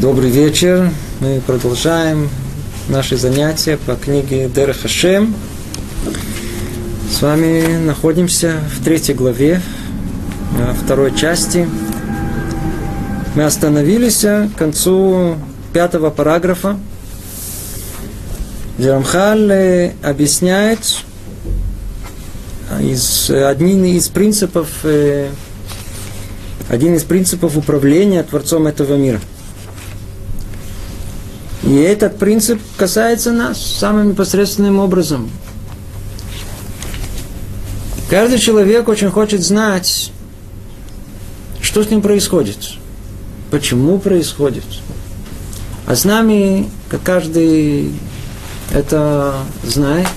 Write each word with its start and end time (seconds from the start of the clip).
Добрый 0.00 0.28
вечер. 0.28 0.90
Мы 1.20 1.40
продолжаем 1.40 2.28
наши 2.90 3.16
занятия 3.16 3.78
по 3.78 3.94
книге 3.94 4.46
Дер 4.46 4.74
Хашем. 4.74 5.34
С 7.10 7.22
вами 7.22 7.78
находимся 7.78 8.60
в 8.74 8.84
третьей 8.84 9.14
главе, 9.14 9.62
второй 10.84 11.16
части. 11.16 11.66
Мы 13.34 13.44
остановились 13.44 14.20
к 14.20 14.50
концу 14.58 15.36
пятого 15.72 16.10
параграфа, 16.10 16.78
где 18.76 18.90
э, 18.90 19.92
объясняет 20.02 20.80
из, 22.82 23.30
один 23.30 23.82
из 23.86 24.08
принципов 24.08 24.68
э, 24.82 25.30
один 26.68 26.96
из 26.96 27.04
принципов 27.04 27.56
управления 27.56 28.22
Творцом 28.22 28.66
этого 28.66 28.96
мира– 28.96 29.22
и 31.66 31.74
этот 31.74 32.18
принцип 32.18 32.60
касается 32.76 33.32
нас 33.32 33.60
самым 33.60 34.10
непосредственным 34.10 34.78
образом. 34.78 35.28
Каждый 38.08 38.38
человек 38.38 38.88
очень 38.88 39.10
хочет 39.10 39.42
знать, 39.42 40.12
что 41.60 41.82
с 41.82 41.90
ним 41.90 42.02
происходит, 42.02 42.58
почему 43.50 43.98
происходит. 43.98 44.64
А 45.86 45.96
с 45.96 46.04
нами, 46.04 46.70
как 46.88 47.02
каждый 47.02 47.92
это 48.72 49.34
знает, 49.64 50.08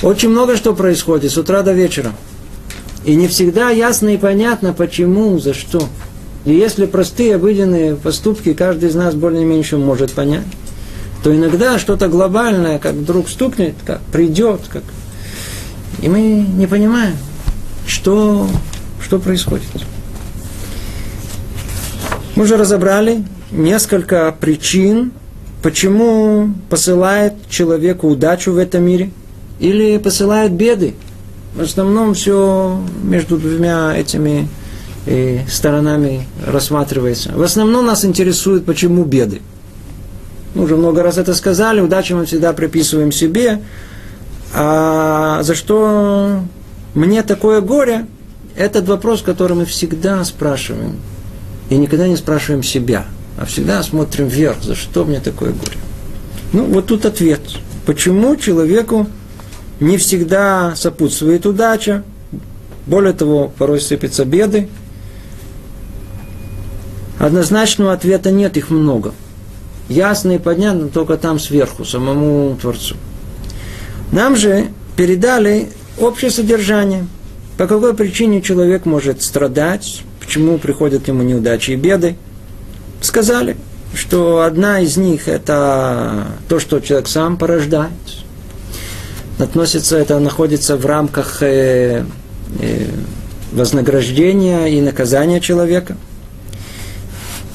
очень 0.00 0.28
много 0.28 0.56
что 0.56 0.74
происходит 0.74 1.32
с 1.32 1.38
утра 1.38 1.62
до 1.62 1.72
вечера. 1.72 2.12
И 3.04 3.16
не 3.16 3.26
всегда 3.26 3.70
ясно 3.70 4.10
и 4.10 4.16
понятно, 4.16 4.72
почему, 4.72 5.40
за 5.40 5.54
что. 5.54 5.88
И 6.44 6.52
если 6.52 6.86
простые, 6.86 7.36
обыденные 7.36 7.94
поступки 7.94 8.52
каждый 8.52 8.88
из 8.88 8.94
нас 8.94 9.14
более-менее 9.14 9.78
может 9.78 10.12
понять, 10.12 10.44
то 11.22 11.34
иногда 11.34 11.78
что-то 11.78 12.08
глобальное, 12.08 12.78
как 12.78 12.94
вдруг 12.94 13.28
стукнет, 13.28 13.74
как 13.86 14.00
придет, 14.12 14.62
как... 14.68 14.82
и 16.00 16.08
мы 16.08 16.20
не 16.20 16.66
понимаем, 16.66 17.16
что, 17.86 18.48
что 19.00 19.18
происходит. 19.18 19.68
Мы 22.34 22.44
уже 22.44 22.56
разобрали 22.56 23.24
несколько 23.52 24.34
причин, 24.38 25.12
почему 25.62 26.52
посылает 26.68 27.34
человеку 27.48 28.08
удачу 28.08 28.52
в 28.52 28.56
этом 28.56 28.84
мире 28.84 29.10
или 29.60 29.98
посылает 29.98 30.52
беды. 30.52 30.94
В 31.54 31.60
основном 31.60 32.14
все 32.14 32.80
между 33.02 33.36
двумя 33.36 33.94
этими 33.94 34.48
и 35.06 35.40
сторонами 35.48 36.26
рассматривается. 36.46 37.32
В 37.34 37.42
основном 37.42 37.86
нас 37.86 38.04
интересует, 38.04 38.64
почему 38.64 39.04
беды. 39.04 39.42
Мы 40.54 40.64
уже 40.64 40.76
много 40.76 41.02
раз 41.02 41.18
это 41.18 41.34
сказали, 41.34 41.80
удачу 41.80 42.16
мы 42.16 42.26
всегда 42.26 42.52
приписываем 42.52 43.12
себе. 43.12 43.60
А 44.54 45.42
за 45.42 45.54
что 45.54 46.40
мне 46.94 47.22
такое 47.22 47.60
горе, 47.60 48.06
этот 48.56 48.86
вопрос, 48.88 49.22
который 49.22 49.56
мы 49.56 49.64
всегда 49.64 50.22
спрашиваем. 50.24 50.96
И 51.70 51.76
никогда 51.76 52.06
не 52.06 52.16
спрашиваем 52.16 52.62
себя, 52.62 53.06
а 53.38 53.46
всегда 53.46 53.82
смотрим 53.82 54.28
вверх, 54.28 54.62
за 54.62 54.74
что 54.74 55.04
мне 55.04 55.20
такое 55.20 55.52
горе. 55.52 55.78
Ну, 56.52 56.64
вот 56.64 56.86
тут 56.86 57.06
ответ. 57.06 57.40
Почему 57.86 58.36
человеку 58.36 59.06
не 59.80 59.96
всегда 59.96 60.74
сопутствует 60.76 61.46
удача, 61.46 62.02
более 62.86 63.14
того, 63.14 63.50
порой 63.56 63.80
сыпятся 63.80 64.24
беды, 64.24 64.68
Однозначного 67.22 67.92
ответа 67.92 68.32
нет, 68.32 68.56
их 68.56 68.70
много. 68.70 69.14
Ясно 69.92 70.32
и 70.32 70.38
понятно 70.38 70.88
только 70.88 71.18
там 71.18 71.38
сверху, 71.38 71.84
самому 71.84 72.56
Творцу. 72.56 72.96
Нам 74.10 74.36
же 74.36 74.68
передали 74.96 75.68
общее 75.98 76.30
содержание. 76.30 77.06
По 77.58 77.66
какой 77.66 77.92
причине 77.92 78.40
человек 78.40 78.86
может 78.86 79.22
страдать, 79.22 80.02
почему 80.18 80.56
приходят 80.56 81.08
ему 81.08 81.22
неудачи 81.22 81.72
и 81.72 81.76
беды. 81.76 82.16
Сказали, 83.02 83.56
что 83.94 84.40
одна 84.40 84.80
из 84.80 84.96
них 84.96 85.28
это 85.28 86.26
то, 86.48 86.58
что 86.58 86.80
человек 86.80 87.06
сам 87.06 87.36
порождает. 87.36 87.92
Относится, 89.38 89.98
это 89.98 90.18
находится 90.20 90.78
в 90.78 90.86
рамках 90.86 91.42
э, 91.42 92.06
э, 92.60 92.86
вознаграждения 93.52 94.66
и 94.68 94.80
наказания 94.80 95.40
человека– 95.40 95.98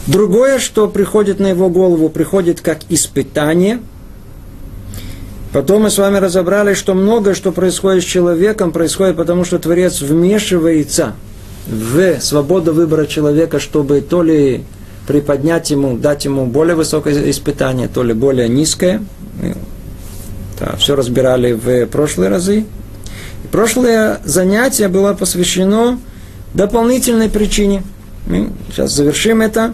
Другое, 0.08 0.58
что 0.60 0.88
приходит 0.88 1.40
на 1.40 1.48
его 1.48 1.70
голову, 1.70 2.10
приходит 2.10 2.62
как 2.62 2.80
испытание. 2.90 3.80
Потом 5.52 5.84
мы 5.84 5.90
с 5.90 5.98
вами 5.98 6.18
разобрали, 6.18 6.74
что 6.74 6.94
многое, 6.94 7.34
что 7.34 7.52
происходит 7.52 8.04
с 8.04 8.08
человеком, 8.08 8.72
происходит 8.72 9.18
потому, 9.18 9.44
что 9.44 9.60
Творец 9.60 10.02
вмешивается 10.02 11.16
в 11.68 12.22
свободу 12.22 12.74
выбора 12.74 13.06
человека, 13.06 13.60
чтобы 13.60 14.00
то 14.00 14.24
ли 14.24 14.64
приподнять 15.08 15.72
ему, 15.72 15.98
дать 15.98 16.26
ему 16.26 16.46
более 16.46 16.76
высокое 16.76 17.30
испытание, 17.30 17.90
то 17.90 18.04
ли 18.04 18.14
более 18.14 18.48
низкое. 18.48 19.04
Да, 20.60 20.76
все 20.78 20.96
разбирали 20.96 21.52
в 21.52 21.86
прошлые 21.88 22.30
разы. 22.30 22.66
И 23.44 23.48
прошлое 23.52 24.22
занятие 24.24 24.88
было 24.88 25.14
посвящено 25.14 26.00
дополнительной 26.54 27.30
причине. 27.30 27.84
Мы 28.26 28.52
сейчас 28.72 28.94
завершим 28.94 29.42
это 29.42 29.74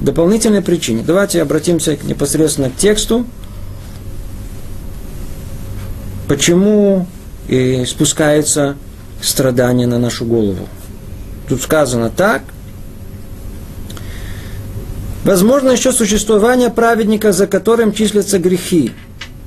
дополнительной 0.00 0.62
причине. 0.62 1.02
Давайте 1.06 1.42
обратимся 1.42 1.96
непосредственно 2.02 2.70
к 2.70 2.76
тексту. 2.76 3.26
Почему 6.28 7.06
и 7.48 7.84
спускается 7.86 8.76
страдание 9.22 9.86
на 9.86 9.98
нашу 9.98 10.24
голову? 10.24 10.68
Тут 11.48 11.62
сказано 11.62 12.10
так. 12.10 12.42
Возможно 15.24 15.70
еще 15.70 15.92
существование 15.92 16.70
праведника, 16.70 17.32
за 17.32 17.46
которым 17.46 17.92
числятся 17.92 18.38
грехи, 18.38 18.92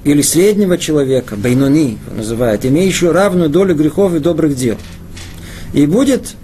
или 0.03 0.21
среднего 0.21 0.77
человека, 0.77 1.35
байнони 1.35 1.97
называют, 2.15 2.65
имеющего 2.65 3.13
равную 3.13 3.49
долю 3.49 3.75
грехов 3.75 4.13
и 4.13 4.19
добрых 4.19 4.55
дел. 4.55 4.77
И 5.73 5.85
будет 5.85 6.35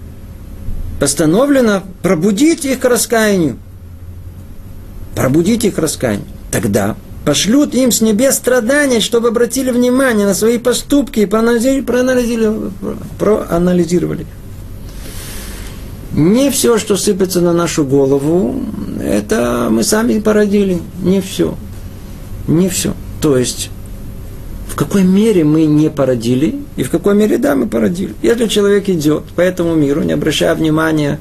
постановлено 1.00 1.84
пробудить 2.02 2.66
их 2.66 2.80
к 2.80 2.86
раскаянию, 2.86 3.58
пробудить 5.16 5.66
их 5.66 5.78
раскаяние. 5.78 6.28
Тогда 6.52 6.96
пошлют 7.26 7.74
им 7.74 7.92
с 7.92 8.02
небес 8.02 8.36
страдания, 8.36 9.00
чтобы 9.00 9.30
обратили 9.30 9.72
внимание 9.72 10.28
на 10.28 10.34
свои 10.34 10.58
поступки 10.58 11.22
и 11.22 11.26
проанализировали. 11.26 12.72
проанализировали. 13.18 14.26
Не 16.14 16.50
все, 16.50 16.78
что 16.78 16.96
сыпется 16.96 17.42
на 17.42 17.52
нашу 17.52 17.84
голову, 17.84 18.56
это 19.04 19.68
мы 19.70 19.84
сами 19.84 20.20
породили. 20.20 20.80
Не 21.04 21.20
все. 21.20 21.56
Не 22.48 22.70
все. 22.70 22.94
То 23.22 23.38
есть, 23.38 23.70
в 24.70 24.76
какой 24.76 25.04
мере 25.04 25.44
мы 25.44 25.66
не 25.66 25.90
породили, 25.90 26.60
и 26.78 26.84
в 26.84 26.90
какой 26.90 27.16
мере, 27.16 27.38
да, 27.38 27.56
мы 27.56 27.68
породили. 27.68 28.14
Если 28.22 28.48
человек 28.48 28.88
идет 28.88 29.24
по 29.36 29.42
этому 29.42 29.76
миру, 29.76 30.04
не 30.04 30.14
обращая 30.14 30.56
внимания 30.56 31.20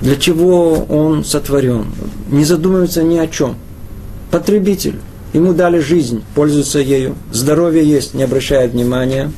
для 0.00 0.16
чего 0.16 0.84
он 0.88 1.24
сотворен. 1.24 1.86
Не 2.30 2.44
задумывается 2.44 3.02
ни 3.02 3.18
о 3.18 3.26
чем. 3.26 3.56
Потребитель. 4.30 4.96
Ему 5.32 5.52
дали 5.52 5.78
жизнь, 5.78 6.24
пользуется 6.34 6.80
ею. 6.80 7.14
Здоровье 7.32 7.84
есть, 7.84 8.14
не 8.14 8.22
обращает 8.22 8.72
внимания. 8.72 9.30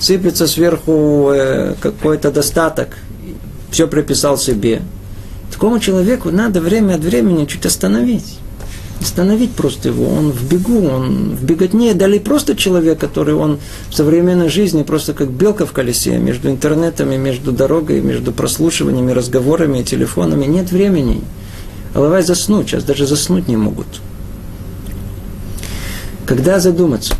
Сыпется 0.00 0.46
сверху 0.46 1.30
э, 1.32 1.74
какой-то 1.80 2.30
достаток. 2.30 2.88
Все 3.70 3.86
приписал 3.86 4.38
себе. 4.38 4.82
Такому 5.52 5.78
человеку 5.78 6.30
надо 6.30 6.60
время 6.60 6.94
от 6.94 7.00
времени 7.00 7.44
чуть 7.46 7.66
остановить 7.66 8.38
остановить 9.00 9.52
просто 9.52 9.88
его. 9.88 10.08
Он 10.08 10.30
в 10.30 10.48
бегу, 10.48 10.86
он 10.86 11.36
в 11.36 11.44
беготне. 11.44 11.94
Дали 11.94 12.18
просто 12.18 12.56
человек, 12.56 12.98
который 12.98 13.34
он 13.34 13.58
в 13.90 13.94
современной 13.94 14.48
жизни 14.48 14.82
просто 14.82 15.14
как 15.14 15.30
белка 15.30 15.66
в 15.66 15.72
колесе, 15.72 16.18
между 16.18 16.50
интернетами, 16.50 17.16
между 17.16 17.52
дорогой, 17.52 18.00
между 18.00 18.32
прослушиваниями, 18.32 19.12
разговорами, 19.12 19.82
телефонами. 19.82 20.46
Нет 20.46 20.72
времени. 20.72 21.22
Алавай 21.94 22.22
заснуть, 22.22 22.68
сейчас 22.68 22.84
даже 22.84 23.06
заснуть 23.06 23.48
не 23.48 23.56
могут. 23.56 23.86
Когда 26.26 26.60
задуматься? 26.60 27.14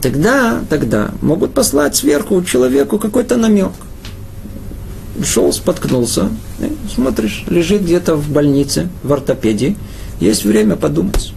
Тогда, 0.00 0.60
тогда 0.68 1.12
могут 1.20 1.54
послать 1.54 1.94
сверху 1.94 2.42
человеку 2.42 2.98
какой-то 2.98 3.36
намек. 3.36 3.70
Шел, 5.22 5.52
споткнулся, 5.52 6.30
смотришь, 6.92 7.44
лежит 7.48 7.82
где-то 7.82 8.16
в 8.16 8.28
больнице, 8.30 8.88
в 9.04 9.12
ортопедии– 9.12 9.76
есть 10.22 10.44
время 10.44 10.76
подумать. 10.76 11.32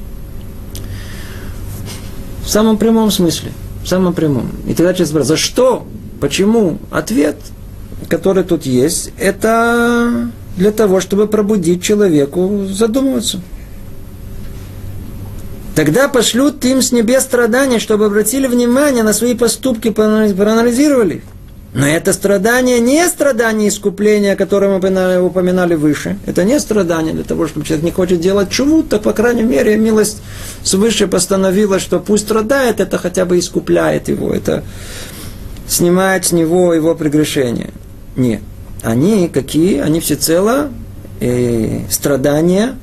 В 2.43 2.49
самом 2.49 2.77
прямом 2.77 3.11
смысле. 3.11 3.51
В 3.83 3.87
самом 3.87 4.13
прямом. 4.13 4.49
И 4.67 4.73
тогда 4.73 4.93
человек 4.93 5.07
спрашивает, 5.09 5.27
за 5.27 5.37
что? 5.37 5.87
Почему? 6.19 6.79
Ответ, 6.91 7.37
который 8.07 8.43
тут 8.43 8.65
есть, 8.65 9.11
это 9.17 10.29
для 10.57 10.71
того, 10.71 11.01
чтобы 11.01 11.27
пробудить 11.27 11.83
человеку 11.83 12.65
задумываться. 12.67 13.41
Тогда 15.75 16.07
пошлют 16.07 16.63
им 16.63 16.81
с 16.81 16.93
небес 16.93 17.23
страдания, 17.23 17.79
чтобы 17.79 18.05
обратили 18.05 18.47
внимание 18.47 19.03
на 19.03 19.11
свои 19.11 19.35
поступки, 19.35 19.89
проанализировали. 19.89 21.21
Но 21.75 21.87
это 21.87 22.13
страдание 22.13 22.79
не 22.79 23.05
страдание 23.07 23.69
искупления, 23.69 24.35
которое 24.35 24.69
мы 24.69 25.21
упоминали 25.21 25.75
выше. 25.75 26.17
Это 26.25 26.43
не 26.43 26.59
страдание 26.59 27.13
для 27.13 27.23
того, 27.23 27.47
чтобы 27.47 27.65
человек 27.65 27.85
не 27.85 27.91
хочет 27.91 28.21
делать 28.21 28.49
чуву, 28.49 28.83
так, 28.83 29.01
по 29.01 29.13
крайней 29.13 29.43
мере, 29.43 29.75
милость 29.75 30.21
свыше 30.63 31.07
постановила, 31.07 31.79
что 31.79 31.99
пусть 31.99 32.23
страдает, 32.23 32.79
это 32.79 32.97
хотя 32.97 33.25
бы 33.25 33.37
искупляет 33.37 34.07
его, 34.07 34.33
это 34.33 34.63
снимает 35.67 36.25
с 36.25 36.31
него 36.31 36.73
его 36.73 36.95
прегрешение. 36.95 37.71
Нет. 38.15 38.41
Они 38.81 39.27
какие? 39.27 39.79
Они 39.79 39.99
всецело 39.99 40.69
э, 41.19 41.81
страдания 41.89 42.75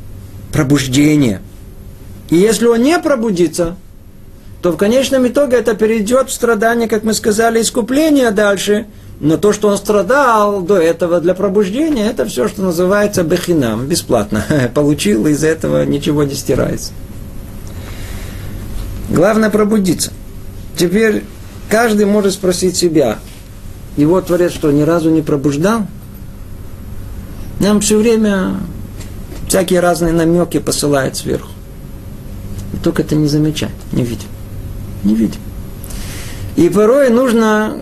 пробуждения– 0.53 1.41
и 2.33 2.37
если 2.37 2.67
он 2.67 2.83
не 2.83 2.99
пробудится, 2.99 3.77
то 4.63 4.71
в 4.71 4.77
конечном 4.77 5.27
итоге 5.27 5.57
это 5.57 5.75
перейдет 5.75 6.31
в 6.31 6.33
страдание, 6.33 6.89
как 6.89 7.03
мы 7.03 7.15
сказали, 7.15 7.61
искупление 7.61 8.31
дальше. 8.31 8.87
Но 9.21 9.37
то, 9.37 9.53
что 9.53 9.69
он 9.69 9.77
страдал 9.77 10.63
до 10.63 10.77
этого 10.79 11.21
для 11.21 11.35
пробуждения, 11.35 12.09
это 12.09 12.25
все, 12.25 12.49
что 12.49 12.63
называется 12.63 13.23
бехинам, 13.23 13.87
бесплатно. 13.87 14.45
Получил, 14.75 15.27
из 15.27 15.45
этого 15.45 15.85
ничего 15.85 16.25
не 16.25 16.35
стирается. 16.35 16.93
Главное 19.11 19.51
пробудиться. 19.51 20.13
Теперь 20.77 21.25
каждый 21.69 22.07
может 22.07 22.33
спросить 22.33 22.77
себя, 22.77 23.19
его 23.97 24.21
Творец 24.21 24.53
что, 24.53 24.71
ни 24.71 24.83
разу 24.83 25.11
не 25.11 25.23
пробуждал? 25.23 25.87
Нам 27.61 27.81
все 27.81 27.97
время 27.97 28.57
всякие 29.49 29.81
разные 29.81 30.13
намеки 30.13 30.59
посылает 30.59 31.17
сверху 31.17 31.51
только 32.83 33.03
это 33.03 33.15
не 33.15 33.29
замечать, 33.29 33.71
не 33.93 34.03
видим. 34.03 34.29
Не 35.05 35.15
видим. 35.15 35.41
И 36.57 36.69
порой 36.69 37.11
нужно 37.11 37.77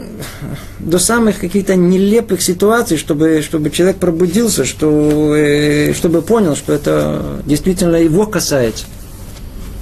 до 0.79 0.99
самых 0.99 1.41
каких-то 1.41 1.75
нелепых 1.75 2.41
ситуаций, 2.41 2.97
чтобы, 2.97 3.43
чтобы 3.43 3.71
человек 3.71 3.97
пробудился, 3.97 4.65
что, 4.65 5.35
э, 5.35 5.93
чтобы 5.93 6.23
понял, 6.23 6.55
что 6.55 6.73
это 6.73 7.43
действительно 7.47 7.97
его 7.97 8.27
касается. 8.27 8.87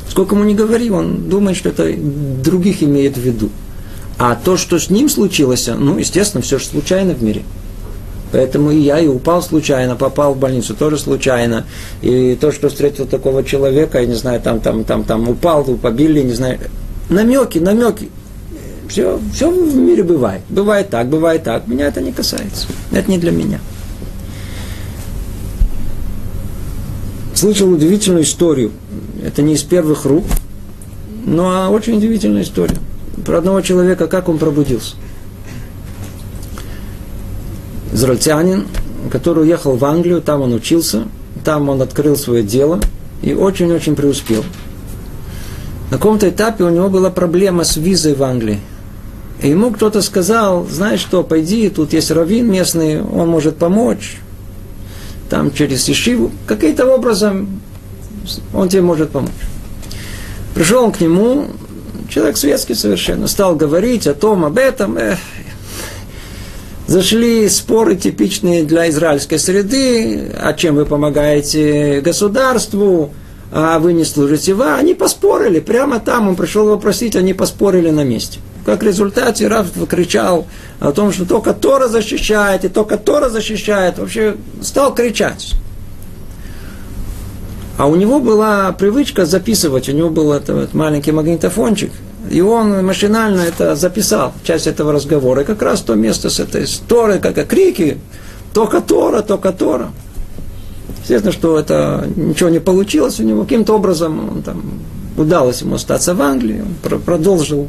Сколько 0.08 0.34
ему 0.34 0.44
не 0.44 0.54
говори, 0.54 0.90
он 0.90 1.28
думает, 1.28 1.56
что 1.56 1.68
это 1.68 1.92
других 1.96 2.82
имеет 2.82 3.16
в 3.16 3.20
виду. 3.20 3.50
А 4.16 4.34
то, 4.34 4.56
что 4.56 4.78
с 4.78 4.90
ним 4.90 5.08
случилось, 5.08 5.68
ну, 5.68 5.98
естественно, 5.98 6.42
все 6.42 6.58
же 6.58 6.64
случайно 6.64 7.14
в 7.14 7.22
мире– 7.22 7.42
Поэтому 8.30 8.70
и 8.70 8.78
я 8.78 8.98
и 8.98 9.06
упал 9.06 9.42
случайно, 9.42 9.96
попал 9.96 10.34
в 10.34 10.38
больницу 10.38 10.74
тоже 10.74 10.98
случайно. 10.98 11.64
И 12.02 12.36
то, 12.40 12.52
что 12.52 12.68
встретил 12.68 13.06
такого 13.06 13.42
человека, 13.42 14.00
я 14.00 14.06
не 14.06 14.14
знаю, 14.14 14.40
там, 14.40 14.60
там, 14.60 14.84
там, 14.84 15.04
там 15.04 15.28
упал, 15.28 15.64
побили, 15.64 16.22
не 16.22 16.32
знаю. 16.32 16.58
Намеки, 17.08 17.58
намеки. 17.58 18.10
Все, 18.88 19.18
все 19.32 19.50
в 19.50 19.76
мире 19.76 20.02
бывает. 20.02 20.42
Бывает 20.48 20.90
так, 20.90 21.08
бывает 21.08 21.42
так. 21.44 21.66
Меня 21.66 21.86
это 21.86 22.00
не 22.00 22.12
касается. 22.12 22.66
Это 22.90 23.10
не 23.10 23.18
для 23.18 23.32
меня. 23.32 23.60
Слышал 27.34 27.70
удивительную 27.70 28.24
историю. 28.24 28.72
Это 29.24 29.42
не 29.42 29.54
из 29.54 29.62
первых 29.62 30.04
рук, 30.04 30.24
но 31.24 31.70
очень 31.70 31.98
удивительная 31.98 32.42
история. 32.42 32.76
Про 33.24 33.38
одного 33.38 33.60
человека, 33.60 34.06
как 34.06 34.28
он 34.28 34.38
пробудился 34.38 34.96
израильтянин, 37.98 38.66
который 39.10 39.42
уехал 39.42 39.76
в 39.76 39.84
Англию, 39.84 40.22
там 40.22 40.42
он 40.42 40.54
учился, 40.54 41.04
там 41.44 41.68
он 41.68 41.82
открыл 41.82 42.16
свое 42.16 42.42
дело 42.42 42.80
и 43.22 43.34
очень-очень 43.34 43.96
преуспел. 43.96 44.44
На 45.90 45.96
каком-то 45.96 46.28
этапе 46.28 46.64
у 46.64 46.68
него 46.68 46.88
была 46.88 47.10
проблема 47.10 47.64
с 47.64 47.76
визой 47.76 48.14
в 48.14 48.22
Англии. 48.22 48.60
И 49.40 49.48
ему 49.48 49.70
кто-то 49.70 50.02
сказал, 50.02 50.66
знаешь 50.66 51.00
что, 51.00 51.22
пойди, 51.22 51.70
тут 51.70 51.92
есть 51.92 52.10
раввин 52.10 52.50
местный, 52.50 53.00
он 53.00 53.28
может 53.28 53.56
помочь. 53.56 54.18
Там 55.30 55.52
через 55.52 55.88
Ишиву, 55.88 56.30
каким-то 56.46 56.86
образом 56.86 57.60
он 58.52 58.68
тебе 58.68 58.82
может 58.82 59.10
помочь. 59.10 59.30
Пришел 60.54 60.84
он 60.84 60.92
к 60.92 61.00
нему, 61.00 61.46
человек 62.10 62.36
светский 62.36 62.74
совершенно, 62.74 63.28
стал 63.28 63.54
говорить 63.54 64.06
о 64.06 64.14
том, 64.14 64.44
об 64.44 64.58
этом. 64.58 64.98
Эх, 64.98 65.18
Зашли 66.88 67.46
споры 67.50 67.96
типичные 67.96 68.64
для 68.64 68.88
израильской 68.88 69.38
среды, 69.38 70.32
о 70.40 70.54
чем 70.54 70.74
вы 70.74 70.86
помогаете 70.86 72.00
государству, 72.00 73.12
а 73.52 73.78
вы 73.78 73.92
не 73.92 74.04
служите 74.04 74.54
ва. 74.54 74.76
Они 74.76 74.94
поспорили, 74.94 75.60
прямо 75.60 76.00
там 76.00 76.28
он 76.28 76.36
пришел 76.36 76.66
вопросить, 76.66 77.16
они 77.16 77.34
поспорили 77.34 77.90
на 77.90 78.04
месте. 78.04 78.40
Как 78.64 78.82
в 78.82 78.86
результате 78.86 79.48
Раф 79.48 79.68
кричал 79.88 80.46
о 80.80 80.92
том, 80.92 81.12
что 81.12 81.24
только 81.24 81.54
Тора 81.54 81.88
защищает, 81.88 82.64
и 82.64 82.68
только 82.68 82.98
Тора 82.98 83.28
защищает. 83.30 83.98
Вообще 83.98 84.36
стал 84.60 84.94
кричать. 84.94 85.54
А 87.78 87.86
у 87.86 87.94
него 87.94 88.20
была 88.20 88.72
привычка 88.72 89.24
записывать, 89.24 89.88
у 89.88 89.92
него 89.92 90.10
был 90.10 90.32
этот 90.32 90.74
маленький 90.74 91.12
магнитофончик– 91.12 91.92
и 92.30 92.40
он 92.40 92.84
машинально 92.84 93.40
это 93.40 93.74
записал, 93.74 94.32
часть 94.44 94.66
этого 94.66 94.92
разговора. 94.92 95.42
И 95.42 95.44
как 95.44 95.62
раз 95.62 95.80
то 95.80 95.94
место 95.94 96.30
с 96.30 96.40
этой 96.40 96.66
Торы, 96.86 97.18
как 97.18 97.46
крики, 97.48 97.98
только 98.52 98.80
Тора, 98.80 99.22
только 99.22 99.52
Тора. 99.52 99.90
Естественно, 101.08 101.32
что 101.32 101.58
это 101.58 102.06
ничего 102.16 102.50
не 102.50 102.58
получилось 102.58 103.18
у 103.18 103.22
него. 103.22 103.44
Каким-то 103.44 103.76
образом 103.76 104.28
он 104.30 104.42
там, 104.42 104.62
удалось 105.16 105.62
ему 105.62 105.76
остаться 105.76 106.14
в 106.14 106.20
Англии. 106.20 106.62
Он 106.62 107.00
продолжил 107.00 107.68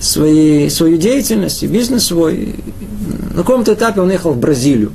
свои, 0.00 0.68
свою 0.68 0.96
деятельность 0.96 1.62
и 1.62 1.68
бизнес 1.68 2.06
свой. 2.06 2.56
На 3.30 3.42
каком-то 3.42 3.74
этапе 3.74 4.00
он 4.00 4.10
ехал 4.10 4.32
в 4.32 4.38
Бразилию. 4.38 4.90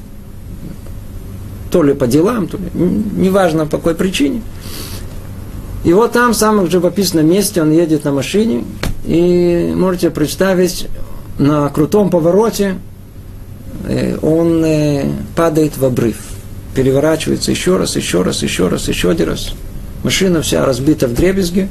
То 1.72 1.84
ли 1.84 1.94
по 1.94 2.06
делам, 2.06 2.48
то 2.48 2.58
ли 2.58 2.66
неважно 2.74 3.66
по 3.66 3.78
какой 3.78 3.96
причине. 3.96 4.42
И 5.86 5.94
вот 5.94 6.12
там, 6.12 6.34
в 6.34 6.36
самом 6.36 6.70
живописном 6.70 7.30
месте, 7.30 7.62
он 7.62 7.72
едет 7.72 8.04
на 8.04 8.12
машине, 8.12 8.66
и 9.06 9.72
можете 9.74 10.10
представить, 10.10 10.90
на 11.38 11.70
крутом 11.70 12.10
повороте 12.10 12.76
э, 13.88 14.18
он 14.22 14.66
э, 14.66 15.06
падает 15.34 15.78
в 15.78 15.86
обрыв, 15.86 16.18
переворачивается 16.78 17.50
еще 17.50 17.78
раз, 17.78 17.96
еще 17.96 18.22
раз, 18.22 18.44
еще 18.44 18.68
раз, 18.68 18.88
еще 18.88 19.10
один 19.10 19.30
раз. 19.30 19.54
Машина 20.04 20.44
вся 20.44 20.64
разбита 20.64 21.08
в 21.08 21.14
дребезги, 21.16 21.70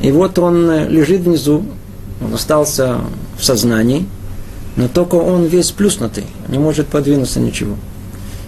и 0.00 0.12
вот 0.12 0.38
он 0.38 0.70
э, 0.70 0.88
лежит 0.88 1.22
внизу, 1.22 1.64
он 2.24 2.32
остался 2.32 3.00
в 3.36 3.44
сознании, 3.44 4.06
но 4.76 4.86
только 4.86 5.16
он 5.16 5.46
весь 5.46 5.72
плюснутый, 5.72 6.22
не 6.46 6.58
может 6.58 6.86
подвинуться 6.86 7.40
ничего. 7.40 7.74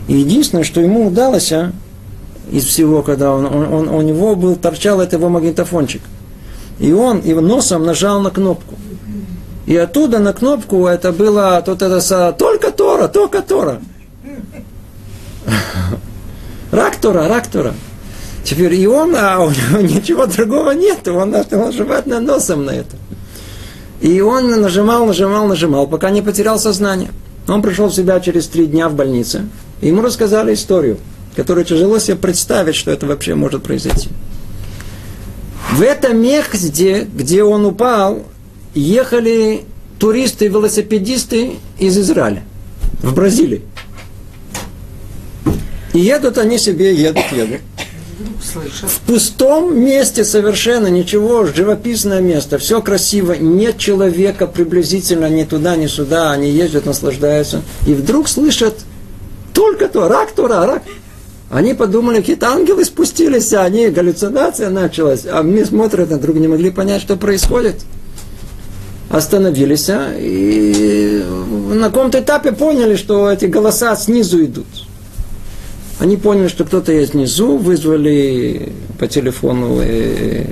И 0.07 0.15
единственное, 0.15 0.63
что 0.63 0.81
ему 0.81 1.09
удалось, 1.09 1.51
а, 1.51 1.73
из 2.53 2.65
всего, 2.65 3.03
когда 3.03 3.35
он, 3.35 3.45
он, 3.45 3.73
он, 3.73 3.89
у 3.89 4.01
него 4.01 4.37
был, 4.37 4.55
торчал 4.55 5.01
этот 5.01 5.15
его 5.15 5.29
магнитофончик. 5.29 6.03
И 6.79 6.93
он 6.93 7.21
его 7.23 7.41
носом 7.41 7.85
нажал 7.85 8.21
на 8.21 8.31
кнопку. 8.31 8.77
И 9.67 9.77
оттуда 9.77 10.21
на 10.21 10.33
кнопку 10.33 10.87
это 10.87 11.11
было 11.11 11.61
тут 11.67 11.83
это 11.83 12.33
только 12.39 12.71
Тора, 12.71 13.09
только 13.09 13.43
Тора. 13.43 13.81
Рак 16.73 16.97
Тора, 16.97 17.29
рак 17.29 17.47
Тора. 17.47 17.75
Теперь 18.45 18.75
и 18.75 18.87
он, 18.87 19.15
а 19.17 19.41
у 19.41 19.51
него 19.51 19.81
ничего 19.83 20.27
другого 20.27 20.73
нет, 20.73 21.07
он 21.09 21.31
нажимает 21.31 22.07
на 22.07 22.21
носом 22.21 22.65
на 22.65 22.71
это. 22.71 22.97
И 24.01 24.21
он 24.21 24.61
нажимал, 24.61 25.07
нажимал, 25.07 25.47
нажимал, 25.49 25.87
пока 25.87 26.11
не 26.11 26.23
потерял 26.23 26.59
сознание. 26.59 27.11
Он 27.49 27.63
пришел 27.63 27.89
в 27.89 27.95
себя 27.95 28.21
через 28.21 28.47
три 28.47 28.67
дня 28.67 28.89
в 28.89 28.95
больнице. 28.95 29.47
И 29.81 29.89
ему 29.89 30.03
рассказали 30.03 30.55
историю 30.55 30.99
которую 31.39 31.65
тяжело 31.65 32.01
себе 32.01 32.17
представить, 32.17 32.75
что 32.75 32.91
это 32.91 33.07
вообще 33.07 33.37
может 33.37 33.63
произойти. 33.63 34.09
В 35.71 35.83
этом 35.83 36.21
месте, 36.21 37.07
где 37.15 37.45
он 37.45 37.65
упал, 37.65 38.25
ехали 38.75 39.63
туристы, 40.01 40.49
велосипедисты 40.49 41.53
из 41.79 41.97
Израиля, 41.97 42.43
в 43.05 43.15
Бразилии. 43.15 43.63
И 45.95 46.01
едут 46.01 46.39
они 46.39 46.59
себе, 46.59 46.95
едут, 46.95 47.25
едут. 47.33 47.61
В 48.83 49.01
пустом 49.07 49.79
месте 49.79 50.25
совершенно 50.25 50.89
ничего, 50.89 51.45
живописное 51.47 52.21
место, 52.21 52.59
все 52.59 52.83
красиво, 52.83 53.35
нет 53.35 53.79
человека 53.79 54.47
приблизительно 54.47 55.29
ни 55.29 55.45
туда, 55.45 55.77
ни 55.77 55.87
сюда, 55.87 56.33
они 56.33 56.51
ездят, 56.51 56.87
наслаждаются. 56.87 57.63
И 57.87 57.95
вдруг 57.95 58.29
слышат 58.29 58.75
только 59.55 59.89
то, 59.89 60.09
рак, 60.09 60.33
то, 60.33 60.47
рак. 60.47 60.83
Они 61.51 61.75
подумали, 61.75 62.17
какие-то 62.17 62.49
ангелы 62.49 62.85
спустились, 62.85 63.53
а 63.55 63.63
они, 63.63 63.89
галлюцинация 63.89 64.69
началась. 64.69 65.25
А 65.25 65.43
мы 65.43 65.65
смотрят 65.65 66.11
на 66.11 66.19
друг, 66.19 66.37
не 66.37 66.49
могли 66.49 66.71
понять, 66.71 67.01
что 67.01 67.17
происходит. 67.17 67.77
Остановились, 69.11 69.89
а, 69.89 70.13
и 70.19 71.25
на 71.73 71.87
каком-то 71.87 72.21
этапе 72.21 72.53
поняли, 72.53 72.97
что 72.97 73.31
эти 73.31 73.47
голоса 73.47 73.97
снизу 73.97 74.45
идут. 74.45 74.67
Они 75.99 76.17
поняли, 76.17 76.49
что 76.49 76.65
кто-то 76.65 76.93
есть 76.93 77.15
внизу, 77.15 77.59
вызвали 77.59 78.73
по 78.99 79.09
телефону 79.09 79.81
э, 79.83 80.45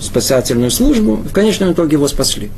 спасательную 0.00 0.70
службу. 0.70 1.16
В 1.16 1.32
конечном 1.32 1.72
итоге 1.72 1.94
его 1.94 2.08
спасли. 2.08 2.50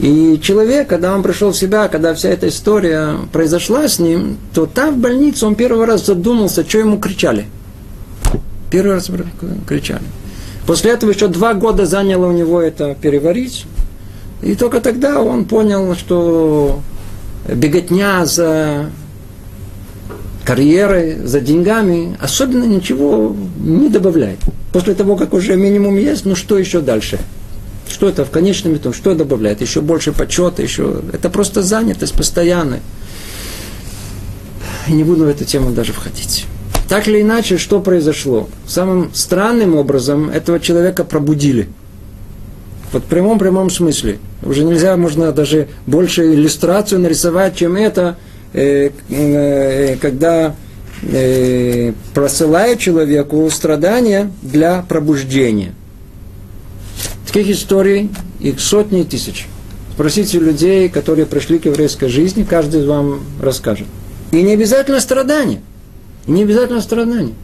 И 0.00 0.38
человек, 0.42 0.88
когда 0.88 1.14
он 1.14 1.22
пришел 1.22 1.50
в 1.50 1.56
себя, 1.56 1.88
когда 1.88 2.14
вся 2.14 2.28
эта 2.28 2.48
история 2.48 3.16
произошла 3.32 3.88
с 3.88 3.98
ним, 3.98 4.38
то 4.54 4.66
там 4.66 4.94
в 4.94 4.98
больнице 4.98 5.44
он 5.46 5.54
первый 5.54 5.86
раз 5.86 6.06
задумался, 6.06 6.68
что 6.68 6.78
ему 6.78 6.98
кричали. 6.98 7.46
Первый 8.70 8.94
раз 8.94 9.10
кричали. 9.66 10.02
После 10.66 10.92
этого 10.92 11.10
еще 11.10 11.28
два 11.28 11.54
года 11.54 11.86
заняло 11.86 12.26
у 12.26 12.32
него 12.32 12.60
это 12.60 12.96
переварить. 13.00 13.64
И 14.42 14.54
только 14.54 14.80
тогда 14.80 15.20
он 15.20 15.46
понял, 15.46 15.96
что 15.96 16.80
беготня 17.48 18.24
за 18.24 18.90
карьерой, 20.48 21.16
за 21.24 21.40
деньгами 21.40 22.16
особенно 22.18 22.64
ничего 22.64 23.36
не 23.60 23.90
добавляет. 23.90 24.38
После 24.72 24.94
того, 24.94 25.14
как 25.14 25.34
уже 25.34 25.56
минимум 25.56 25.98
есть, 25.98 26.24
ну 26.24 26.34
что 26.34 26.56
еще 26.56 26.80
дальше? 26.80 27.18
Что 27.86 28.08
это 28.08 28.24
в 28.24 28.30
конечном 28.30 28.76
итоге? 28.76 28.96
Что 28.96 29.14
добавляет? 29.14 29.60
Еще 29.60 29.82
больше 29.82 30.12
почета, 30.12 30.62
еще... 30.62 31.02
Это 31.12 31.28
просто 31.28 31.60
занятость 31.60 32.14
постоянная. 32.14 32.80
И 34.86 34.92
не 34.92 35.04
буду 35.04 35.26
в 35.26 35.28
эту 35.28 35.44
тему 35.44 35.72
даже 35.72 35.92
входить. 35.92 36.46
Так 36.88 37.08
или 37.08 37.20
иначе, 37.20 37.58
что 37.58 37.80
произошло? 37.80 38.48
Самым 38.66 39.10
странным 39.12 39.74
образом 39.74 40.30
этого 40.30 40.60
человека 40.60 41.04
пробудили. 41.04 41.68
Вот 42.94 43.02
в 43.02 43.06
прямом-прямом 43.06 43.68
смысле. 43.68 44.18
Уже 44.42 44.64
нельзя, 44.64 44.96
можно 44.96 45.30
даже 45.30 45.68
больше 45.86 46.32
иллюстрацию 46.32 47.02
нарисовать, 47.02 47.56
чем 47.56 47.76
это, 47.76 48.16
когда 48.52 50.54
э, 51.02 51.92
просылает 52.14 52.78
человеку 52.78 53.48
страдания 53.50 54.30
для 54.42 54.82
пробуждения. 54.82 55.74
Таких 57.26 57.50
историй 57.50 58.10
их 58.40 58.60
сотни 58.60 59.02
тысяч. 59.02 59.46
Спросите 59.92 60.38
людей, 60.38 60.88
которые 60.88 61.26
пришли 61.26 61.58
к 61.58 61.66
еврейской 61.66 62.08
жизни, 62.08 62.44
каждый 62.44 62.86
вам 62.86 63.20
расскажет. 63.40 63.86
И 64.30 64.42
не 64.42 64.52
обязательно 64.52 65.00
страдания. 65.00 65.60
И 66.26 66.30
не 66.30 66.44
обязательно 66.44 66.80
страдания. 66.80 67.34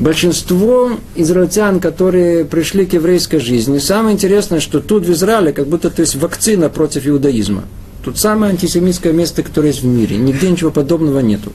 Большинство 0.00 0.92
израильтян, 1.16 1.80
которые 1.80 2.44
пришли 2.44 2.86
к 2.86 2.92
еврейской 2.92 3.38
жизни, 3.38 3.78
самое 3.78 4.14
интересное, 4.14 4.60
что 4.60 4.80
тут 4.80 5.04
в 5.04 5.12
Израиле 5.12 5.52
как 5.52 5.66
будто 5.66 5.90
то 5.90 6.02
есть 6.02 6.14
вакцина 6.14 6.68
против 6.68 7.06
иудаизма. 7.06 7.64
Тут 8.08 8.16
самое 8.16 8.52
антисемитское 8.52 9.12
место, 9.12 9.42
которое 9.42 9.66
есть 9.66 9.82
в 9.82 9.86
мире. 9.86 10.16
Нигде 10.16 10.50
ничего 10.50 10.70
подобного 10.70 11.18
нету. 11.18 11.52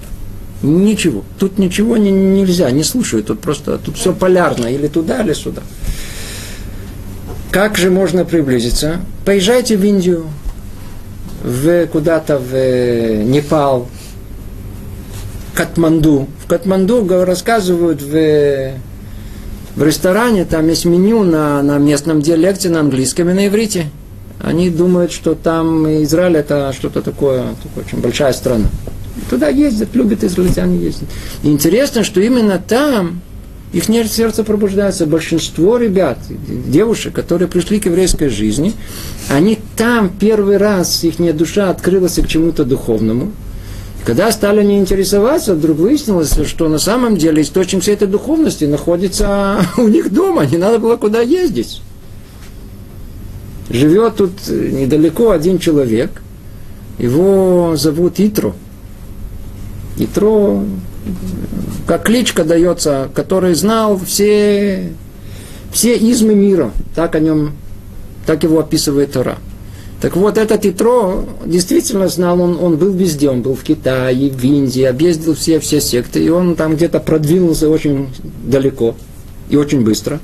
Ничего. 0.61 1.23
Тут 1.39 1.57
ничего 1.57 1.97
не, 1.97 2.11
нельзя, 2.11 2.69
не 2.69 2.83
слушают. 2.83 3.25
Тут 3.25 3.39
просто, 3.39 3.79
тут 3.79 3.97
все 3.97 4.13
полярно. 4.13 4.67
Или 4.67 4.85
туда, 4.85 5.23
или 5.23 5.33
сюда. 5.33 5.63
Как 7.49 7.75
же 7.75 7.89
можно 7.89 8.23
приблизиться? 8.23 8.99
Поезжайте 9.25 9.77
в 9.77 9.83
Индию, 9.83 10.27
в, 11.43 11.87
куда-то 11.87 12.37
в 12.37 12.53
э, 12.53 13.23
Непал, 13.23 13.87
Катманду. 15.55 16.27
В 16.43 16.47
Катманду 16.47 17.03
рассказывают 17.25 17.99
в, 18.03 18.73
в 19.75 19.83
ресторане, 19.83 20.45
там 20.45 20.67
есть 20.67 20.85
меню 20.85 21.23
на, 21.23 21.63
на 21.63 21.79
местном 21.79 22.21
диалекте, 22.21 22.69
на 22.69 22.81
английском 22.81 23.27
и 23.31 23.33
на 23.33 23.47
иврите. 23.47 23.87
Они 24.43 24.69
думают, 24.69 25.13
что 25.13 25.35
там 25.35 25.87
Израиль 26.03 26.35
это 26.35 26.73
что-то 26.73 27.01
такое, 27.01 27.55
такое 27.63 27.85
очень 27.85 27.99
большая 27.99 28.33
страна. 28.33 28.65
Туда 29.29 29.47
ездят, 29.47 29.95
любят 29.95 30.21
израильтяне 30.23 30.77
ездить. 30.77 31.07
И 31.43 31.47
интересно, 31.47 32.03
что 32.03 32.19
именно 32.19 32.59
там 32.59 33.21
их 33.71 33.85
сердце 33.85 34.43
пробуждается. 34.43 35.05
Большинство 35.05 35.77
ребят, 35.77 36.17
девушек, 36.67 37.13
которые 37.13 37.47
пришли 37.47 37.79
к 37.79 37.85
еврейской 37.85 38.27
жизни, 38.27 38.73
они 39.29 39.59
там 39.77 40.11
первый 40.19 40.57
раз, 40.57 41.05
их 41.05 41.15
душа 41.37 41.69
открылась 41.69 42.15
к 42.15 42.27
чему-то 42.27 42.65
духовному. 42.65 43.31
Когда 44.05 44.29
стали 44.33 44.61
не 44.61 44.77
интересоваться, 44.77 45.55
вдруг 45.55 45.77
выяснилось, 45.77 46.37
что 46.47 46.67
на 46.67 46.79
самом 46.79 47.15
деле 47.15 47.41
источник 47.41 47.81
всей 47.81 47.93
этой 47.93 48.09
духовности 48.09 48.65
находится 48.65 49.65
у 49.77 49.87
них 49.87 50.11
дома, 50.11 50.45
не 50.45 50.57
надо 50.57 50.79
было 50.79 50.97
куда 50.97 51.21
ездить. 51.21 51.81
Живет 53.69 54.17
тут 54.17 54.31
недалеко 54.47 55.31
один 55.31 55.59
человек, 55.59 56.21
его 56.97 57.75
зовут 57.75 58.19
Итро. 58.19 58.53
Итро 59.97 60.63
как 61.85 62.03
кличка 62.03 62.43
дается, 62.43 63.09
который 63.13 63.53
знал 63.55 63.99
все, 63.99 64.91
все 65.71 65.97
измы 65.97 66.35
мира. 66.35 66.71
Так 66.95 67.15
о 67.15 67.19
нем, 67.19 67.51
так 68.25 68.43
его 68.43 68.59
описывает 68.59 69.11
Тора. 69.11 69.37
Так 70.01 70.17
вот, 70.17 70.37
этот 70.37 70.65
Итро 70.65 71.23
действительно 71.45 72.09
знал, 72.09 72.41
он, 72.41 72.57
он 72.61 72.75
был 72.75 72.91
везде, 72.91 73.29
он 73.29 73.41
был 73.41 73.55
в 73.55 73.63
Китае, 73.63 74.29
в 74.29 74.43
Индии, 74.43 74.83
объездил 74.83 75.33
все, 75.33 75.61
все 75.61 75.79
секты, 75.79 76.21
и 76.21 76.27
он 76.29 76.55
там 76.55 76.75
где-то 76.75 76.99
продвинулся 76.99 77.69
очень 77.69 78.09
далеко 78.45 78.95
и 79.49 79.55
очень 79.55 79.81
быстро. 79.81 80.19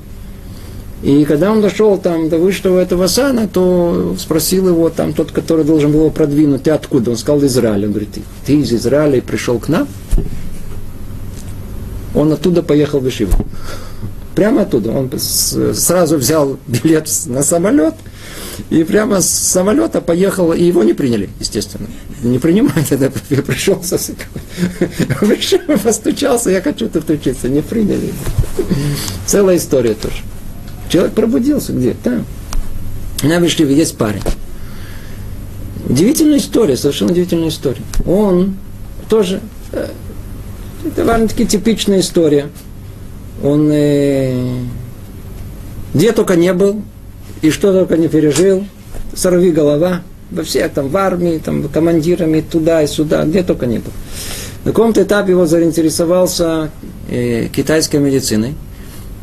И 1.01 1.23
когда 1.23 1.51
он 1.51 1.61
дошел 1.61 1.97
там 1.97 2.27
до 2.27 2.37
высшего 2.37 2.79
этого 2.79 3.07
сана, 3.07 3.47
то 3.47 4.15
спросил 4.19 4.67
его 4.67 4.89
там 4.89 5.13
тот, 5.13 5.31
который 5.31 5.63
должен 5.63 5.91
был 5.91 6.01
его 6.01 6.09
продвинуть, 6.09 6.63
ты 6.63 6.71
откуда? 6.71 7.11
Он 7.11 7.17
сказал, 7.17 7.45
Израиль. 7.45 7.85
Он 7.85 7.91
говорит, 7.91 8.17
ты, 8.45 8.53
из 8.53 8.73
Израиля 8.73 9.17
и 9.17 9.21
пришел 9.21 9.59
к 9.59 9.69
нам? 9.69 9.87
он 12.13 12.31
оттуда 12.31 12.63
поехал 12.63 12.99
в 12.99 13.07
Ишиву. 13.07 13.45
Прямо 14.35 14.61
оттуда. 14.61 14.91
Он 14.91 15.11
сразу 15.19 16.17
взял 16.17 16.57
билет 16.67 17.09
на 17.25 17.43
самолет 17.43 17.95
и 18.69 18.83
прямо 18.83 19.21
с 19.21 19.29
самолета 19.29 20.01
поехал, 20.01 20.53
и 20.53 20.63
его 20.63 20.83
не 20.83 20.93
приняли, 20.93 21.29
естественно. 21.39 21.87
Не 22.23 22.39
принимают, 22.39 22.89
тогда 22.89 23.09
я 23.29 23.41
пришел 23.41 23.81
со 23.83 23.97
Вышел, 25.21 25.59
постучался, 25.83 26.51
я 26.51 26.61
хочу 26.61 26.89
тут 26.89 27.09
учиться. 27.09 27.49
Не 27.49 27.61
приняли. 27.61 28.13
Целая 29.25 29.57
история 29.57 29.93
тоже. 29.93 30.17
Человек 30.89 31.13
пробудился 31.13 31.71
где? 31.71 31.95
Там. 32.03 32.25
На 33.23 33.39
Вишливе 33.39 33.75
есть 33.75 33.97
парень. 33.97 34.21
Удивительная 35.87 36.37
история, 36.37 36.77
совершенно 36.77 37.11
удивительная 37.11 37.49
история. 37.49 37.81
Он 38.05 38.55
тоже 39.07 39.39
э, 39.71 39.87
это 40.85 41.05
довольно-таки 41.05 41.45
типичная 41.45 41.99
история. 41.99 42.49
Он 43.43 43.69
э, 43.71 44.59
где 45.93 46.11
только 46.11 46.35
не 46.35 46.53
был, 46.53 46.81
и 47.41 47.49
что 47.51 47.73
только 47.73 47.97
не 47.97 48.07
пережил, 48.07 48.65
сорви 49.15 49.51
голова, 49.51 50.01
во 50.31 50.43
всех 50.43 50.71
там 50.71 50.89
в 50.89 50.97
армии, 50.97 51.39
там 51.43 51.67
командирами 51.69 52.41
туда 52.41 52.83
и 52.83 52.87
сюда, 52.87 53.25
где 53.25 53.43
только 53.43 53.65
не 53.65 53.79
был. 53.79 53.91
На 54.65 54.71
каком-то 54.71 55.03
этапе 55.03 55.31
его 55.31 55.45
заинтересовался 55.45 56.69
э, 57.09 57.47
китайской 57.47 57.97
медициной 57.97 58.55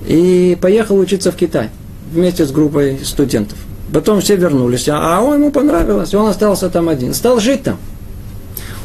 и 0.07 0.57
поехал 0.61 0.99
учиться 0.99 1.33
в 1.33 1.37
Китай 1.37 1.71
вместе 2.13 2.47
с 2.47 2.53
группой 2.53 3.01
студентов. 3.03 3.59
Потом 3.93 4.21
все 4.21 4.37
вернулись, 4.37 4.89
а, 4.89 5.19
а 5.19 5.35
ему 5.35 5.51
понравилось, 5.51 6.15
он 6.15 6.29
остался 6.29 6.71
там 6.71 6.89
один, 6.89 7.15
стал 7.15 7.41
жить 7.41 7.63
там. 7.63 7.79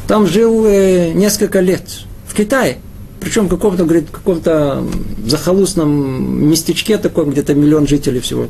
Там 0.07 0.27
жил 0.27 0.65
э, 0.65 1.11
несколько 1.13 1.59
лет 1.59 1.83
в 2.27 2.35
Китае. 2.35 2.77
Причем 3.19 3.45
в 3.45 3.49
каком-то, 3.49 3.83
говорит, 3.83 4.09
каком-то 4.11 4.83
захолустном 5.25 6.49
местечке 6.49 6.97
таком, 6.97 7.29
где-то 7.29 7.53
миллион 7.53 7.87
жителей 7.87 8.19
всего. 8.19 8.47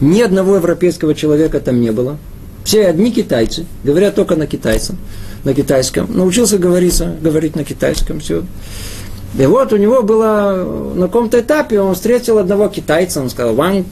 Ни 0.00 0.20
одного 0.20 0.56
европейского 0.56 1.14
человека 1.14 1.58
там 1.58 1.80
не 1.80 1.90
было. 1.90 2.16
Все 2.64 2.86
одни 2.86 3.10
китайцы, 3.10 3.66
говорят 3.82 4.14
только 4.14 4.36
на 4.36 4.46
китайском, 4.46 4.96
на 5.42 5.54
китайском. 5.54 6.08
Научился 6.14 6.56
говорить, 6.56 7.02
говорить 7.20 7.56
на 7.56 7.64
китайском, 7.64 8.20
все. 8.20 8.44
И 9.38 9.46
вот 9.46 9.72
у 9.72 9.76
него 9.76 10.02
было 10.02 10.92
на 10.94 11.06
каком-то 11.06 11.40
этапе, 11.40 11.80
он 11.80 11.94
встретил 11.94 12.38
одного 12.38 12.68
китайца, 12.68 13.20
он 13.20 13.30
сказал, 13.30 13.54
Ван, 13.54 13.84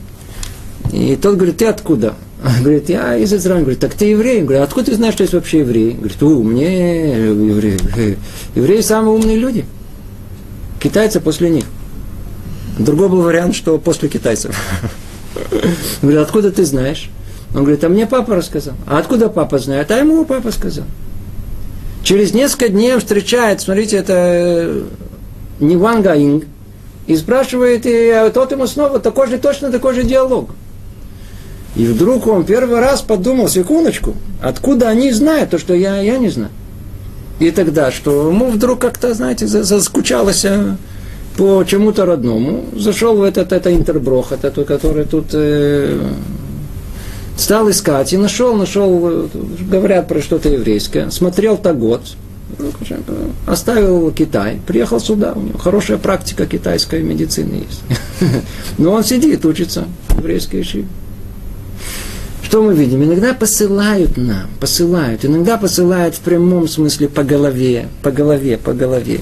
и 0.92 1.16
тот 1.16 1.36
говорит, 1.36 1.58
ты 1.58 1.66
откуда? 1.66 2.14
Говорит, 2.60 2.88
я 2.88 3.16
из 3.16 3.32
Израиля. 3.32 3.62
Говорит, 3.62 3.80
так 3.80 3.94
ты 3.94 4.06
еврей? 4.06 4.42
Говорит, 4.42 4.62
откуда 4.62 4.86
ты 4.86 4.96
знаешь, 4.96 5.14
что 5.14 5.22
есть 5.22 5.34
вообще 5.34 5.60
евреи? 5.60 5.90
Говорит, 5.92 6.22
у, 6.22 6.42
мне 6.42 7.26
евреи. 7.26 8.18
Евреи 8.54 8.80
самые 8.80 9.14
умные 9.14 9.36
люди. 9.36 9.64
Китайцы 10.80 11.20
после 11.20 11.50
них. 11.50 11.64
Другой 12.78 13.08
был 13.08 13.22
вариант, 13.22 13.56
что 13.56 13.78
после 13.78 14.08
китайцев. 14.08 14.56
Говорит, 16.00 16.20
откуда 16.20 16.52
ты 16.52 16.64
знаешь? 16.64 17.10
Он 17.54 17.62
говорит, 17.62 17.82
а 17.82 17.88
мне 17.88 18.06
папа 18.06 18.36
рассказал. 18.36 18.74
А 18.86 18.98
откуда 18.98 19.28
папа 19.28 19.58
знает? 19.58 19.90
А 19.90 19.98
ему 19.98 20.24
папа 20.24 20.52
сказал. 20.52 20.84
Через 22.04 22.32
несколько 22.32 22.68
дней 22.68 22.96
встречает, 22.98 23.60
смотрите, 23.60 23.96
это 23.96 24.84
э, 25.60 25.64
не 25.64 25.76
Ван 25.76 26.02
Гаинг, 26.02 26.44
и 27.06 27.16
спрашивает, 27.16 27.82
и 27.84 28.30
тот 28.34 28.52
ему 28.52 28.66
снова 28.66 28.98
такой 29.00 29.28
же, 29.28 29.38
точно 29.38 29.70
такой 29.70 29.94
же 29.94 30.02
диалог. 30.02 30.50
И 31.74 31.86
вдруг 31.86 32.26
он 32.26 32.44
первый 32.44 32.80
раз 32.80 33.02
подумал, 33.02 33.48
секундочку, 33.48 34.14
откуда 34.42 34.88
они 34.88 35.12
знают 35.12 35.50
то, 35.50 35.58
что 35.58 35.74
я, 35.74 36.00
я 36.00 36.18
не 36.18 36.28
знаю. 36.28 36.50
И 37.38 37.50
тогда, 37.50 37.92
что 37.92 38.28
ему 38.28 38.50
вдруг 38.50 38.80
как-то, 38.80 39.14
знаете, 39.14 39.46
заскучалось 39.46 40.44
э, 40.44 40.76
по 41.36 41.64
чему-то 41.64 42.04
родному, 42.04 42.64
зашел 42.74 43.16
в 43.16 43.22
этот, 43.22 43.52
это 43.52 43.74
интерброх, 43.74 44.32
это, 44.32 44.50
который 44.64 45.04
тут 45.04 45.26
э, 45.32 46.00
стал 47.36 47.70
искать 47.70 48.12
и 48.12 48.16
нашел, 48.16 48.54
нашел, 48.54 49.28
говорят 49.70 50.08
про 50.08 50.20
что-то 50.20 50.48
еврейское, 50.48 51.10
смотрел 51.10 51.56
Тагот, 51.56 52.02
оставил 53.46 54.10
Китай, 54.10 54.60
приехал 54.66 55.00
сюда, 55.00 55.32
у 55.34 55.40
него 55.40 55.58
хорошая 55.58 55.98
практика 55.98 56.46
китайской 56.46 57.02
медицины 57.02 57.64
есть. 57.66 57.82
Но 58.78 58.92
он 58.92 59.04
сидит, 59.04 59.44
учится 59.44 59.86
в 60.08 60.18
еврейской 60.18 60.62
шиве. 60.62 60.86
Что 62.42 62.62
мы 62.62 62.74
видим? 62.74 63.04
Иногда 63.04 63.34
посылают 63.34 64.16
нам, 64.16 64.48
посылают. 64.58 65.22
Иногда 65.22 65.58
посылают 65.58 66.14
в 66.14 66.20
прямом 66.20 66.66
смысле 66.66 67.08
по 67.08 67.22
голове, 67.22 67.88
по 68.02 68.10
голове, 68.10 68.56
по 68.56 68.72
голове. 68.72 69.20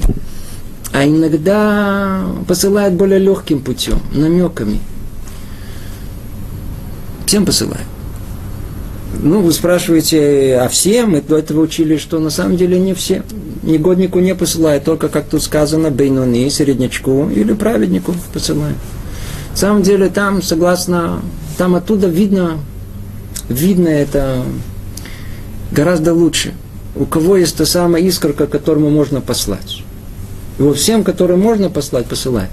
А 0.92 1.04
иногда 1.04 2.24
посылают 2.46 2.94
более 2.94 3.18
легким 3.18 3.60
путем, 3.60 4.00
намеками. 4.12 4.78
Всем 7.26 7.44
посылают. 7.44 7.95
Ну, 9.22 9.40
вы 9.40 9.52
спрашиваете, 9.52 10.58
а 10.58 10.68
всем? 10.68 11.12
Мы 11.12 11.22
до 11.22 11.38
этого 11.38 11.62
учили, 11.62 11.96
что 11.96 12.18
на 12.18 12.30
самом 12.30 12.56
деле 12.56 12.78
не 12.78 12.94
все. 12.94 13.22
Негоднику 13.62 14.20
не 14.20 14.34
посылают, 14.34 14.84
только, 14.84 15.08
как 15.08 15.28
тут 15.28 15.42
сказано, 15.42 15.90
бейнони, 15.90 16.48
середнячку 16.50 17.28
или 17.30 17.52
праведнику 17.54 18.14
посылают. 18.32 18.76
На 19.52 19.56
самом 19.56 19.82
деле 19.82 20.08
там, 20.08 20.42
согласно, 20.42 21.22
там 21.56 21.74
оттуда 21.74 22.08
видно, 22.08 22.58
видно 23.48 23.88
это 23.88 24.42
гораздо 25.72 26.12
лучше. 26.12 26.52
У 26.94 27.06
кого 27.06 27.36
есть 27.36 27.56
та 27.56 27.64
самая 27.66 28.02
искорка, 28.02 28.46
которому 28.46 28.90
можно 28.90 29.20
послать. 29.20 29.82
Вот 30.58 30.76
всем, 30.76 31.04
которым 31.04 31.40
можно 31.40 31.70
послать, 31.70 32.06
посылать. 32.06 32.50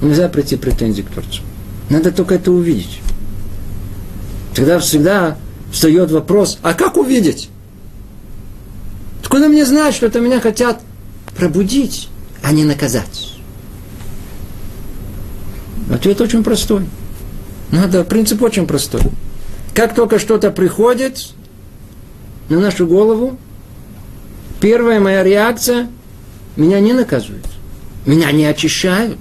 Нельзя 0.00 0.28
прийти 0.28 0.56
претензии 0.56 1.02
к 1.02 1.10
Творцу. 1.10 1.42
Надо 1.90 2.12
только 2.12 2.36
это 2.36 2.52
увидеть. 2.52 3.00
Тогда 4.54 4.78
всегда 4.78 5.36
встает 5.72 6.10
вопрос, 6.10 6.58
а 6.62 6.74
как 6.74 6.96
увидеть? 6.96 7.50
Откуда 9.22 9.48
мне 9.48 9.64
знать, 9.64 9.94
что 9.94 10.06
это 10.06 10.20
меня 10.20 10.40
хотят 10.40 10.80
пробудить, 11.36 12.08
а 12.42 12.52
не 12.52 12.64
наказать? 12.64 13.34
Ответ 15.90 16.20
очень 16.20 16.42
простой. 16.42 16.86
Надо, 17.70 18.04
принцип 18.04 18.42
очень 18.42 18.66
простой. 18.66 19.02
Как 19.74 19.94
только 19.94 20.18
что-то 20.18 20.50
приходит 20.50 21.30
на 22.48 22.60
нашу 22.60 22.86
голову, 22.86 23.38
первая 24.60 25.00
моя 25.00 25.22
реакция– 25.22 25.88
меня 26.56 26.80
не 26.80 26.92
наказывают, 26.92 27.44
меня 28.06 28.32
не 28.32 28.46
очищают, 28.46 29.18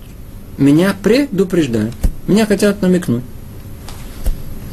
меня 0.58 0.96
предупреждают, 1.04 1.94
меня 2.28 2.46
хотят 2.46 2.82
намекнуть. 2.82 3.24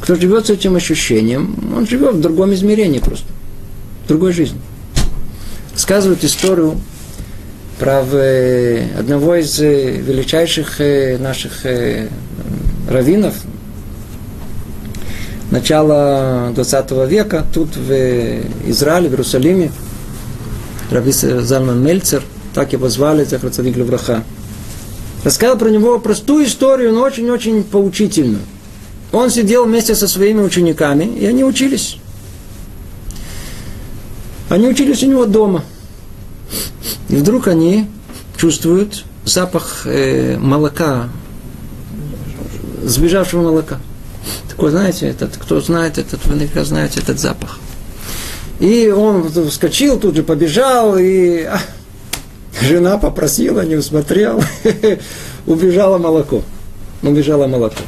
Кто 0.03 0.17
живет 0.17 0.47
с 0.47 0.51
этим 0.51 0.75
ощущением, 0.75 1.55
он 1.77 1.87
живет 1.87 2.17
в 2.17 2.21
другом 2.21 2.53
измерении 2.55 2.99
просто, 2.99 3.27
в 4.05 4.09
другой 4.09 4.33
жизни. 4.33 4.59
Сказывают 5.77 6.25
историю 6.25 6.81
про 7.79 8.01
одного 8.01 9.37
из 9.37 9.61
э, 9.61 9.93
величайших 9.93 10.81
э, 10.81 11.19
наших 11.19 11.65
э, 11.67 12.09
раввинов, 12.91 13.35
начала 15.53 16.51
20 16.53 16.91
века, 17.09 17.47
тут 17.55 17.77
в 17.77 18.41
Израиле, 18.67 19.09
в 19.09 19.13
Иерусалиме, 19.13 19.71
Раби 20.91 21.13
Залман 21.13 21.81
Мельцер, 21.81 22.25
так 22.55 22.73
его 22.73 22.89
звали, 22.89 23.23
Захарцадик 23.23 23.77
Левраха, 23.77 24.25
рассказал 25.23 25.57
про 25.57 25.69
него 25.69 26.01
простую 26.01 26.47
историю, 26.47 26.93
но 26.93 27.03
очень-очень 27.03 27.63
поучительную. 27.63 28.43
Он 29.13 29.31
сидел 29.31 29.67
вместе 29.67 29.95
со 29.95 30.09
своими 30.09 30.41
учениками, 30.41 31.05
и 31.05 31.27
они 31.27 31.45
учились. 31.45 31.99
Они 34.49 34.67
учились 34.67 35.03
у 35.03 35.07
него 35.07 35.27
дома. 35.27 35.65
И 37.09 37.17
вдруг 37.17 37.47
они 37.47 37.87
чувствуют 38.37 39.05
запах 39.25 39.83
э, 39.85 40.39
молока, 40.39 41.11
сбежавшего 42.83 43.43
молока. 43.43 43.79
Такой, 44.49 44.71
знаете, 44.71 45.09
этот, 45.09 45.37
кто 45.37 45.61
знает 45.61 45.99
этот, 45.99 46.25
вы 46.27 46.35
наверняка 46.35 46.65
знаете 46.65 47.01
этот 47.01 47.21
запах. 47.21 47.59
И 48.61 48.89
он 48.89 49.29
вскочил, 49.49 49.99
тут 49.99 50.17
же 50.17 50.23
побежал, 50.23 50.97
и 50.97 51.43
а, 51.43 51.61
жена 52.61 52.97
попросила, 52.97 53.65
не 53.65 53.77
усмотрел, 53.77 54.43
убежало 55.47 55.99
молоко. 55.99 56.43
Убежало 57.03 57.47
молоко. 57.47 57.83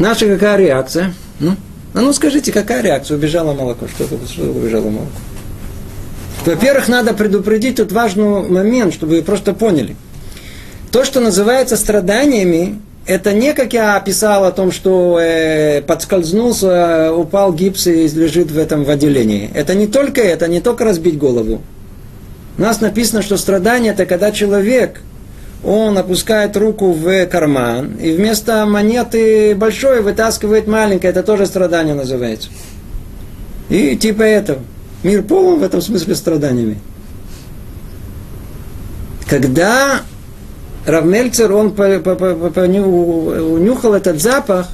Наша 0.00 0.26
какая 0.26 0.56
реакция? 0.56 1.12
Ну, 1.40 1.56
а 1.92 2.00
ну 2.00 2.14
скажите, 2.14 2.52
какая 2.52 2.80
реакция? 2.80 3.18
Убежало 3.18 3.52
молоко. 3.52 3.86
Что, 3.86 4.04
что 4.26 4.44
убежало 4.44 4.88
молоко? 4.88 5.12
Во-первых, 6.46 6.88
надо 6.88 7.12
предупредить 7.12 7.76
тут 7.76 7.92
важный 7.92 8.48
момент, 8.48 8.94
чтобы 8.94 9.16
вы 9.16 9.22
просто 9.22 9.52
поняли. 9.52 9.96
То, 10.90 11.04
что 11.04 11.20
называется 11.20 11.76
страданиями, 11.76 12.80
это 13.04 13.34
не 13.34 13.52
как 13.52 13.74
я 13.74 13.96
описал 13.96 14.46
о 14.46 14.52
том, 14.52 14.72
что 14.72 15.20
э, 15.20 15.82
подскользнулся, 15.82 17.12
упал 17.12 17.52
гипс 17.52 17.86
и 17.86 18.08
лежит 18.08 18.50
в 18.50 18.56
этом 18.56 18.84
в 18.84 18.88
отделении. 18.88 19.50
Это 19.52 19.74
не 19.74 19.86
только 19.86 20.22
это, 20.22 20.48
не 20.48 20.62
только 20.62 20.86
разбить 20.86 21.18
голову. 21.18 21.60
У 22.56 22.62
нас 22.62 22.80
написано, 22.80 23.20
что 23.20 23.36
страдание 23.36 23.92
это 23.92 24.06
когда 24.06 24.32
человек 24.32 25.02
он 25.62 25.98
опускает 25.98 26.56
руку 26.56 26.92
в 26.92 27.26
карман, 27.26 27.96
и 27.96 28.12
вместо 28.12 28.64
монеты 28.66 29.54
большой 29.54 30.02
вытаскивает 30.02 30.66
маленькое, 30.66 31.10
это 31.10 31.22
тоже 31.22 31.46
страдание 31.46 31.94
называется. 31.94 32.48
И 33.68 33.96
типа 33.96 34.22
этого. 34.22 34.60
Мир 35.02 35.22
полон 35.22 35.60
в 35.60 35.62
этом 35.62 35.80
смысле 35.80 36.14
страданиями. 36.14 36.78
Когда 39.28 40.02
Равмельцер, 40.86 41.52
он 41.52 41.68
унюхал 41.68 43.94
этот 43.94 44.20
запах, 44.20 44.68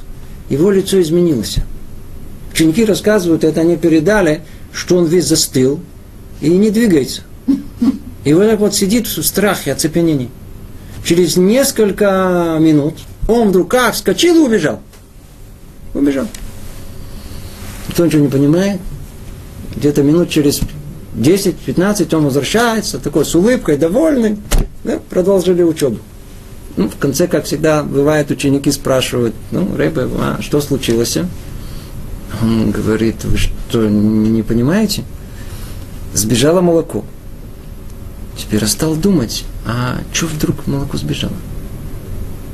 его 0.49 0.71
лицо 0.71 0.99
изменилось. 1.01 1.57
Ученики 2.51 2.85
рассказывают, 2.85 3.43
это 3.43 3.61
они 3.61 3.77
передали, 3.77 4.41
что 4.73 4.97
он 4.97 5.05
весь 5.05 5.25
застыл 5.25 5.79
и 6.41 6.49
не 6.49 6.71
двигается. 6.71 7.21
И 8.23 8.33
вот 8.33 8.49
так 8.49 8.59
вот 8.59 8.73
сидит 8.73 9.05
в 9.05 9.23
страхе, 9.23 9.73
оцепенении. 9.73 10.29
Через 11.07 11.37
несколько 11.37 12.57
минут 12.59 12.95
он 13.29 13.47
вдруг 13.47 13.71
как 13.71 13.93
вскочил 13.93 14.35
и 14.35 14.39
убежал. 14.39 14.81
Убежал. 15.93 16.27
Никто 17.87 18.05
ничего 18.05 18.23
не 18.23 18.27
понимает. 18.27 18.81
Где-то 19.77 20.03
минут 20.03 20.29
через 20.29 20.59
10-15 21.15 22.13
он 22.13 22.25
возвращается, 22.25 22.99
такой 22.99 23.23
с 23.23 23.33
улыбкой, 23.35 23.77
довольный. 23.77 24.37
Да, 24.83 24.99
продолжили 25.09 25.63
учебу. 25.63 25.99
Ну, 26.75 26.89
в 26.89 26.97
конце, 26.97 27.27
как 27.27 27.45
всегда, 27.45 27.83
бывает, 27.83 28.29
ученики 28.29 28.69
спрашивают, 28.69 29.33
ну, 29.51 29.77
Рэбе, 29.77 30.09
а 30.19 30.39
что 30.41 30.59
случилось? 30.59 31.17
Он 32.41 32.71
говорит, 32.71 33.23
вы 33.23 33.37
что, 33.37 33.87
не 33.87 34.43
понимаете? 34.43 35.05
Сбежало 36.13 36.59
молоко. 36.59 37.05
Теперь 38.37 38.67
стал 38.67 38.97
думать, 38.97 39.45
а 39.67 39.97
что 40.13 40.27
вдруг 40.27 40.65
молоко 40.65 40.97
сбежало? 40.97 41.33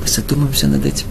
Мы 0.02 0.08
задумаемся 0.08 0.68
над 0.68 0.84
этим. 0.86 1.06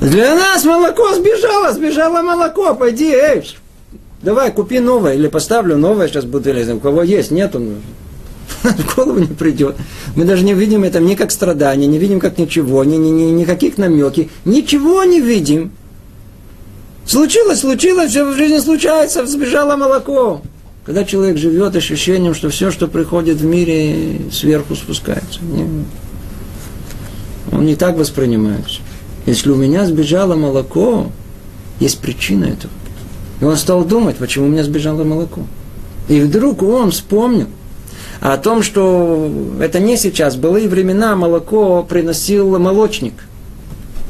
Для 0.00 0.34
нас 0.34 0.64
молоко 0.64 1.14
сбежало, 1.14 1.72
сбежало 1.72 2.22
молоко, 2.22 2.74
пойди, 2.74 3.10
эй, 3.10 3.56
давай, 4.22 4.50
купи 4.50 4.80
новое, 4.80 5.14
или 5.14 5.28
поставлю 5.28 5.76
новое, 5.76 6.08
сейчас 6.08 6.24
или 6.24 6.72
у 6.72 6.80
кого 6.80 7.02
есть, 7.02 7.30
нет, 7.30 7.54
он 7.54 7.76
в 8.62 8.96
голову 8.96 9.18
не 9.18 9.26
придет. 9.26 9.76
Мы 10.16 10.24
даже 10.24 10.44
не 10.44 10.54
видим 10.54 10.84
это 10.84 11.00
ни 11.00 11.14
как 11.14 11.30
страдание, 11.30 11.86
не 11.86 11.98
видим 11.98 12.20
как 12.20 12.38
ничего, 12.38 12.84
ни, 12.84 12.96
ни, 12.96 13.10
ни, 13.10 13.30
никаких 13.30 13.78
намеки, 13.78 14.30
ничего 14.44 15.04
не 15.04 15.20
видим. 15.20 15.72
Случилось, 17.06 17.60
случилось, 17.60 18.10
все 18.10 18.24
в 18.24 18.36
жизни 18.36 18.58
случается, 18.58 19.26
сбежало 19.26 19.76
молоко. 19.76 20.42
Когда 20.84 21.04
человек 21.04 21.38
живет 21.38 21.74
ощущением, 21.76 22.34
что 22.34 22.50
все, 22.50 22.70
что 22.70 22.88
приходит 22.88 23.38
в 23.38 23.44
мире, 23.44 24.20
сверху 24.30 24.74
спускается. 24.74 25.40
Он 27.50 27.64
не 27.64 27.74
так 27.74 27.96
воспринимается. 27.96 28.80
Если 29.24 29.50
у 29.50 29.56
меня 29.56 29.86
сбежало 29.86 30.34
молоко, 30.34 31.10
есть 31.80 32.00
причина 32.00 32.44
этого. 32.44 32.72
И 33.40 33.44
он 33.44 33.56
стал 33.56 33.84
думать, 33.84 34.16
почему 34.16 34.46
у 34.46 34.48
меня 34.48 34.62
сбежало 34.62 35.04
молоко. 35.04 35.42
И 36.08 36.20
вдруг 36.20 36.62
он 36.62 36.90
вспомнил 36.90 37.46
о 38.20 38.36
том, 38.36 38.62
что 38.62 39.30
это 39.60 39.80
не 39.80 39.96
сейчас, 39.96 40.36
были 40.36 40.66
времена, 40.66 41.16
молоко 41.16 41.82
приносил 41.82 42.58
молочник. 42.58 43.14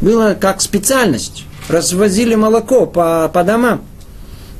Было 0.00 0.36
как 0.38 0.60
специальность. 0.60 1.44
Развозили 1.68 2.34
молоко 2.34 2.84
по, 2.86 3.30
по 3.32 3.44
домам. 3.44 3.82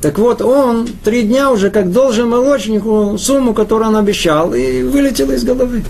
Так 0.05 0.19
вот, 0.19 0.39
он 0.43 0.87
три 1.03 1.23
дня 1.23 1.49
уже 1.49 1.71
как 1.71 1.91
должен 1.91 2.29
молочнику 2.29 3.17
сумму, 3.17 3.55
которую 3.55 3.89
он 3.89 3.95
обещал, 3.95 4.53
и 4.53 4.83
вылетел 4.83 5.31
из 5.31 5.43
головы. 5.43 5.83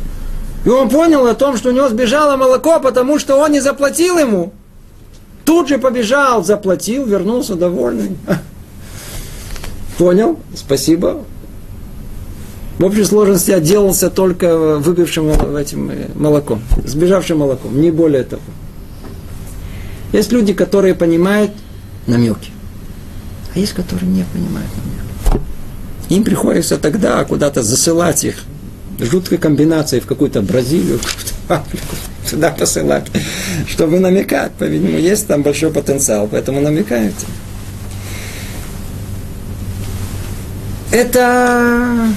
И 0.63 0.69
он 0.69 0.87
понял 0.87 1.27
о 1.27 1.33
том, 1.33 1.57
что 1.57 1.67
у 1.67 1.73
него 1.73 1.89
сбежало 1.89 2.37
молоко, 2.37 2.79
потому 2.79 3.19
что 3.19 3.35
он 3.35 3.51
не 3.51 3.59
заплатил 3.59 4.17
ему. 4.17 4.53
Тут 5.43 5.67
же 5.67 5.79
побежал, 5.79 6.45
заплатил, 6.45 7.05
вернулся 7.05 7.55
довольный. 7.55 8.15
Понял? 9.97 10.39
Спасибо. 10.55 11.25
В 12.79 12.85
общей 12.85 13.03
сложности 13.03 13.51
отделался 13.51 14.09
только 14.09 14.77
выпившим 14.77 15.57
этим 15.57 15.91
молоком, 16.15 16.61
сбежавшим 16.85 17.39
молоком, 17.39 17.81
не 17.81 17.91
более 17.91 18.23
того. 18.23 18.41
Есть 20.13 20.31
люди, 20.31 20.53
которые 20.53 20.95
понимают 20.95 21.51
намеки, 22.07 22.51
а 23.55 23.59
есть, 23.59 23.73
которые 23.73 24.09
не 24.09 24.23
понимают 24.23 24.69
намеки. 24.75 25.45
Им 26.09 26.23
приходится 26.23 26.77
тогда 26.77 27.23
куда-то 27.23 27.63
засылать 27.63 28.23
их 28.25 28.43
жуткой 28.99 29.37
комбинацией 29.37 30.01
в 30.01 30.05
какую-то 30.05 30.41
Бразилию, 30.41 30.99
в 31.47 32.29
сюда 32.29 32.51
посылать, 32.51 33.07
чтобы 33.67 33.99
намекать. 33.99 34.51
По-видимому, 34.53 34.97
есть 34.97 35.27
там 35.27 35.41
большой 35.41 35.71
потенциал, 35.71 36.27
поэтому 36.29 36.61
намекаете. 36.61 37.25
Это 40.91 42.07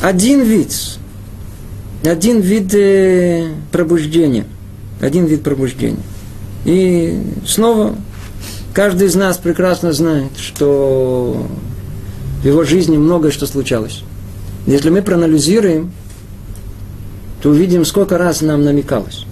один 0.00 0.42
вид, 0.42 0.74
один 2.04 2.40
вид 2.40 2.74
э, 2.74 3.52
пробуждения, 3.72 4.44
один 5.00 5.26
вид 5.26 5.42
пробуждения. 5.42 6.02
И 6.64 7.20
снова 7.46 7.94
каждый 8.72 9.08
из 9.08 9.14
нас 9.14 9.36
прекрасно 9.38 9.92
знает, 9.92 10.32
что 10.38 11.46
в 12.42 12.46
его 12.46 12.64
жизни 12.64 12.96
многое 12.96 13.30
что 13.30 13.46
случалось. 13.46 14.02
Если 14.66 14.90
мы 14.90 15.02
проанализируем, 15.02 15.92
то 17.42 17.50
увидим, 17.50 17.84
сколько 17.84 18.18
раз 18.18 18.42
нам 18.42 18.64
намекалось. 18.64 19.24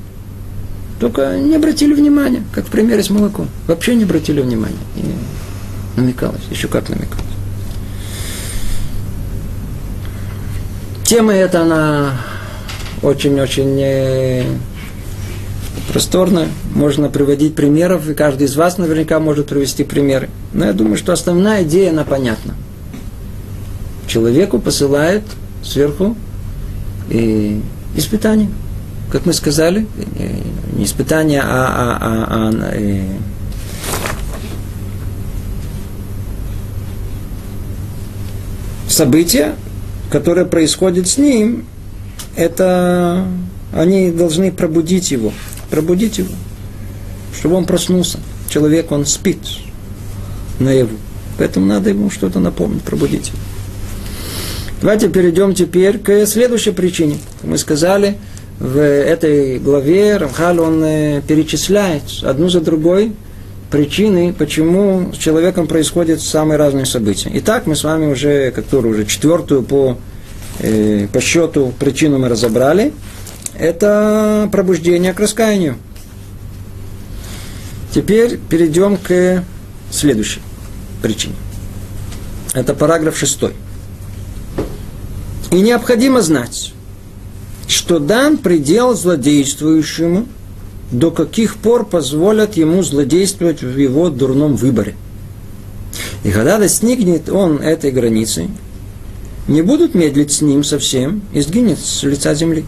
Только 1.01 1.37
не 1.37 1.55
обратили 1.55 1.95
внимания, 1.95 2.43
как 2.53 2.67
в 2.67 2.71
примере 2.71 3.03
с 3.03 3.11
молоком. 3.11 3.49
Вообще 3.67 3.95
не 3.95 4.05
обратили 4.05 4.41
внимания. 4.41 4.77
И 4.97 5.05
намекалось, 5.99 6.43
еще 6.51 6.69
как 6.69 6.89
намекалось. 6.89 7.25
Тема 11.05 11.33
эта, 11.33 11.63
она 11.63 12.13
очень-очень 13.03 13.81
э, 13.81 14.45
просторная. 15.93 16.49
Можно 16.79 17.09
приводить 17.09 17.57
примеров, 17.57 18.09
и 18.09 18.15
каждый 18.15 18.45
из 18.45 18.55
вас 18.55 18.79
наверняка 18.79 19.19
может 19.19 19.49
привести 19.49 19.83
примеры. 19.83 20.31
Но 20.53 20.65
я 20.65 20.73
думаю, 20.73 20.97
что 20.97 21.13
основная 21.13 21.65
идея, 21.65 21.91
она 21.91 22.05
понятна. 22.05 22.55
Человеку 24.07 24.61
посылает 24.61 25.25
сверху 25.65 26.17
и 27.11 27.61
испытание. 27.97 28.49
Как 29.11 29.27
мы 29.27 29.33
сказали, 29.33 29.89
э, 30.21 30.37
не 30.77 30.85
испытание, 30.85 31.41
а, 31.43 31.47
а, 31.49 31.99
а, 32.01 32.53
а 32.55 32.71
э, 32.75 33.03
события, 38.89 39.57
которое 40.13 40.45
происходит 40.45 41.09
с 41.09 41.19
ним, 41.19 41.65
это 42.37 43.27
они 43.73 44.13
должны 44.13 44.53
пробудить 44.53 45.11
его, 45.11 45.33
пробудить 45.71 46.19
его, 46.19 46.31
чтобы 47.39 47.55
он 47.55 47.67
проснулся. 47.67 48.19
Человек, 48.49 48.91
он 48.91 49.07
спит 49.07 49.39
наяву. 50.59 50.97
Поэтому 51.39 51.67
надо 51.67 51.91
ему 51.91 52.11
что-то 52.11 52.41
напомнить, 52.41 52.83
пробудить. 52.83 53.33
Давайте 54.81 55.09
перейдем 55.09 55.55
теперь 55.55 55.99
к 55.99 56.27
следующей 56.27 56.73
причине. 56.73 57.19
Мы 57.43 57.59
сказали, 57.59 58.17
в 58.59 58.81
этой 58.81 59.59
главе 59.59 60.17
Рамхал 60.17 60.61
он 60.61 60.83
э, 60.83 61.23
перечисляет 61.27 62.03
одну 62.23 62.49
за 62.49 62.61
другой 62.61 63.13
причины, 63.71 64.35
почему 64.37 65.13
с 65.13 65.17
человеком 65.17 65.69
происходят 65.69 66.21
самые 66.21 66.59
разные 66.59 66.87
события. 66.87 67.31
Итак, 67.35 67.67
мы 67.67 67.77
с 67.77 67.85
вами 67.85 68.07
уже, 68.07 68.51
которую 68.51 68.95
уже 68.95 69.07
четвертую 69.07 69.63
по, 69.63 69.97
э, 70.59 71.07
по 71.13 71.21
счету 71.21 71.73
причину 71.79 72.19
мы 72.19 72.29
разобрали. 72.29 72.93
Это 73.57 74.49
пробуждение 74.51 75.13
к 75.13 75.21
раскаянию. 75.21 75.77
Теперь 77.95 78.39
перейдем 78.39 78.97
к 78.97 79.45
следующей 79.91 80.41
причине. 81.03 81.35
Это 82.55 82.75
параграф 82.75 83.17
шестой. 83.17 83.55
И 85.51 85.61
необходимо 85.61 86.21
знать, 86.21 86.73
что 87.67 87.99
дан 87.99 88.39
предел 88.39 88.95
злодействующему– 88.95 90.27
до 90.91 91.11
каких 91.11 91.57
пор 91.57 91.85
позволят 91.85 92.57
ему 92.57 92.83
злодействовать 92.83 93.63
в 93.63 93.77
его 93.77 94.09
дурном 94.09 94.57
выборе. 94.57 94.95
И 96.25 96.31
когда 96.31 96.59
достигнет 96.59 97.29
он 97.29 97.59
этой 97.59 97.91
границы, 97.91 98.49
не 99.47 99.63
будут 99.63 99.95
медлить 99.95 100.33
с 100.33 100.41
ним 100.41 100.65
совсем 100.65 101.23
и 101.33 101.41
сгинет 101.41 101.79
с 101.79 102.03
лица 102.03 102.35
земли. 102.35 102.65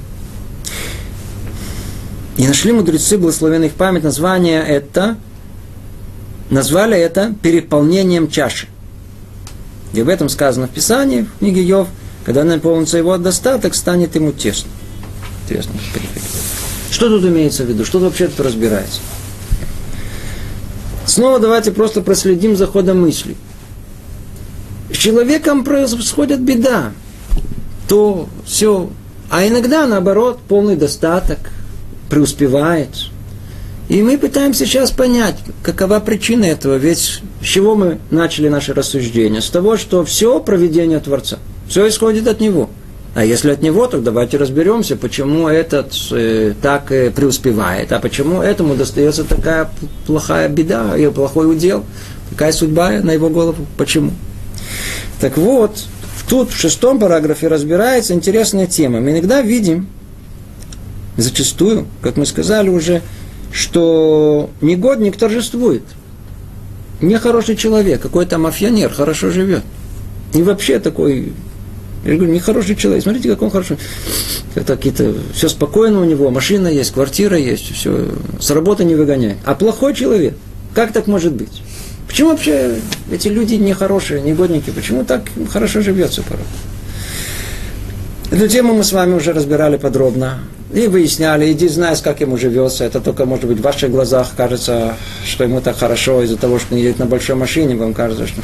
И 2.41 2.47
нашли 2.47 2.73
мудрецы 2.73 3.19
благословенных 3.19 3.73
память 3.73 4.03
название 4.03 4.63
это, 4.63 5.19
назвали 6.49 6.97
это 6.97 7.35
переполнением 7.43 8.31
чаши. 8.31 8.67
И 9.93 10.01
об 10.01 10.09
этом 10.09 10.31
сказано 10.31 10.67
в 10.67 10.71
Писании, 10.71 11.21
в 11.21 11.39
книге 11.41 11.63
Йов, 11.63 11.89
когда 12.25 12.43
наполнится 12.43 12.97
его 12.97 13.19
достаток, 13.19 13.75
станет 13.75 14.15
ему 14.15 14.33
тесно. 14.33 14.71
Интересно. 15.45 15.75
Что 16.91 17.11
тут 17.11 17.27
имеется 17.27 17.65
в 17.65 17.69
виду? 17.69 17.85
Что 17.85 17.99
вообще 17.99 18.29
тут 18.29 18.41
разбирается? 18.41 19.01
Снова 21.05 21.41
давайте 21.41 21.73
просто 21.73 22.01
проследим 22.01 22.57
за 22.57 22.67
ходом 22.67 23.03
мысли. 23.03 23.37
С 24.91 24.97
человеком 24.97 25.63
происходит 25.63 26.41
беда. 26.41 26.93
То 27.87 28.31
все. 28.47 28.89
А 29.29 29.47
иногда, 29.47 29.87
наоборот, 29.87 30.41
полный 30.49 30.77
достаток, 30.77 31.39
преуспевает. 32.11 32.91
И 33.89 34.03
мы 34.03 34.19
пытаемся 34.19 34.67
сейчас 34.67 34.91
понять, 34.91 35.37
какова 35.63 35.99
причина 36.01 36.45
этого. 36.45 36.77
Ведь 36.77 36.99
с 36.99 37.45
чего 37.45 37.75
мы 37.75 37.99
начали 38.11 38.49
наше 38.49 38.75
рассуждение? 38.75 39.41
С 39.41 39.51
того, 39.51 39.77
что 39.77 40.05
все 40.05 40.39
проведение 40.39 41.01
Творца. 41.01 41.39
Все 41.69 41.89
исходит 41.89 42.29
от 42.29 42.41
Него. 42.41 42.69
А 43.15 43.25
если 43.25 43.51
от 43.51 43.61
него, 43.61 43.89
то 43.89 43.99
давайте 43.99 44.37
разберемся, 44.37 44.95
почему 44.95 45.49
этот 45.49 45.93
э, 46.13 46.55
так 46.63 46.93
э, 46.93 47.11
преуспевает, 47.11 47.91
а 47.91 47.99
почему 47.99 48.41
этому 48.41 48.77
достается 48.77 49.25
такая 49.25 49.69
плохая 50.07 50.49
беда 50.49 50.97
и 50.97 51.09
плохой 51.11 51.51
удел, 51.51 51.85
такая 52.31 52.53
судьба 52.53 52.91
на 53.03 53.11
его 53.11 53.29
голову. 53.29 53.67
Почему? 53.77 54.13
Так 55.21 55.37
вот, 55.39 55.85
тут 56.29 56.53
в 56.53 56.57
шестом 56.57 57.01
параграфе 57.01 57.49
разбирается 57.49 58.15
интересная 58.15 58.69
тема. 58.69 59.01
Мы 59.01 59.11
иногда 59.11 59.43
видим, 59.43 59.89
зачастую, 61.21 61.87
как 62.03 62.17
мы 62.17 62.27
сказали 62.27 62.69
уже, 62.69 63.03
что 63.53 64.51
негодник 64.61 65.17
торжествует. 65.17 65.83
Нехороший 67.01 67.57
человек, 67.57 68.01
какой-то 68.01 68.39
мафионер, 68.39 68.93
хорошо 68.93 69.31
живет. 69.31 69.63
И 70.35 70.43
вообще 70.43 70.79
такой 70.79 71.33
я 72.05 72.17
говорю, 72.17 72.33
нехороший 72.33 72.77
человек. 72.77 73.03
Смотрите, 73.03 73.29
как 73.29 73.43
он 73.43 73.51
хороший. 73.51 73.77
Это 74.55 74.77
какие-то... 74.77 75.15
Все 75.35 75.49
спокойно 75.49 76.01
у 76.01 76.05
него, 76.05 76.31
машина 76.31 76.69
есть, 76.69 76.93
квартира 76.93 77.37
есть, 77.37 77.75
все. 77.75 78.09
С 78.41 78.51
работы 78.51 78.85
не 78.85 78.95
выгоняет. 78.95 79.37
А 79.45 79.55
плохой 79.55 79.95
человек. 79.95 80.35
Как 80.75 80.93
так 80.93 81.07
может 81.07 81.35
быть? 81.35 81.63
Почему 82.09 82.31
вообще 82.31 82.77
эти 83.13 83.29
люди 83.29 83.55
нехорошие, 83.55 84.23
негодники? 84.23 84.71
Почему 84.71 85.05
так 85.05 85.25
хорошо 85.51 85.83
живется 85.83 86.23
порой? 86.23 86.45
Эту 88.31 88.49
тему 88.49 88.75
мы 88.75 88.83
с 88.83 88.93
вами 88.93 89.15
уже 89.15 89.33
разбирали 89.33 89.77
подробно. 89.77 90.39
И 90.73 90.87
выясняли, 90.87 91.51
иди 91.51 91.67
знаешь, 91.67 92.01
как 92.01 92.21
ему 92.21 92.37
живется. 92.37 92.85
Это 92.85 93.01
только, 93.01 93.25
может 93.25 93.47
быть, 93.47 93.59
в 93.59 93.63
ваших 93.63 93.91
глазах 93.91 94.29
кажется, 94.37 94.95
что 95.27 95.43
ему 95.43 95.61
так 95.61 95.77
хорошо 95.77 96.23
из-за 96.23 96.37
того, 96.37 96.61
что 96.61 96.75
он 96.75 96.81
едет 96.81 97.01
на 97.01 97.07
большой 97.07 97.35
машине. 97.35 97.75
Вам 97.75 97.93
кажется, 97.93 98.29
что 98.29 98.41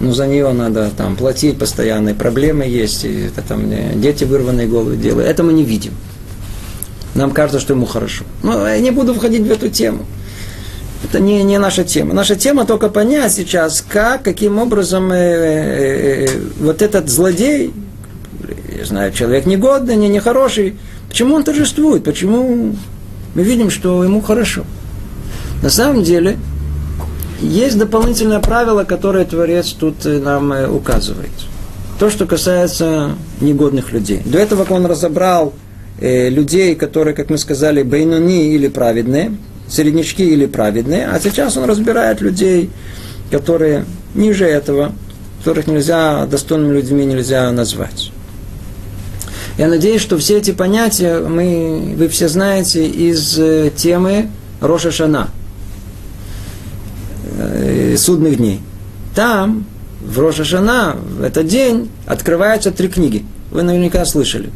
ну, 0.00 0.12
за 0.12 0.28
нее 0.28 0.52
надо 0.52 0.90
там 0.96 1.16
платить 1.16 1.58
постоянные 1.58 2.14
проблемы 2.14 2.64
есть, 2.64 3.04
и 3.04 3.26
это 3.26 3.42
там 3.42 3.64
дети 4.00 4.22
вырванные 4.22 4.68
головы 4.68 4.96
делают. 4.96 5.28
Это 5.28 5.42
мы 5.42 5.52
не 5.52 5.64
видим. 5.64 5.92
Нам 7.16 7.32
кажется, 7.32 7.58
что 7.58 7.74
ему 7.74 7.86
хорошо. 7.86 8.24
Но 8.44 8.68
я 8.68 8.78
не 8.78 8.92
буду 8.92 9.12
входить 9.12 9.42
в 9.42 9.50
эту 9.50 9.68
тему. 9.68 10.06
Это 11.04 11.20
не, 11.20 11.42
не 11.42 11.58
наша 11.58 11.84
тема. 11.84 12.14
Наша 12.14 12.36
тема 12.36 12.66
только 12.66 12.88
понять 12.88 13.32
сейчас, 13.32 13.84
как, 13.86 14.22
каким 14.22 14.58
образом 14.58 15.12
э, 15.12 15.16
э, 15.16 16.26
э, 16.26 16.40
вот 16.60 16.82
этот 16.82 17.10
злодей, 17.10 17.72
я 18.76 18.84
знаю, 18.84 19.12
человек 19.12 19.44
негодный, 19.44 19.96
не 19.96 20.08
нехороший, 20.08 20.76
Почему 21.14 21.36
он 21.36 21.44
торжествует? 21.44 22.02
Почему 22.02 22.74
мы 23.36 23.42
видим, 23.44 23.70
что 23.70 24.02
ему 24.02 24.20
хорошо? 24.20 24.64
На 25.62 25.70
самом 25.70 26.02
деле, 26.02 26.38
Есть 27.40 27.78
дополнительное 27.78 28.40
правило, 28.40 28.82
которое 28.82 29.24
Творец 29.24 29.76
тут 29.78 30.04
нам 30.04 30.52
указывает. 30.74 31.30
То, 32.00 32.10
что 32.10 32.26
касается 32.26 33.10
негодных 33.40 33.92
людей. 33.92 34.22
До 34.24 34.38
этого 34.38 34.66
он 34.68 34.86
разобрал 34.86 35.52
э, 36.00 36.30
людей, 36.30 36.74
которые, 36.74 37.14
как 37.14 37.30
мы 37.30 37.38
сказали, 37.38 37.84
бейнуни 37.84 38.52
или 38.52 38.66
праведные, 38.66 39.36
среднячки 39.68 40.24
или 40.24 40.46
праведные, 40.46 41.06
а 41.06 41.20
сейчас 41.20 41.56
он 41.56 41.66
разбирает 41.66 42.22
людей, 42.22 42.70
которые 43.30 43.84
ниже 44.16 44.46
этого, 44.46 44.90
которых 45.38 45.68
нельзя, 45.68 46.26
достойными 46.26 46.74
людьми 46.74 47.06
нельзя 47.06 47.52
назвать. 47.52 48.10
Я 49.56 49.68
надеюсь, 49.68 50.02
что 50.02 50.18
все 50.18 50.38
эти 50.38 50.50
понятия 50.50 51.20
мы, 51.20 51.94
вы 51.96 52.08
все 52.08 52.28
знаете 52.28 52.86
из 52.86 53.38
э, 53.38 53.70
темы 53.74 54.28
Роша 54.60 54.90
Шана, 54.90 55.28
э, 57.38 57.96
судных 57.96 58.36
дней. 58.38 58.60
Там, 59.14 59.64
в 60.00 60.18
Роша 60.18 60.42
Шана, 60.42 60.96
в 60.96 61.22
этот 61.22 61.46
день, 61.46 61.88
открываются 62.04 62.72
три 62.72 62.88
книги. 62.88 63.24
Вы 63.52 63.62
наверняка 63.62 64.04
слышали. 64.04 64.50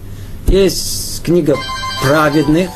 Есть 0.49 1.23
книга 1.23 1.55
праведных, 2.03 2.71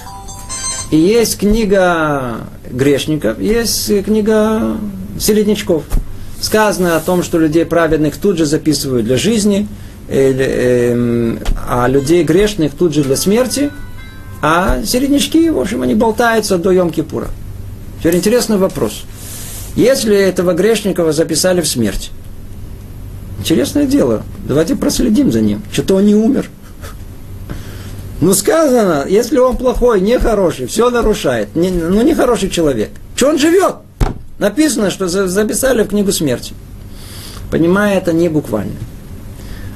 и 0.93 0.97
есть 0.97 1.39
книга 1.39 2.37
грешников, 2.71 3.41
есть 3.41 4.05
книга 4.05 4.77
середнячков. 5.19 5.83
Сказано 6.41 6.97
о 6.97 7.01
том, 7.01 7.25
что 7.25 7.39
людей 7.39 7.65
праведных 7.65 8.17
тут 8.17 8.39
же 8.39 8.47
записывают 8.47 9.07
для 9.07 9.17
жизни, 9.17 9.67
а 10.09 11.87
людей 11.89 12.25
грешных 12.25 12.73
тут 12.75 12.95
же 12.95 13.03
для 13.03 13.17
смерти, 13.17 13.71
а 14.43 14.83
середнячки, 14.85 15.51
в 15.51 15.61
общем, 15.61 15.83
они 15.83 15.95
болтаются 15.95 16.59
до 16.59 16.73
Йом-Кипура. 16.73 17.29
Теперь 18.01 18.17
интересный 18.17 18.59
вопрос. 18.59 19.05
Если 19.77 20.17
этого 20.17 20.53
грешника 20.53 21.11
записали 21.13 21.61
в 21.61 21.69
смерть, 21.69 22.11
интересное 23.39 23.87
дело, 23.87 24.23
давайте 24.45 24.77
проследим 24.77 25.31
за 25.33 25.41
ним, 25.41 25.63
что-то 25.73 25.97
он 25.97 26.07
не 26.07 26.15
умер. 26.15 26.51
Ну, 28.21 28.35
сказано, 28.35 29.05
если 29.09 29.39
он 29.39 29.57
плохой, 29.57 30.01
нехороший, 30.01 30.67
все 30.67 30.91
нарушает, 30.91 31.57
не, 31.57 31.71
ну, 31.71 32.03
нехороший 32.03 32.51
человек, 32.51 32.91
что 33.17 33.29
он 33.31 33.39
живет? 33.39 33.77
Написано, 34.39 34.91
что 34.91 35.09
записали 35.09 35.85
в 35.85 35.89
книгу 35.89 36.11
смерти. 36.13 36.53
Понимая 37.51 37.99
это 37.99 38.13
не 38.13 38.29
буквально. 38.29 38.75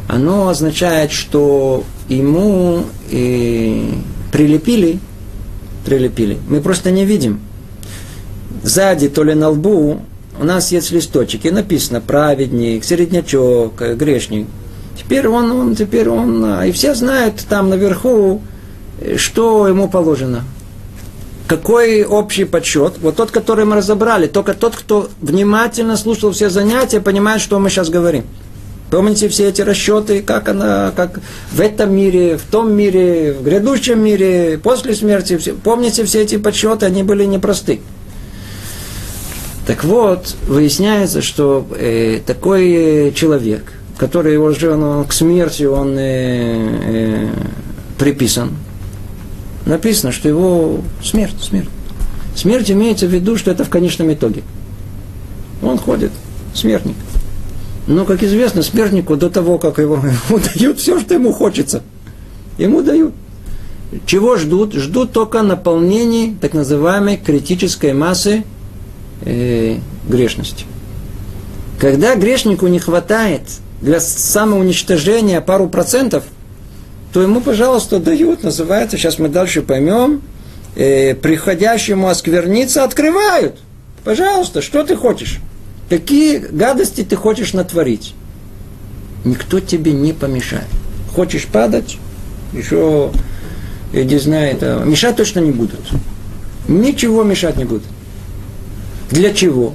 Оно 0.08 0.48
означает, 0.48 1.10
что 1.10 1.84
ему 2.08 2.84
и 3.10 3.92
прилепили, 4.32 5.00
прилепили. 5.84 6.38
Мы 6.48 6.60
просто 6.60 6.90
не 6.90 7.04
видим. 7.04 7.40
Сзади, 8.62 9.08
то 9.08 9.24
ли 9.24 9.34
на 9.34 9.50
лбу, 9.50 10.00
у 10.38 10.44
нас 10.44 10.72
есть 10.72 10.90
листочек, 10.90 11.44
и 11.44 11.50
написано 11.50 12.00
праведник, 12.00 12.84
середнячок, 12.84 13.80
грешник. 13.96 14.46
Теперь 14.98 15.28
он, 15.28 15.50
он, 15.52 15.74
теперь 15.74 16.08
он, 16.08 16.62
и 16.64 16.72
все 16.72 16.94
знают 16.94 17.44
там 17.48 17.68
наверху, 17.68 18.40
что 19.16 19.68
ему 19.68 19.88
положено– 19.88 20.44
какой 21.46 22.04
общий 22.04 22.44
подсчет? 22.44 22.94
Вот 23.00 23.16
тот, 23.16 23.30
который 23.30 23.64
мы 23.64 23.76
разобрали, 23.76 24.26
только 24.26 24.52
тот, 24.54 24.74
кто 24.74 25.08
внимательно 25.20 25.96
слушал 25.96 26.32
все 26.32 26.50
занятия, 26.50 27.00
понимает, 27.00 27.40
что 27.40 27.58
мы 27.60 27.70
сейчас 27.70 27.88
говорим. 27.88 28.24
Помните 28.90 29.28
все 29.28 29.48
эти 29.48 29.62
расчеты, 29.62 30.22
как 30.22 30.48
она, 30.48 30.92
как 30.94 31.20
в 31.50 31.60
этом 31.60 31.94
мире, 31.94 32.36
в 32.36 32.42
том 32.42 32.72
мире, 32.72 33.32
в 33.32 33.42
грядущем 33.42 34.00
мире, 34.02 34.60
после 34.62 34.94
смерти. 34.94 35.36
Все, 35.38 35.54
помните 35.54 36.04
все 36.04 36.22
эти 36.22 36.36
подсчеты, 36.36 36.86
они 36.86 37.02
были 37.02 37.24
непросты. 37.24 37.80
Так 39.66 39.82
вот, 39.82 40.36
выясняется, 40.46 41.20
что 41.22 41.66
э, 41.76 42.20
такой 42.24 43.12
человек, 43.16 43.72
который 43.98 44.36
уже 44.36 44.72
он, 44.76 45.04
к 45.04 45.12
смерти 45.12 45.64
он 45.64 45.98
э, 45.98 46.04
э, 46.84 47.28
приписан, 47.98 48.52
написано, 49.64 50.12
что 50.12 50.28
его 50.28 50.80
смерть, 51.02 51.42
смерть. 51.42 51.68
Смерть 52.36 52.70
имеется 52.70 53.06
в 53.06 53.10
виду, 53.10 53.36
что 53.36 53.50
это 53.50 53.64
в 53.64 53.68
конечном 53.68 54.12
итоге. 54.12 54.44
Он 55.62 55.76
ходит, 55.76 56.12
смертник. 56.54 56.94
Но, 57.86 58.04
как 58.04 58.22
известно, 58.22 58.62
смертнику 58.62 59.16
до 59.16 59.30
того, 59.30 59.58
как 59.58 59.78
его, 59.78 59.96
ему 60.28 60.40
дают 60.40 60.78
все, 60.78 61.00
что 61.00 61.14
ему 61.14 61.32
хочется. 61.32 61.82
Ему 62.58 62.82
дают. 62.82 63.14
Чего 64.04 64.36
ждут? 64.36 64.74
Ждут 64.74 65.12
только 65.12 65.42
наполнения 65.42 66.34
так 66.40 66.54
называемой 66.54 67.16
критической 67.16 67.92
массы 67.92 68.44
э, 69.22 69.78
грешности. 70.08 70.64
Когда 71.78 72.16
грешнику 72.16 72.66
не 72.66 72.78
хватает 72.78 73.42
для 73.80 74.00
самоуничтожения 74.00 75.40
пару 75.40 75.68
процентов– 75.68 76.24
то 77.16 77.22
ему, 77.22 77.40
пожалуйста, 77.40 77.98
дают, 77.98 78.42
называется, 78.42 78.98
сейчас 78.98 79.18
мы 79.18 79.30
дальше 79.30 79.62
поймем, 79.62 80.20
э, 80.74 81.14
приходящему 81.14 82.08
оскверниться 82.08 82.84
открывают. 82.84 83.56
Пожалуйста, 84.04 84.60
что 84.60 84.84
ты 84.84 84.96
хочешь? 84.96 85.38
Какие 85.88 86.38
гадости 86.38 87.02
ты 87.02 87.16
хочешь 87.16 87.52
натворить? 87.52 88.14
Никто 89.24 89.60
тебе 89.60 89.92
не 89.92 90.12
помешает. 90.12 90.66
Хочешь 91.14 91.46
падать? 91.46 91.98
Еще, 92.52 93.10
я 93.92 94.04
не 94.04 94.18
знаю, 94.18 94.52
это, 94.52 94.82
мешать 94.84 95.16
точно 95.16 95.40
не 95.40 95.52
будут. 95.52 95.80
Ничего 96.68 97.22
мешать 97.22 97.56
не 97.56 97.64
будут. 97.64 97.84
Для 99.10 99.32
чего? 99.32 99.74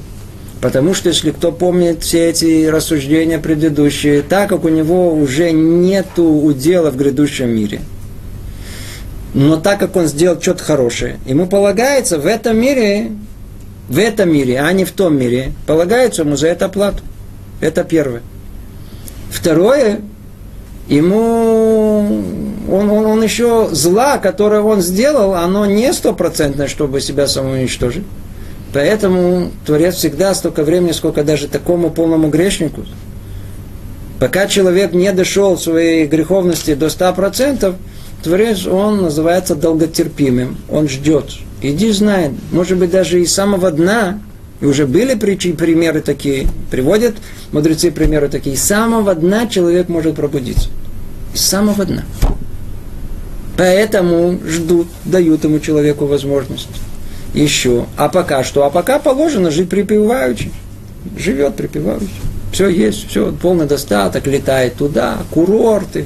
Потому 0.61 0.93
что, 0.93 1.09
если 1.09 1.31
кто 1.31 1.51
помнит 1.51 2.03
все 2.03 2.29
эти 2.29 2.67
рассуждения 2.67 3.39
предыдущие, 3.39 4.21
так 4.21 4.49
как 4.49 4.63
у 4.63 4.69
него 4.69 5.13
уже 5.13 5.51
нет 5.51 6.07
удела 6.17 6.91
в 6.91 6.97
грядущем 6.97 7.49
мире, 7.49 7.81
но 9.33 9.57
так 9.57 9.79
как 9.79 9.95
он 9.95 10.07
сделал 10.07 10.39
что-то 10.39 10.63
хорошее, 10.63 11.17
ему 11.25 11.47
полагается 11.47 12.19
в 12.19 12.27
этом 12.27 12.57
мире, 12.57 13.11
в 13.91 13.99
этом 13.99 14.31
мире, 14.31 14.61
а 14.61 14.71
не 14.71 14.85
в 14.85 14.91
том 14.93 15.17
мире, 15.17 15.51
полагается 15.67 16.21
ему 16.21 16.37
за 16.37 16.47
это 16.47 16.69
плату. 16.69 17.03
Это 17.59 17.83
первое. 17.83 18.21
Второе, 19.29 19.99
ему 20.87 22.23
он, 22.69 22.89
он, 22.89 23.05
он 23.05 23.21
еще 23.21 23.67
зла, 23.73 24.17
которое 24.17 24.61
он 24.61 24.81
сделал, 24.81 25.33
оно 25.33 25.65
не 25.65 25.91
стопроцентное, 25.91 26.69
чтобы 26.69 27.01
себя 27.01 27.27
самоуничтожить. 27.27 28.05
Поэтому 28.73 29.51
Творец 29.65 29.95
всегда 29.95 30.33
столько 30.35 30.63
времени, 30.63 30.93
сколько 30.93 31.25
даже 31.25 31.49
такому 31.49 31.89
полному 31.89 32.29
грешнику. 32.29 32.85
Пока 34.21 34.47
человек 34.47 34.93
не 34.93 35.11
дошел 35.11 35.57
своей 35.57 36.07
греховности 36.07 36.75
до 36.75 36.85
100%, 36.85 37.75
Творец, 38.23 38.65
он 38.67 39.01
называется 39.01 39.55
долготерпимым. 39.55 40.55
Он 40.69 40.87
ждет. 40.87 41.25
Иди 41.61 41.91
знает. 41.91 42.31
Может 42.51 42.77
быть, 42.77 42.91
даже 42.91 43.21
из 43.21 43.33
самого 43.33 43.71
дна, 43.71 44.19
и 44.61 44.65
уже 44.65 44.87
были 44.87 45.15
притчи, 45.15 45.53
примеры 45.53 46.01
такие, 46.01 46.47
приводят 46.69 47.15
мудрецы 47.51 47.91
примеры 47.91 48.29
такие, 48.29 48.55
из 48.55 48.63
самого 48.63 49.13
дна 49.15 49.47
человек 49.47 49.89
может 49.89 50.15
пробудиться. 50.15 50.69
Из 51.33 51.41
самого 51.41 51.85
дна. 51.85 52.03
Поэтому 53.57 54.39
ждут, 54.47 54.87
дают 55.05 55.43
ему 55.43 55.59
человеку 55.59 56.05
возможность 56.05 56.69
еще. 57.33 57.85
А 57.97 58.09
пока 58.09 58.43
что? 58.43 58.65
А 58.65 58.69
пока 58.69 58.99
положено 58.99 59.51
жить 59.51 59.69
припеваючи. 59.69 60.51
Живет 61.17 61.55
припеваючи. 61.55 62.09
Все 62.51 62.67
есть, 62.67 63.09
все, 63.09 63.31
полный 63.31 63.65
достаток, 63.65 64.27
летает 64.27 64.75
туда, 64.75 65.19
курорты, 65.31 66.05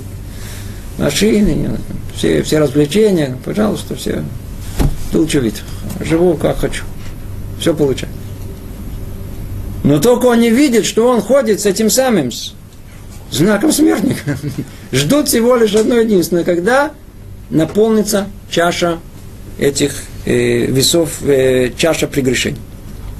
машины, 0.99 1.79
все, 2.15 2.43
все 2.43 2.59
развлечения, 2.59 3.35
пожалуйста, 3.43 3.95
все. 3.95 4.23
Был 5.15 5.23
вид. 5.23 5.63
Живу 6.01 6.35
как 6.35 6.57
хочу. 6.57 6.83
Все 7.57 7.73
получаю. 7.73 8.11
Но 9.85 9.99
только 9.99 10.25
он 10.25 10.41
не 10.41 10.49
видит, 10.49 10.85
что 10.85 11.07
он 11.07 11.21
ходит 11.21 11.61
с 11.61 11.65
этим 11.65 11.89
самым, 11.89 12.31
знаком 13.31 13.71
смертника. 13.71 14.37
Ждут 14.91 15.29
всего 15.29 15.55
лишь 15.55 15.73
одно 15.73 15.99
единственное, 15.99 16.43
когда 16.43 16.91
наполнится 17.49 18.27
чаша 18.49 18.99
этих 19.57 19.93
э, 20.25 20.65
весов 20.65 21.21
э, 21.23 21.71
чаша 21.77 22.07
прегрешений. 22.07 22.59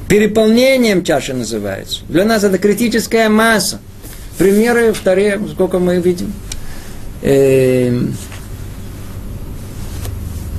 Переполнением 0.10 1.01
чаши 1.01 1.34
называется. 1.34 2.01
Для 2.10 2.25
нас 2.25 2.43
это 2.43 2.58
критическая 2.58 3.29
масса. 3.29 3.79
Примеры 4.38 4.91
вторые, 4.91 5.39
сколько 5.49 5.79
мы 5.79 6.01
видим. 6.01 6.34
Э, 7.21 7.97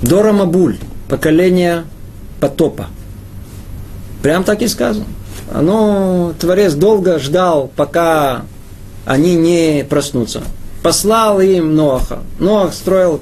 Дора 0.00 0.32
Мабуль, 0.32 0.78
поколение 1.08 1.84
потопа. 2.40 2.86
Прям 4.22 4.44
так 4.44 4.62
и 4.62 4.68
сказано. 4.68 5.06
Оно, 5.52 6.34
Творец 6.38 6.74
долго 6.74 7.18
ждал, 7.18 7.70
пока 7.76 8.42
они 9.04 9.36
не 9.36 9.84
проснутся. 9.88 10.42
Послал 10.82 11.40
им 11.40 11.74
Ноаха. 11.74 12.20
Ноах 12.38 12.74
строил 12.74 13.20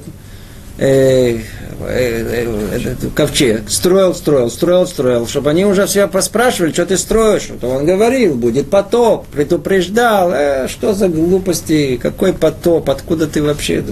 э, 0.78 1.40
э, 1.86 2.46
э, 2.46 2.94
ковчег, 3.14 3.68
строил, 3.68 4.14
строил, 4.14 4.50
строил, 4.50 4.86
строил, 4.86 5.26
чтобы 5.26 5.50
они 5.50 5.64
уже 5.64 5.86
все 5.86 6.06
поспрашивали, 6.08 6.72
что 6.72 6.86
ты 6.86 6.96
строишь. 6.96 7.48
То 7.60 7.68
он 7.68 7.84
говорил, 7.84 8.34
будет 8.34 8.70
потоп, 8.70 9.26
предупреждал, 9.26 10.32
э, 10.32 10.68
что 10.68 10.94
за 10.94 11.08
глупости, 11.08 11.98
какой 12.00 12.32
потоп, 12.32 12.90
откуда 12.90 13.26
ты 13.26 13.42
вообще, 13.42 13.84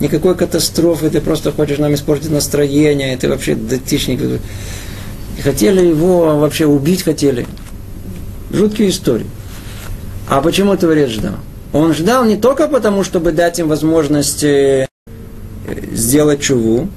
никакой 0.00 0.34
катастрофы, 0.34 1.10
ты 1.10 1.20
просто 1.20 1.52
хочешь 1.52 1.78
нам 1.78 1.94
испортить 1.94 2.30
настроение, 2.30 3.16
ты 3.16 3.28
вообще 3.28 3.54
дотичник. 3.54 4.20
Хотели 5.42 5.86
его 5.86 6.38
вообще 6.38 6.66
убить 6.66 7.02
хотели. 7.02 7.46
Жуткие 8.52 8.90
истории. 8.90 9.26
А 10.28 10.40
почему 10.40 10.76
Творец 10.76 11.10
ждал? 11.10 11.34
Он 11.72 11.94
ждал 11.94 12.24
не 12.24 12.36
только 12.36 12.68
потому, 12.68 13.02
чтобы 13.02 13.32
дать 13.32 13.58
им 13.58 13.68
возможность 13.68 14.44
э, 14.44 14.86
сделать 15.92 16.40
чуву, 16.40 16.88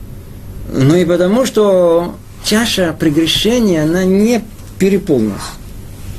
но 0.75 0.97
и 0.97 1.05
потому, 1.05 1.45
что 1.45 2.15
чаша 2.43 2.93
прегрешения, 2.97 3.83
она 3.83 4.03
не 4.03 4.43
переполнилась. 4.77 5.41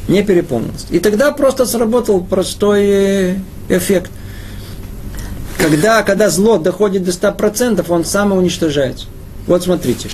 Не 0.09 0.23
переполнилась. 0.23 0.87
И 0.91 0.99
тогда 0.99 1.31
просто 1.33 1.67
сработал 1.67 2.25
простой 2.25 3.39
эффект. 3.69 4.11
Когда, 5.59 6.03
когда 6.03 6.31
зло 6.31 6.59
доходит 6.59 7.05
до 7.05 7.11
100%, 7.11 7.85
он 7.89 8.05
самоуничтожается. 8.05 9.07
Вот 9.47 9.65
смотрите. 9.65 10.09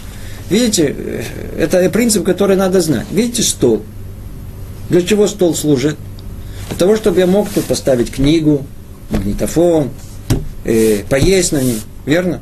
Видите, 0.50 0.94
э, 0.96 1.22
это 1.58 1.88
принцип, 1.90 2.24
который 2.24 2.56
надо 2.56 2.80
знать. 2.80 3.06
Видите 3.12 3.42
стол? 3.42 3.82
Для 4.88 5.02
чего 5.02 5.28
стол 5.28 5.54
служит? 5.54 5.96
Для 6.68 6.78
того, 6.78 6.96
чтобы 6.96 7.20
я 7.20 7.26
мог 7.26 7.48
тут 7.48 7.64
поставить 7.64 8.10
книгу, 8.10 8.66
магнитофон, 9.10 9.90
э, 10.64 11.04
поесть 11.08 11.52
на 11.52 11.62
ней, 11.62 11.80
верно? 12.06 12.40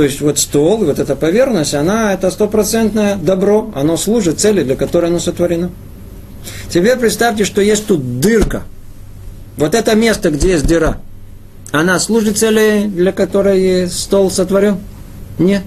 То 0.00 0.04
есть 0.04 0.22
вот 0.22 0.38
стол, 0.38 0.78
вот 0.78 0.98
эта 0.98 1.14
поверхность, 1.14 1.74
она 1.74 2.14
это 2.14 2.30
стопроцентное 2.30 3.16
добро, 3.16 3.70
оно 3.74 3.98
служит 3.98 4.40
цели, 4.40 4.62
для 4.62 4.74
которой 4.74 5.10
оно 5.10 5.18
сотворено. 5.18 5.70
Теперь 6.70 6.96
представьте, 6.96 7.44
что 7.44 7.60
есть 7.60 7.84
тут 7.84 8.18
дырка. 8.18 8.62
Вот 9.58 9.74
это 9.74 9.94
место, 9.94 10.30
где 10.30 10.52
есть 10.52 10.66
дыра. 10.66 11.02
Она 11.70 12.00
служит 12.00 12.38
цели, 12.38 12.86
для 12.86 13.12
которой 13.12 13.90
стол 13.90 14.30
сотворен? 14.30 14.78
Нет. 15.38 15.64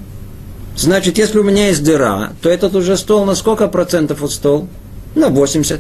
Значит, 0.75 1.19
если 1.19 1.37
у 1.37 1.43
меня 1.43 1.67
есть 1.67 1.83
дыра, 1.83 2.31
то 2.41 2.49
этот 2.49 2.73
уже 2.73 2.97
стол 2.97 3.25
на 3.25 3.35
сколько 3.35 3.67
процентов 3.67 4.23
от 4.23 4.31
стол? 4.31 4.67
На 5.13 5.29
80. 5.29 5.79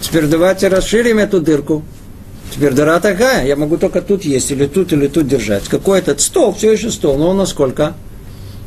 Теперь 0.00 0.24
давайте 0.24 0.68
расширим 0.68 1.18
эту 1.18 1.42
дырку. 1.42 1.82
Теперь 2.52 2.74
дыра 2.74 3.00
такая, 3.00 3.46
я 3.46 3.56
могу 3.56 3.78
только 3.78 4.02
тут 4.02 4.24
есть, 4.24 4.50
или 4.50 4.66
тут, 4.66 4.92
или 4.92 5.06
тут 5.06 5.26
держать. 5.26 5.64
Какой 5.68 6.00
этот 6.00 6.20
стол, 6.20 6.52
все 6.52 6.72
еще 6.72 6.90
стол, 6.90 7.16
но 7.16 7.30
он 7.30 7.38
на 7.38 7.46
сколько? 7.46 7.94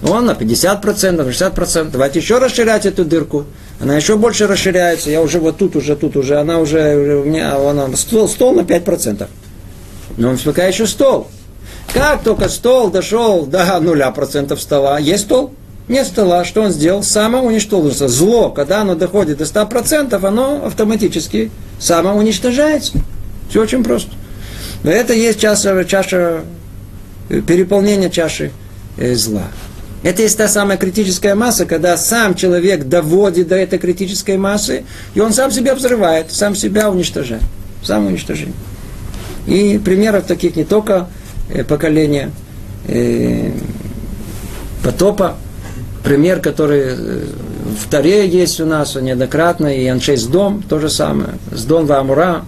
Он 0.04 0.26
на 0.26 0.32
50%, 0.32 0.82
60%. 0.82 1.90
Давайте 1.92 2.20
еще 2.20 2.40
расширять 2.40 2.88
эту 2.88 3.06
дырку. 3.06 3.46
Она 3.80 3.96
еще 3.96 4.18
больше 4.18 4.48
расширяется. 4.48 5.12
Я 5.12 5.22
уже 5.22 5.40
вот 5.40 5.58
тут, 5.58 5.76
уже 5.76 5.96
тут, 5.96 6.18
уже 6.18 6.40
она 6.40 6.60
уже, 6.60 7.22
у 7.22 7.26
меня 7.26 7.56
она, 7.58 7.96
стол, 7.96 8.28
стол 8.28 8.56
на 8.56 8.62
5%. 8.62 9.28
Но 10.18 10.30
он 10.30 10.38
пока 10.40 10.66
еще 10.66 10.88
стол. 10.88 11.28
Как 11.94 12.24
только 12.24 12.50
стол 12.50 12.90
дошел 12.90 13.46
до 13.46 13.80
нуля 13.80 14.10
процентов 14.12 14.62
стола, 14.62 14.98
есть 14.98 15.26
стол? 15.26 15.52
Нет 15.88 16.08
стола, 16.08 16.44
что 16.44 16.64
он 16.64 16.72
сделал? 16.72 17.04
Самоуничтожился. 17.04 18.08
Зло, 18.08 18.50
когда 18.50 18.82
оно 18.82 18.96
доходит 18.96 19.38
до 19.38 19.44
100%, 19.44 20.26
оно 20.26 20.66
автоматически 20.66 21.52
самоуничтожается. 21.80 23.00
Все 23.50 23.62
очень 23.62 23.84
просто. 23.84 24.12
Но 24.84 24.92
это 24.92 25.14
есть 25.14 25.40
чаша, 25.40 25.84
чаша 25.86 26.42
э, 27.30 27.42
переполнения 27.42 28.10
чаши 28.10 28.52
э, 28.98 29.16
зла. 29.16 29.48
Это 30.04 30.22
есть 30.22 30.38
та 30.38 30.48
самая 30.48 30.78
критическая 30.78 31.34
масса, 31.34 31.66
когда 31.66 31.98
сам 31.98 32.36
человек 32.36 32.84
доводит 32.84 33.48
до 33.48 33.56
этой 33.56 33.80
критической 33.80 34.38
массы, 34.38 34.84
и 35.16 35.20
он 35.20 35.34
сам 35.34 35.52
себя 35.52 35.74
взрывает, 35.74 36.32
сам 36.32 36.56
себя 36.56 36.92
уничтожает. 36.92 37.42
Сам 37.82 38.06
уничтожение. 38.06 38.54
И 39.48 39.80
примеров 39.84 40.26
таких 40.26 40.56
не 40.56 40.64
только 40.64 41.08
э, 41.50 41.64
поколения 41.64 42.32
потопа, 44.84 45.38
пример, 46.04 46.40
который 46.40 46.94
в 46.96 47.90
Таре 47.90 48.28
есть 48.28 48.62
у 48.62 48.66
нас 48.68 48.94
неоднократно, 48.94 49.68
и 49.68 49.88
Аншей 49.88 50.18
Сдом, 50.18 50.62
то 50.62 50.80
же 50.80 50.90
самое, 50.90 51.30
Сдом 51.52 51.88
Вамура, 51.88 52.46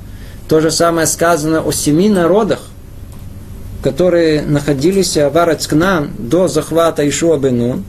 то 0.48 0.60
же 0.60 0.72
самое 0.72 1.08
сказано 1.08 1.62
о 1.62 1.72
семи 1.72 2.10
народах, 2.10 2.62
которые 3.84 4.42
находились 4.42 5.16
в 5.16 5.38
Арацкнан 5.38 6.12
до 6.18 6.48
захвата 6.48 7.08
Ишуа 7.08 7.38
Бенун, 7.38 7.84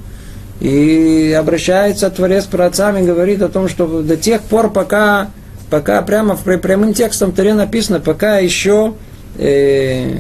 и 0.61 1.37
обращается 1.39 2.11
Творец 2.11 2.45
праотцам 2.45 2.97
и 2.97 3.07
говорит 3.07 3.43
о 3.43 3.49
том, 3.49 3.69
что 3.69 4.03
до 4.03 4.17
тех 4.17 4.43
пор, 4.43 4.71
пока, 4.73 5.31
пока 5.71 6.03
прямо 6.03 6.37
в 6.37 6.43
прямым 6.43 6.95
текстом 6.95 7.33
Таре 7.33 7.55
написано, 7.55 8.01
пока 8.01 8.39
еще 8.39 8.95
э, 9.39 10.11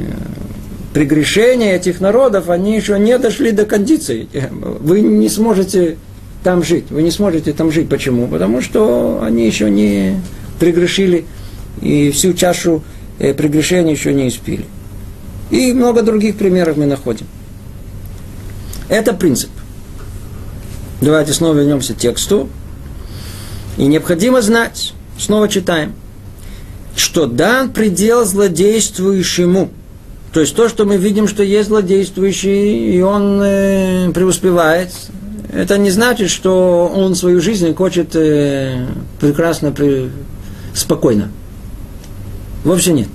прегрешения 0.94 1.74
этих 1.74 2.00
народов, 2.00 2.50
они 2.50 2.76
еще 2.76 2.98
не 3.00 3.18
дошли 3.18 3.50
до 3.50 3.64
кондиции. 3.64 4.28
Вы 4.50 5.00
не 5.00 5.28
сможете 5.28 5.96
там 6.44 6.62
жить. 6.62 6.86
Вы 6.90 7.02
не 7.02 7.10
сможете 7.10 7.52
там 7.52 7.72
жить. 7.72 7.88
Почему? 7.88 8.28
Потому 8.28 8.60
что 8.60 9.20
они 9.24 9.44
еще 9.44 9.68
не 9.68 10.20
прегрешили 10.60 11.24
и 11.80 12.10
всю 12.10 12.34
чашу 12.34 12.82
э, 13.18 13.34
прегрешения 13.34 13.92
еще 13.92 14.12
не 14.12 14.28
испили. 14.28 14.64
И 15.50 15.72
много 15.72 16.02
других 16.02 16.36
примеров 16.36 16.76
мы 16.76 16.86
находим. 16.86 17.26
Это 18.88 19.12
принцип. 19.12 19.50
Давайте 21.00 21.32
снова 21.32 21.54
вернемся 21.54 21.94
к 21.94 21.98
тексту. 21.98 22.48
И 23.76 23.86
необходимо 23.86 24.42
знать, 24.42 24.92
снова 25.18 25.48
читаем, 25.48 25.94
что 26.96 27.26
дан 27.26 27.70
предел 27.70 28.24
злодействующему– 28.24 29.70
то 30.32 30.40
есть 30.40 30.54
то, 30.54 30.68
что 30.68 30.84
мы 30.84 30.96
видим, 30.96 31.26
что 31.26 31.42
есть 31.42 31.68
злодействующий, 31.68 32.96
и 32.96 33.00
он 33.00 33.40
э, 33.42 34.10
преуспевает, 34.12 34.92
это 35.52 35.78
не 35.78 35.90
значит, 35.90 36.28
что 36.28 36.92
он 36.94 37.14
свою 37.14 37.40
жизнь 37.40 37.74
хочет 37.74 38.14
э, 38.14 38.86
прекрасно, 39.20 39.72
при, 39.72 40.10
спокойно. 40.74 41.30
Вовсе 42.64 42.92
нет. 42.92 43.08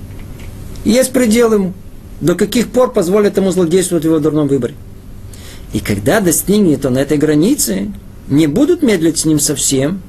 Есть 0.84 1.12
предел 1.12 1.52
ему. 1.52 1.72
До 2.20 2.34
каких 2.34 2.68
пор 2.68 2.92
позволит 2.92 3.36
ему 3.36 3.50
злодействовать 3.50 4.04
в 4.04 4.08
его 4.08 4.18
дурном 4.18 4.48
выборе. 4.48 4.74
И 5.72 5.80
когда 5.80 6.20
достигнет 6.20 6.86
он 6.86 6.96
этой 6.96 7.18
границы, 7.18 7.90
не 8.28 8.46
будут 8.46 8.82
медлить 8.82 9.18
с 9.18 9.24
ним 9.24 9.38
совсем, 9.38 10.00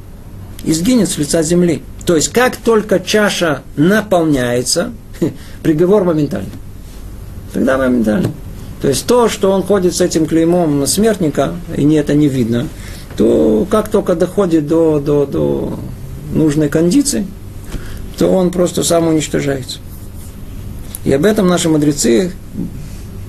и 0.63 0.73
сгинет 0.73 1.09
с 1.09 1.17
лица 1.17 1.43
земли. 1.43 1.81
То 2.05 2.15
есть, 2.15 2.29
как 2.29 2.57
только 2.57 2.99
чаша 2.99 3.61
наполняется, 3.75 4.91
приговор 5.63 6.03
моментальный. 6.03 6.51
Тогда 7.53 7.77
моментально. 7.77 8.31
То 8.81 8.89
есть 8.89 9.05
то, 9.05 9.29
что 9.29 9.51
он 9.51 9.63
ходит 9.63 9.95
с 9.95 10.01
этим 10.01 10.25
клеймом 10.25 10.85
смертника, 10.85 11.55
и 11.75 11.83
не 11.83 11.95
это 11.95 12.13
не 12.13 12.27
видно, 12.27 12.67
то 13.17 13.65
как 13.69 13.89
только 13.89 14.15
доходит 14.15 14.67
до, 14.67 14.99
до, 14.99 15.25
до 15.25 15.79
нужной 16.33 16.69
кондиции, 16.69 17.25
то 18.17 18.29
он 18.29 18.51
просто 18.51 18.83
сам 18.83 19.07
уничтожается. 19.07 19.79
И 21.03 21.11
об 21.11 21.25
этом 21.25 21.47
наши 21.47 21.69
мудрецы, 21.69 22.31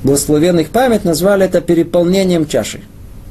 благословенных 0.02 0.70
память, 0.70 1.04
назвали 1.04 1.44
это 1.44 1.60
переполнением 1.60 2.46
чаши. 2.46 2.80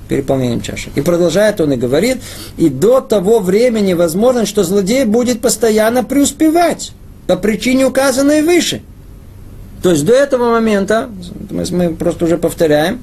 Переполнением 0.08 0.62
чаши. 0.62 0.91
И 0.96 1.02
продолжает 1.02 1.60
он 1.62 1.74
и 1.74 1.78
говорит, 1.78 2.18
и 2.58 2.70
до 2.70 3.02
того 3.02 3.39
времени 3.39 3.94
возможно, 3.94 4.46
что 4.46 4.63
злодей 4.63 5.06
будет 5.06 5.41
постоянно 5.41 6.04
преуспевать 6.04 6.91
по 7.28 7.36
причине 7.36 7.86
указанной 7.86 8.41
выше– 8.41 8.82
то 9.86 9.91
есть 9.91 10.03
до 10.03 10.14
этого 10.14 10.49
момента, 10.49 11.12
мы, 11.51 11.93
просто 11.93 12.26
уже 12.26 12.39
повторяем, 12.39 13.01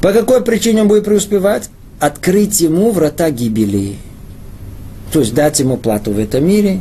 по 0.00 0.10
какой 0.14 0.42
причине 0.42 0.80
он 0.80 0.88
будет 0.88 1.04
преуспевать? 1.04 1.68
Открыть 1.98 2.62
ему 2.62 2.90
врата 2.90 3.28
гибели. 3.30 3.98
То 5.12 5.20
есть 5.20 5.34
дать 5.34 5.58
ему 5.60 5.76
плату 5.76 6.12
в 6.12 6.18
этом 6.18 6.46
мире, 6.46 6.80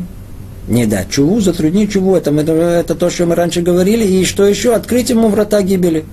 не 0.67 0.85
дать 0.85 1.09
чуву, 1.09 1.39
затруднить 1.39 1.91
чуву, 1.91 2.15
это, 2.15 2.31
это, 2.31 2.51
это 2.51 2.95
то, 2.95 3.09
что 3.09 3.25
мы 3.25 3.35
раньше 3.35 3.61
говорили, 3.61 4.05
и 4.05 4.25
что 4.25 4.45
еще? 4.45 4.75
Открыть 4.75 5.09
ему 5.09 5.29
врата 5.29 5.61
гибели. 5.61 6.05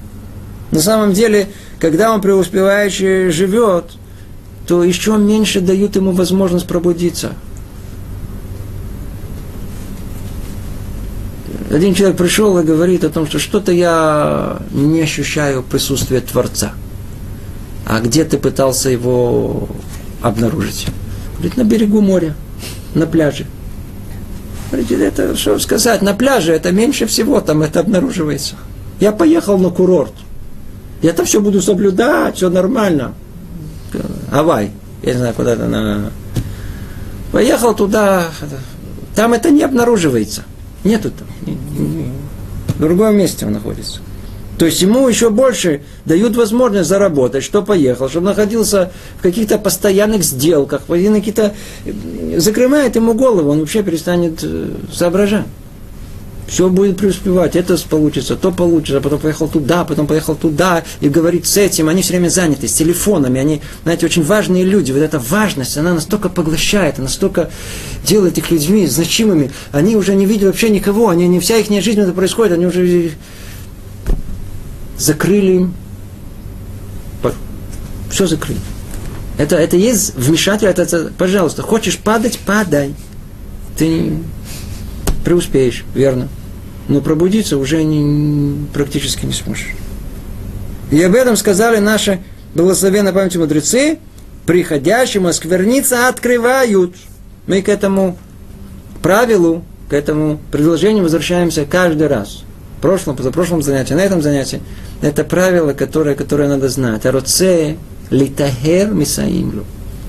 На 0.71 0.81
самом 0.81 1.13
деле, 1.13 1.49
когда 1.79 2.13
он 2.13 2.21
преуспевающий 2.21 3.31
живет, 3.31 3.85
то 4.67 4.83
еще 4.83 5.17
меньше 5.19 5.61
дают 5.61 5.97
ему 5.97 6.13
возможность 6.13 6.67
пробудиться– 6.67 7.33
Один 11.71 11.95
человек 11.95 12.17
пришел 12.17 12.59
и 12.59 12.65
говорит 12.65 13.03
о 13.05 13.11
том, 13.11 13.27
что 13.27 13.39
что-то 13.39 13.73
я 13.73 14.59
не 14.71 15.03
ощущаю 15.03 15.63
присутствия 15.63 16.21
Творца. 16.21 16.73
А 17.85 18.01
где 18.01 18.25
ты 18.25 18.39
пытался 18.39 18.89
его 18.89 19.69
обнаружить? 20.23 20.87
Говорит, 21.37 21.57
на 21.57 21.65
берегу 21.65 22.01
моря, 22.01 22.35
на 22.95 23.07
пляже. 23.07 23.47
Говорит, 24.71 24.91
это 24.91 25.37
что 25.37 25.59
сказать, 25.59 26.03
на 26.03 26.15
пляже 26.15 26.53
это 26.53 26.73
меньше 26.73 27.07
всего 27.07 27.41
там 27.41 27.63
это 27.63 27.81
обнаруживается. 27.81 28.57
Я 29.01 29.13
поехал 29.13 29.59
на 29.59 29.71
курорт. 29.71 30.13
Я 31.03 31.11
это 31.11 31.25
все 31.25 31.41
буду 31.41 31.61
соблюдать, 31.61 32.37
все 32.37 32.49
нормально. 32.49 33.15
Авай, 34.33 34.71
я 35.03 35.13
не 35.13 35.19
знаю, 35.19 35.35
куда-то 35.35 35.67
на... 35.67 36.11
Поехал 37.33 37.75
туда, 37.75 38.25
там 39.15 39.33
это 39.35 39.51
не 39.51 39.63
обнаруживается. 39.63 40.45
Нету 40.85 41.11
там. 41.11 41.27
В 42.69 42.81
другом 42.81 43.17
месте 43.17 43.47
он 43.47 43.53
находится. 43.53 44.01
То 44.59 44.65
есть 44.65 44.81
ему 44.81 45.07
еще 45.07 45.31
больше 45.31 45.83
дают 46.05 46.35
возможность 46.37 46.89
заработать, 46.89 47.45
что 47.45 47.63
поехал, 47.63 48.09
чтобы 48.09 48.27
находился 48.27 48.91
в 49.19 49.23
каких-то 49.23 49.59
постоянных 49.59 50.25
сделках, 50.25 50.83
какие-то 50.87 51.55
закрывает 52.37 52.97
ему 52.97 53.15
голову, 53.15 53.51
он 53.51 53.61
вообще 53.61 53.83
перестанет 53.83 54.41
э, 54.43 54.71
соображать. 54.93 55.45
Все 56.49 56.69
будет 56.69 56.97
преуспевать, 56.97 57.57
это 57.57 57.77
получится, 57.91 58.37
то 58.37 58.53
получится, 58.53 59.01
потом 59.01 59.19
поехал 59.19 59.49
туда, 59.49 59.85
потом 59.85 60.07
поехал 60.07 60.37
туда, 60.37 60.85
и 61.01 61.09
говорит 61.09 61.45
с 61.45 61.57
этим, 61.57 61.89
они 61.89 62.03
все 62.03 62.13
время 62.13 62.29
заняты, 62.29 62.69
с 62.69 62.73
телефонами, 62.73 63.41
они, 63.41 63.63
знаете, 63.83 64.07
очень 64.07 64.23
важные 64.23 64.63
люди, 64.63 64.93
вот 64.93 65.01
эта 65.03 65.19
важность, 65.19 65.77
она 65.77 65.93
настолько 65.93 66.29
поглощает, 66.29 66.99
настолько 66.99 67.51
делает 68.07 68.39
их 68.39 68.53
людьми 68.53 68.87
значимыми, 68.87 69.51
они 69.73 69.97
уже 69.97 70.15
не 70.15 70.25
видят 70.25 70.45
вообще 70.45 70.71
никого, 70.71 71.09
они, 71.09 71.27
не 71.27 71.41
вся 71.41 71.57
их 71.57 71.69
жизнь 71.83 72.01
это 72.01 72.13
происходит, 72.13 72.53
они 72.53 72.67
уже 72.67 73.11
закрыли 74.99 75.53
им, 75.53 75.75
все 78.11 78.27
закрыли. 78.27 78.61
Это, 79.39 79.57
это 79.57 79.77
есть 79.77 80.15
вмешательство, 80.15 80.69
это, 80.69 80.83
это, 80.83 81.13
пожалуйста, 81.17 81.63
хочешь 81.63 81.99
падать, 81.99 82.39
падай. 82.39 82.95
Ты 83.77 84.15
преуспеешь, 85.25 85.85
верно. 85.95 86.29
Но 86.89 87.01
пробудиться 87.01 87.59
уже 87.59 87.83
не, 87.83 88.67
практически 88.73 89.27
не 89.27 89.33
сможешь. 89.33 89.75
И 90.91 91.03
об 91.03 91.15
этом 91.15 91.37
сказали 91.37 91.79
наши 91.79 92.21
благословенные 92.55 93.13
памяти 93.13 93.37
мудрецы, 93.37 93.99
приходящему 94.47 95.33
скверниться 95.33 96.09
открывают. 96.09 96.95
Мы 97.47 97.61
к 97.61 97.69
этому 97.69 98.17
правилу, 99.03 99.63
к 99.91 99.93
этому 99.93 100.41
предложению 100.51 101.03
возвращаемся 101.03 101.67
каждый 101.67 102.07
раз. 102.07 102.45
Прошлом, 102.81 103.17
позапрошлом 103.17 103.63
занятии, 103.63 103.95
на 103.95 104.01
этом 104.01 104.23
занятии. 104.23 104.61
Это 105.03 105.25
правило, 105.25 105.73
которое, 105.73 106.15
которое 106.15 106.49
надо 106.49 106.69
знать. 106.69 107.07
Ароце 107.07 107.77
литахер 108.11 108.91
мисаимлю. 108.91 109.65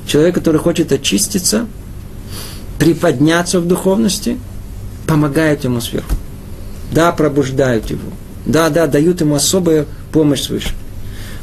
Человек, 0.05 0.35
который 0.35 0.59
хочет 0.59 0.91
очиститься, 0.91 1.67
приподняться 2.79 3.59
в 3.59 3.67
духовности– 3.67 4.37
помогают 5.07 5.63
ему 5.63 5.81
сверху. 5.81 6.13
Да, 6.91 7.11
пробуждают 7.11 7.89
его. 7.89 8.11
Да, 8.45 8.69
да, 8.69 8.87
дают 8.87 9.21
ему 9.21 9.35
особую 9.35 9.87
помощь 10.11 10.41
свыше. 10.41 10.69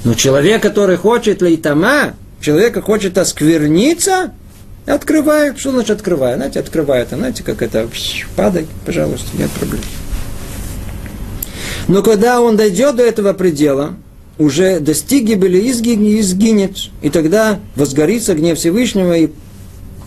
Но 0.05 0.15
человек, 0.15 0.63
который 0.63 0.97
хочет 0.97 1.43
лейтама, 1.43 2.15
человек 2.41 2.83
хочет 2.85 3.19
оскверниться, 3.19 4.33
открывает. 4.87 5.59
Что 5.59 5.73
значит 5.73 5.91
открывает? 5.91 6.37
Знаете, 6.37 6.61
открывает. 6.61 7.09
Знаете, 7.09 7.43
как 7.43 7.63
это 7.63 7.89
падай, 8.37 8.67
пожалуйста, 8.87 9.37
нет 9.37 9.51
проблем. 9.51 9.83
Но 11.89 12.03
когда 12.03 12.41
он 12.41 12.57
дойдет 12.57 12.97
до 12.97 13.03
этого 13.03 13.33
предела, 13.33 13.95
уже 14.39 14.81
достиг 14.81 15.25
гибели 15.25 15.59
и 15.59 15.71
изгинет, 15.71 16.91
и 17.03 17.11
тогда 17.11 17.61
возгорится 17.77 18.35
гнев 18.35 18.59
Всевышнего 18.59 19.17
и 19.17 19.31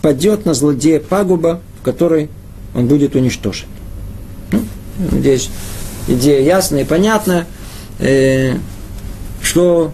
падет 0.02 0.44
на 0.44 0.54
злодея 0.54 1.00
пагуба, 1.00 1.60
в 1.80 1.84
которой 1.84 2.28
он 2.74 2.86
будет 2.86 3.14
уничтожен. 3.14 3.66
Ну, 4.52 4.60
надеюсь, 5.12 5.50
идея 6.08 6.42
ясная 6.42 6.82
и 6.82 6.84
понятная, 6.84 7.46
э, 8.00 8.54
что 9.42 9.92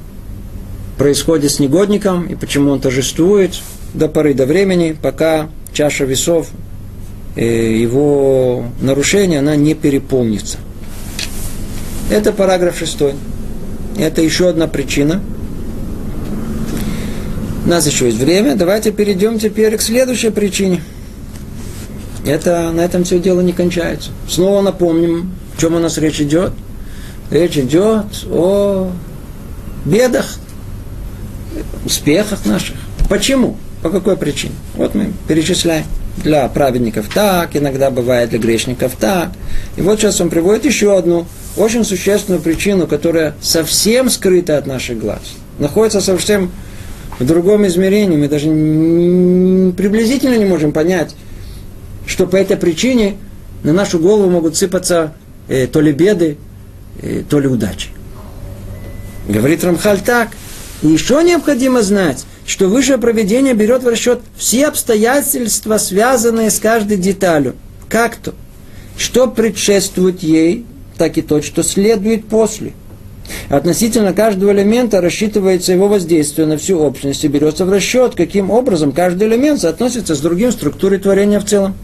происходит 0.98 1.52
с 1.52 1.60
негодником 1.60 2.26
и 2.26 2.34
почему 2.34 2.70
он 2.70 2.80
торжествует 2.80 3.60
до 3.94 4.08
поры 4.08 4.34
до 4.34 4.46
времени, 4.46 4.96
пока 5.00 5.48
чаша 5.72 6.04
весов 6.04 6.48
э, 7.36 7.44
его 7.44 8.64
нарушения, 8.80 9.38
она 9.38 9.56
не 9.56 9.74
переполнится. 9.74 10.58
Это 12.10 12.32
параграф 12.32 12.78
шестой. 12.78 13.14
Это 13.98 14.22
еще 14.22 14.48
одна 14.48 14.66
причина. 14.66 15.20
У 17.64 17.68
нас 17.68 17.86
еще 17.86 18.06
есть 18.06 18.18
время. 18.18 18.56
Давайте 18.56 18.92
перейдем 18.92 19.38
теперь 19.38 19.76
к 19.76 19.82
следующей 19.82 20.30
причине– 20.30 20.82
это, 22.24 22.70
на 22.72 22.80
этом 22.80 23.04
все 23.04 23.18
дело 23.18 23.40
не 23.42 23.52
кончается. 23.52 24.10
Снова 24.28 24.62
напомним, 24.62 25.30
о 25.56 25.60
чем 25.60 25.74
у 25.74 25.78
нас 25.78 25.98
речь 25.98 26.20
идет. 26.20 26.52
Речь 27.30 27.58
идет 27.58 28.06
о 28.30 28.90
бедах, 29.84 30.36
успехах 31.84 32.46
наших. 32.46 32.76
Почему? 33.08 33.56
По 33.82 33.90
какой 33.90 34.16
причине? 34.16 34.54
Вот 34.74 34.94
мы 34.94 35.12
перечисляем. 35.28 35.84
Для 36.22 36.48
праведников 36.48 37.06
так, 37.12 37.56
иногда 37.56 37.90
бывает 37.90 38.30
для 38.30 38.38
грешников 38.38 38.92
так. 38.98 39.30
И 39.76 39.82
вот 39.82 39.98
сейчас 39.98 40.20
он 40.20 40.30
приводит 40.30 40.64
еще 40.64 40.96
одну 40.96 41.26
очень 41.56 41.84
существенную 41.84 42.42
причину, 42.42 42.86
которая 42.86 43.34
совсем 43.40 44.10
скрыта 44.10 44.58
от 44.58 44.66
наших 44.66 44.98
глаз. 44.98 45.20
Находится 45.58 46.00
совсем 46.00 46.50
в 47.18 47.24
другом 47.24 47.66
измерении. 47.66 48.16
Мы 48.16 48.28
даже 48.28 48.46
приблизительно 49.76 50.36
не 50.36 50.44
можем 50.44 50.72
понять, 50.72 51.14
что 52.06 52.26
по 52.26 52.36
этой 52.36 52.56
причине 52.56 53.16
на 53.62 53.72
нашу 53.72 53.98
голову 53.98 54.30
могут 54.30 54.56
сыпаться 54.56 55.14
э, 55.48 55.66
то 55.66 55.80
ли 55.80 55.92
беды, 55.92 56.36
э, 57.00 57.22
то 57.28 57.38
ли 57.38 57.48
удачи. 57.48 57.88
Говорит 59.28 59.64
Рамхаль 59.64 60.00
так. 60.00 60.30
И 60.82 60.88
еще 60.88 61.22
необходимо 61.22 61.82
знать, 61.82 62.26
что 62.46 62.68
высшее 62.68 62.98
проведение 62.98 63.54
берет 63.54 63.84
в 63.84 63.88
расчет 63.88 64.20
все 64.36 64.66
обстоятельства, 64.66 65.78
связанные 65.78 66.50
с 66.50 66.58
каждой 66.58 66.98
деталью. 66.98 67.54
Как 67.88 68.16
то? 68.16 68.34
Что 68.98 69.26
предшествует 69.28 70.22
ей, 70.22 70.66
так 70.96 71.18
и 71.18 71.22
то, 71.22 71.42
что 71.42 71.62
следует 71.62 72.26
после. 72.26 72.72
Относительно 73.48 74.12
каждого 74.12 74.52
элемента 74.52 75.00
рассчитывается 75.00 75.72
его 75.72 75.88
воздействие 75.88 76.46
на 76.46 76.58
всю 76.58 76.78
общность 76.78 77.24
и 77.24 77.28
берется 77.28 77.64
в 77.64 77.70
расчет, 77.70 78.14
каким 78.14 78.50
образом 78.50 78.92
каждый 78.92 79.28
элемент 79.28 79.60
соотносится 79.60 80.14
с 80.14 80.20
другим 80.20 80.52
структурой 80.52 80.98
творения 80.98 81.40
в 81.40 81.44
целом. 81.44 81.74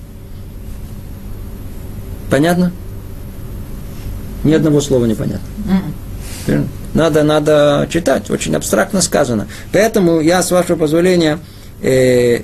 Понятно? 2.31 2.73
Ни 4.45 4.53
одного 4.53 4.81
слова 4.81 5.07
не 5.07 5.15
понятно. 5.15 5.47
Надо, 6.93 7.23
надо 7.23 7.87
читать, 7.91 8.31
очень 8.31 8.55
абстрактно 8.57 9.01
сказано. 9.01 9.47
Поэтому 9.73 10.21
я, 10.21 10.43
с 10.43 10.51
вашего 10.51 10.77
позволения, 10.77 11.39
э, 11.83 12.41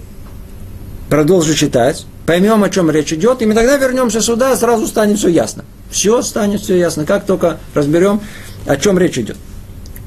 продолжу 1.11 1.55
читать, 1.55 2.07
поймем, 2.27 2.62
о 2.62 2.71
чем 2.71 2.91
речь 2.91 3.12
идет, 3.12 3.43
и 3.43 3.47
мы 3.47 3.55
тогда 3.55 3.77
вернемся 3.77 4.21
сюда, 4.21 4.57
сразу 4.57 4.87
станет 4.87 5.19
все 5.19 5.29
ясно. 5.29 5.64
Все 5.91 6.22
станет 6.22 6.61
все 6.61 6.76
ясно, 6.78 7.05
как 7.05 7.26
только 7.26 7.59
разберем, 7.74 8.20
о 8.66 8.76
чем 8.76 8.99
речь 8.99 9.18
идет. 9.18 9.37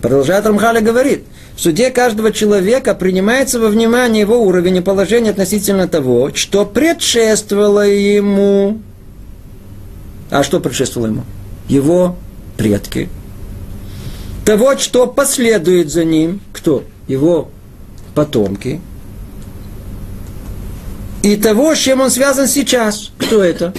Продолжает 0.02 0.46
Рамхаля 0.46 0.82
говорит, 0.82 1.26
в 1.56 1.62
суде 1.62 1.90
каждого 1.90 2.32
человека 2.32 2.94
принимается 2.96 3.60
во 3.60 3.68
внимание 3.68 4.22
его 4.22 4.42
уровень 4.42 4.78
и 4.78 4.82
положение 4.82 5.32
относительно 5.32 5.88
того, 5.88 6.32
что 6.34 6.66
предшествовало 6.66 7.88
ему 7.88 8.80
а 10.30 10.44
что 10.44 10.60
предшествовало 10.60 11.08
ему? 11.08 11.24
Его 11.68 12.16
предки. 12.58 13.10
Того, 14.46 14.78
что 14.78 15.08
последует 15.08 15.92
за 15.92 16.04
ним, 16.04 16.42
кто? 16.54 16.84
Его 17.08 17.50
потомки. 18.16 18.80
И 21.24 21.36
того, 21.36 21.76
с 21.76 21.80
чем 21.80 22.02
он 22.02 22.10
связан 22.10 22.48
сейчас. 22.48 23.12
Кто 23.18 23.44
это? 23.44 23.74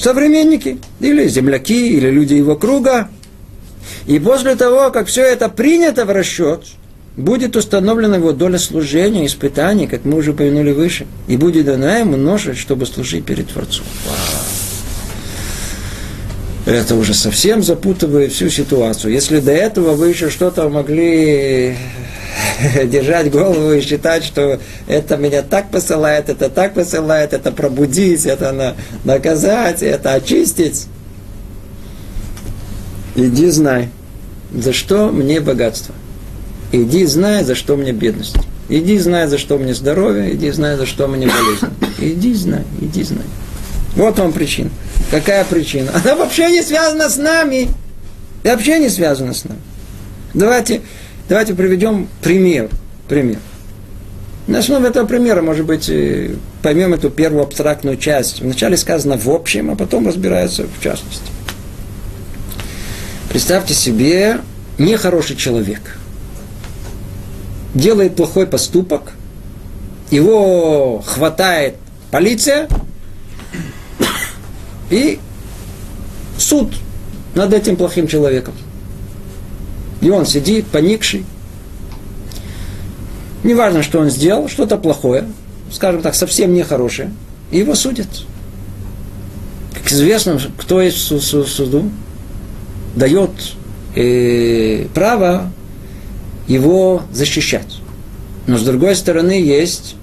Современники, 0.00 0.78
или 1.00 1.28
земляки, 1.28 1.88
или 1.90 2.08
люди 2.08 2.32
его 2.34 2.56
круга. 2.56 3.08
И 4.06 4.18
после 4.18 4.54
того, 4.54 4.90
как 4.90 5.08
все 5.08 5.22
это 5.22 5.50
принято 5.50 6.06
в 6.06 6.10
расчет, 6.10 6.64
будет 7.18 7.54
установлена 7.54 8.16
его 8.16 8.32
доля 8.32 8.58
служения, 8.58 9.26
испытаний, 9.26 9.86
как 9.86 10.06
мы 10.06 10.16
уже 10.16 10.30
упомянули 10.30 10.72
выше, 10.72 11.06
и 11.28 11.36
будет 11.36 11.66
дана 11.66 11.98
ему 11.98 12.16
ноша, 12.16 12.54
чтобы 12.54 12.86
служить 12.86 13.26
перед 13.26 13.48
Творцом. 13.48 13.84
Это 16.64 16.94
уже 16.94 17.12
совсем 17.12 17.62
запутывает 17.62 18.32
всю 18.32 18.48
ситуацию. 18.48 19.12
Если 19.12 19.40
до 19.40 19.52
этого 19.52 19.94
вы 19.96 20.08
еще 20.08 20.30
что-то 20.30 20.68
могли 20.70 21.76
держать 22.84 23.30
голову 23.30 23.72
и 23.72 23.80
считать, 23.80 24.24
что 24.24 24.60
это 24.86 25.16
меня 25.16 25.42
так 25.42 25.70
посылает, 25.70 26.28
это 26.28 26.48
так 26.48 26.74
посылает, 26.74 27.32
это 27.32 27.52
пробудить, 27.52 28.26
это 28.26 28.52
на, 28.52 28.74
наказать, 29.04 29.82
это 29.82 30.14
очистить. 30.14 30.86
Иди 33.16 33.48
знай, 33.50 33.88
за 34.52 34.72
что 34.72 35.10
мне 35.10 35.40
богатство. 35.40 35.94
Иди 36.72 37.04
знай, 37.06 37.44
за 37.44 37.54
что 37.54 37.76
мне 37.76 37.92
бедность. 37.92 38.36
Иди 38.68 38.98
знай, 38.98 39.26
за 39.26 39.36
что 39.36 39.58
мне 39.58 39.74
здоровье, 39.74 40.32
иди 40.32 40.50
знай, 40.50 40.76
за 40.76 40.86
что 40.86 41.08
мне 41.08 41.26
болезнь. 41.26 41.66
Иди 41.98 42.34
знай, 42.34 42.62
иди 42.80 43.02
знай. 43.02 43.24
Вот 43.96 44.18
вам 44.18 44.32
причина. 44.32 44.70
Какая 45.10 45.44
причина? 45.44 45.90
Она 45.92 46.14
вообще 46.14 46.50
не 46.50 46.62
связана 46.62 47.08
с 47.08 47.16
нами. 47.16 47.68
И 48.44 48.48
вообще 48.48 48.78
не 48.78 48.88
связана 48.88 49.34
с 49.34 49.44
нами. 49.44 49.60
Давайте, 50.34 50.82
давайте 51.30 51.54
приведем 51.54 52.08
пример. 52.22 52.68
пример. 53.08 53.38
На 54.48 54.58
основе 54.58 54.88
этого 54.88 55.06
примера, 55.06 55.40
может 55.42 55.64
быть, 55.64 55.88
э, 55.88 56.34
поймем 56.60 56.92
эту 56.92 57.08
первую 57.08 57.44
абстрактную 57.44 57.96
часть. 57.96 58.42
Вначале 58.42 58.76
сказано 58.76 59.16
в 59.16 59.28
общем, 59.30 59.70
а 59.70 59.76
потом 59.76 60.08
разбирается 60.08 60.64
в 60.64 60.82
частности. 60.82 61.30
Представьте 63.28 63.74
себе 63.74 64.40
нехороший 64.76 65.36
человек. 65.36 65.96
Делает 67.74 68.16
плохой 68.16 68.48
поступок, 68.48 69.12
его 70.10 71.00
хватает 71.06 71.76
полиция 72.10 72.68
и 74.90 75.20
суд 76.38 76.74
над 77.36 77.54
этим 77.54 77.76
плохим 77.76 78.08
человеком. 78.08 78.54
И 80.00 80.10
он 80.10 80.26
сидит, 80.26 80.66
поникший. 80.66 81.24
Неважно, 83.44 83.82
что 83.82 84.00
он 84.00 84.10
сделал, 84.10 84.48
что-то 84.48 84.76
плохое, 84.76 85.26
скажем 85.72 86.02
так, 86.02 86.14
совсем 86.14 86.54
нехорошее, 86.54 87.12
и 87.50 87.58
его 87.58 87.74
судят. 87.74 88.08
Как 89.74 89.90
известно, 89.90 90.38
кто 90.58 90.80
в 91.42 91.48
суду, 91.48 91.90
дает 92.94 93.30
э, 93.94 94.86
право 94.94 95.52
его 96.48 97.02
защищать. 97.12 97.78
Но 98.46 98.58
с 98.58 98.62
другой 98.62 98.96
стороны 98.96 99.32
есть 99.32 99.96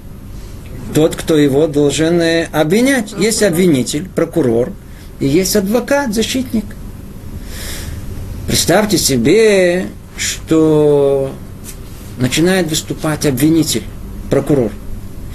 тот, 0.95 1.15
кто 1.15 1.37
его 1.37 1.67
должен 1.67 2.21
э, 2.21 2.47
обвинять. 2.51 3.13
Есть 3.19 3.43
обвинитель, 3.43 4.07
прокурор, 4.09 4.71
и 5.19 5.27
есть 5.27 5.55
адвокат, 5.55 6.13
защитник. 6.13 6.65
Представьте 8.47 8.97
себе, 8.97 9.87
что 10.17 11.31
начинает 12.17 12.67
выступать 12.69 13.25
обвинитель, 13.25 13.83
прокурор. 14.31 14.71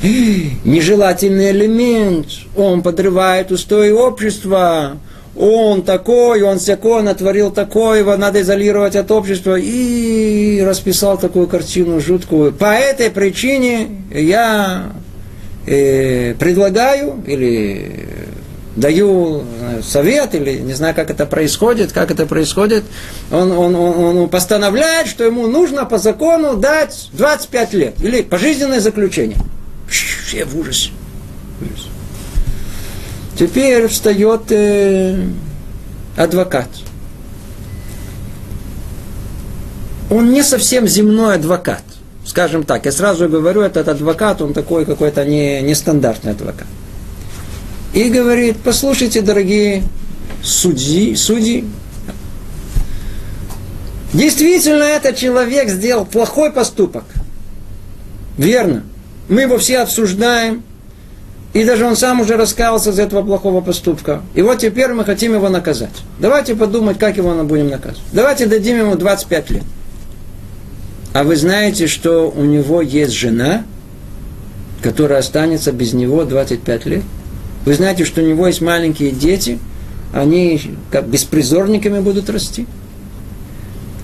Нежелательный 0.02 1.50
элемент, 1.50 2.26
он 2.56 2.82
подрывает 2.82 3.52
устои 3.52 3.90
общества, 3.90 4.96
он 5.36 5.82
такой, 5.82 6.42
он 6.42 6.58
всякой, 6.58 7.02
натворил 7.02 7.50
такое, 7.50 8.00
его 8.00 8.16
надо 8.16 8.40
изолировать 8.40 8.96
от 8.96 9.10
общества. 9.10 9.56
И 9.58 10.60
расписал 10.62 11.18
такую 11.18 11.46
картину 11.46 12.00
жуткую. 12.00 12.52
По 12.52 12.72
этой 12.74 13.10
причине 13.10 13.88
я 14.10 14.92
э, 15.66 16.34
предлагаю 16.38 17.22
или 17.26 18.08
даю 18.76 19.44
совет, 19.82 20.34
или 20.34 20.58
не 20.58 20.72
знаю, 20.72 20.94
как 20.94 21.10
это 21.10 21.26
происходит, 21.26 21.92
как 21.92 22.10
это 22.10 22.26
происходит, 22.26 22.84
он, 23.30 23.52
он, 23.52 23.74
он, 23.74 24.16
он 24.16 24.28
постановляет, 24.28 25.08
что 25.08 25.24
ему 25.24 25.46
нужно 25.46 25.84
по 25.84 25.98
закону 25.98 26.56
дать 26.56 27.10
25 27.12 27.74
лет, 27.74 27.94
или 28.02 28.22
пожизненное 28.22 28.80
заключение. 28.80 29.38
Все 29.88 30.44
в 30.44 30.58
ужасе. 30.58 30.90
Теперь 33.38 33.88
встает 33.88 34.50
э, 34.50 35.26
адвокат. 36.16 36.68
Он 40.10 40.30
не 40.30 40.42
совсем 40.42 40.86
земной 40.86 41.36
адвокат. 41.36 41.82
Скажем 42.24 42.64
так, 42.64 42.84
я 42.84 42.92
сразу 42.92 43.28
говорю, 43.28 43.62
этот 43.62 43.88
адвокат, 43.88 44.42
он 44.42 44.52
такой 44.52 44.84
какой-то 44.84 45.24
не, 45.24 45.60
нестандартный 45.62 46.32
адвокат. 46.32 46.66
И 47.92 48.08
говорит, 48.08 48.56
послушайте, 48.64 49.20
дорогие 49.20 49.82
судьи, 50.42 51.14
судьи, 51.14 51.64
действительно 54.12 54.84
этот 54.84 55.16
человек 55.16 55.68
сделал 55.68 56.06
плохой 56.06 56.52
поступок. 56.52 57.04
Верно. 58.38 58.84
Мы 59.28 59.42
его 59.42 59.58
все 59.58 59.80
обсуждаем, 59.80 60.62
и 61.52 61.64
даже 61.64 61.84
он 61.84 61.96
сам 61.96 62.20
уже 62.20 62.36
раскаялся 62.36 62.90
из 62.90 62.98
этого 62.98 63.22
плохого 63.22 63.60
поступка. 63.60 64.22
И 64.34 64.42
вот 64.42 64.58
теперь 64.58 64.92
мы 64.92 65.04
хотим 65.04 65.34
его 65.34 65.48
наказать. 65.50 66.02
Давайте 66.18 66.56
подумать, 66.56 66.98
как 66.98 67.18
его 67.18 67.34
мы 67.34 67.44
будем 67.44 67.68
наказывать. 67.68 68.02
Давайте 68.12 68.46
дадим 68.46 68.78
ему 68.78 68.96
25 68.96 69.50
лет. 69.50 69.64
А 71.12 71.24
вы 71.24 71.36
знаете, 71.36 71.88
что 71.88 72.30
у 72.34 72.42
него 72.42 72.80
есть 72.80 73.12
жена, 73.12 73.64
которая 74.82 75.18
останется 75.18 75.72
без 75.72 75.92
него 75.92 76.24
25 76.24 76.86
лет? 76.86 77.02
Вы 77.64 77.74
знаете, 77.74 78.04
что 78.04 78.22
у 78.22 78.24
него 78.24 78.46
есть 78.46 78.60
маленькие 78.60 79.10
дети, 79.10 79.58
они 80.12 80.60
как 80.90 81.06
беспризорниками 81.06 82.00
будут 82.00 82.28
расти? 82.28 82.66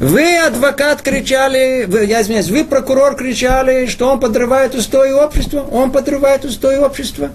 Вы, 0.01 0.39
адвокат, 0.39 1.03
кричали, 1.03 1.85
вы, 1.87 2.05
я 2.05 2.23
извиняюсь, 2.23 2.49
вы, 2.49 2.65
прокурор, 2.65 3.17
кричали, 3.17 3.87
что 3.87 4.09
он 4.09 4.21
подрывает 4.21 4.77
устои 4.77 5.11
общества. 5.11 5.67
Он 5.73 5.91
подрывает 5.91 6.45
устои 6.45 6.77
общества. 6.77 7.31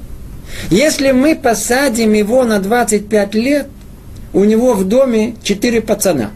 Если 0.69 1.11
мы 1.11 1.35
посадим 1.35 2.13
его 2.13 2.45
на 2.45 2.59
25 2.59 3.35
лет, 3.35 3.67
у 4.31 4.45
него 4.45 4.73
в 4.73 4.85
доме 4.85 5.35
4 5.43 5.81
пацана 5.81 6.31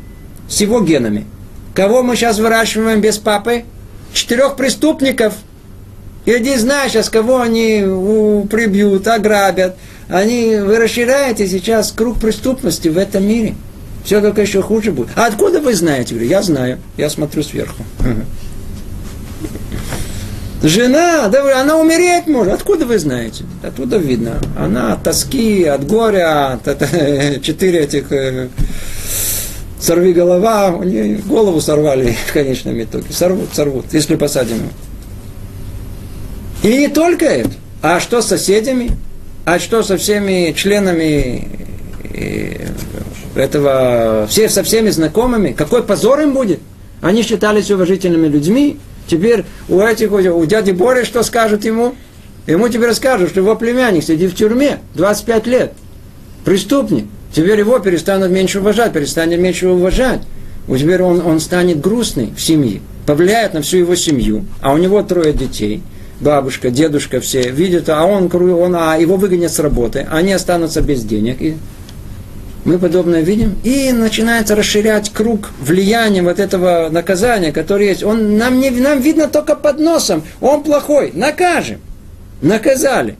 с 0.49 0.59
его 0.59 0.81
генами. 0.81 1.25
Кого 1.73 2.03
мы 2.03 2.15
сейчас 2.15 2.39
выращиваем 2.39 2.99
без 2.99 3.17
папы? 3.17 3.63
Четырех 4.11 4.57
преступников. 4.57 5.33
Иди 6.28 6.55
знаешь, 6.57 6.91
сейчас 6.91 7.09
кого 7.09 7.41
они 7.41 7.80
прибьют, 8.51 9.07
ограбят. 9.07 9.75
Они, 10.07 10.57
вы 10.57 10.78
расширяете 10.78 11.47
сейчас 11.47 11.91
круг 11.91 12.19
преступности 12.19 12.89
в 12.89 12.97
этом 12.99 13.25
мире– 13.28 13.55
все 14.07 14.21
только 14.21 14.41
еще 14.41 14.61
хуже 14.61 14.93
будет. 14.93 15.09
А 15.15 15.25
откуда 15.25 15.59
вы 15.59 15.75
знаете? 15.75 16.13
Говорю, 16.13 16.30
я 16.30 16.41
знаю, 16.41 16.80
я 16.95 17.09
смотрю 17.09 17.43
сверху. 17.43 17.84
Жена, 20.63 21.28
да, 21.28 21.59
она 21.59 21.78
умереть 21.78 22.25
может. 22.25 22.53
Откуда 22.53 22.86
вы 22.86 22.99
знаете? 22.99 23.43
Оттуда 23.61 23.97
видно. 23.97 24.39
Она 24.57 24.93
от 24.93 25.03
тоски, 25.03 25.65
от 25.65 25.86
горя, 25.86 26.53
от, 26.53 26.69
от 26.69 26.80
четыре 27.43 27.82
этих 27.82 28.09
э, 28.13 28.47
сорви 29.78 30.13
голова, 30.13 30.69
у 30.69 30.84
нее 30.84 31.17
голову 31.17 31.59
сорвали 31.59 32.15
в 32.30 32.32
конечном 32.32 32.82
итоге. 32.82 33.11
Сорвут, 33.11 33.49
сорвут, 33.53 33.88
если 33.91 34.15
посадим 34.15 34.69
И 36.68 36.80
не 36.80 36.89
только 36.89 37.24
это. 37.24 37.51
А 37.82 38.01
что 38.01 38.22
с 38.22 38.28
соседями? 38.28 38.91
А 39.45 39.57
что 39.57 39.84
со 39.84 39.95
всеми 39.95 40.51
членами 40.51 41.47
э, 42.13 42.68
этого, 43.36 44.28
все 44.30 44.49
со 44.49 44.63
всеми 44.63 44.89
знакомыми, 44.89 45.53
какой 45.53 45.82
позор 45.84 46.20
им 46.20 46.34
будет? 46.34 46.59
Они 46.99 47.24
считались 47.24 47.72
уважительными 47.72 48.28
людьми. 48.28 48.80
Теперь 49.07 49.45
у 49.70 49.80
этих, 49.80 50.11
у 50.11 50.45
дяди 50.45 50.72
Бори 50.72 51.05
что 51.05 51.24
скажут 51.24 51.63
ему? 51.63 51.95
Ему 52.47 52.68
теперь 52.68 52.93
скажут, 52.93 53.30
что 53.30 53.39
его 53.39 53.55
племянник 53.55 54.03
сидит 54.03 54.34
в 54.34 54.36
тюрьме 54.36 54.80
25 54.95 55.47
лет. 55.47 55.74
Преступник. 56.43 57.05
Теперь 57.32 57.59
его 57.59 57.80
перестанут 57.80 58.30
меньше 58.30 58.59
уважать, 58.59 58.91
перестанет 58.91 59.39
меньше 59.39 59.70
уважать. 59.70 60.20
Теперь 60.68 61.01
он, 61.01 61.26
он 61.26 61.39
станет 61.39 61.80
грустный 61.80 62.34
в 62.36 62.41
семье. 62.41 62.82
Повлияет 63.05 63.53
на 63.53 63.61
всю 63.61 63.78
его 63.78 63.95
семью. 63.95 64.45
А 64.59 64.74
у 64.74 64.78
него 64.78 65.01
трое 65.01 65.32
детей. 65.32 65.82
Бабушка, 66.20 66.72
дедушка 66.72 67.20
все 67.20 67.49
видят, 67.51 67.89
а 67.89 68.03
он, 68.05 68.30
он 68.34 68.76
а 68.76 68.97
его 68.97 69.18
выгонят 69.18 69.51
с 69.51 69.59
работы. 69.59 70.07
Они 70.09 70.34
останутся 70.34 70.82
без 70.82 71.03
денег. 71.03 71.41
И 71.41 71.57
мы 72.65 72.80
подобное 72.80 73.22
видим, 73.22 73.55
и 73.63 73.91
начинается 73.93 74.55
расширять 74.55 75.11
круг 75.11 75.51
влияния 75.59 76.22
вот 76.22 76.39
этого 76.39 76.89
наказания, 76.89 77.51
которое 77.53 77.89
есть. 77.89 78.03
Он, 78.03 78.38
нам, 78.38 78.59
не, 78.59 78.72
нам 78.72 78.99
видно 78.99 79.28
только 79.28 79.55
под 79.55 79.80
носом, 79.80 80.24
он 80.41 80.63
плохой, 80.63 81.11
накажем. 81.13 81.80
Наказали. 82.41 83.15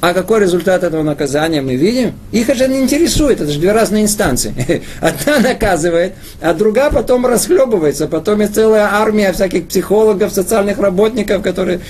А 0.00 0.12
какой 0.12 0.40
результат 0.40 0.82
этого 0.84 1.02
наказания 1.02 1.62
мы 1.62 1.76
видим? 1.76 2.12
Их 2.30 2.50
это 2.50 2.68
не 2.68 2.80
интересует, 2.80 3.40
это 3.40 3.50
же 3.50 3.58
две 3.58 3.72
разные 3.72 4.04
инстанции. 4.04 4.82
Одна 5.00 5.38
наказывает, 5.38 6.14
а 6.42 6.52
другая 6.52 6.90
потом 6.90 7.24
расхлебывается. 7.24 8.06
Потом 8.06 8.42
есть 8.42 8.54
целая 8.54 8.88
армия 8.92 9.32
всяких 9.32 9.68
психологов, 9.68 10.32
социальных 10.32 10.78
работников, 10.78 11.42
которые, 11.42 11.80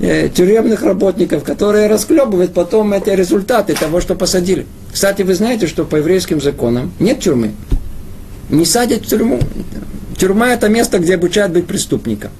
э, 0.00 0.28
тюремных 0.28 0.82
работников, 0.82 1.42
которые 1.42 1.88
расхлебывают 1.88 2.54
потом 2.54 2.92
эти 2.92 3.10
результаты 3.10 3.74
того, 3.74 4.00
что 4.00 4.14
посадили. 4.14 4.66
Кстати, 4.92 5.22
вы 5.22 5.34
знаете, 5.34 5.66
что 5.66 5.84
по 5.84 5.96
еврейским 5.96 6.40
законам 6.40 6.92
нет 7.00 7.20
тюрьмы. 7.20 7.50
Не 8.50 8.66
садят 8.66 9.02
в 9.02 9.06
тюрьму. 9.06 9.40
Тюрьма 10.16 10.52
это 10.52 10.68
место, 10.68 11.00
где 11.00 11.14
обучают 11.16 11.52
быть 11.52 11.66
преступником. 11.66 12.30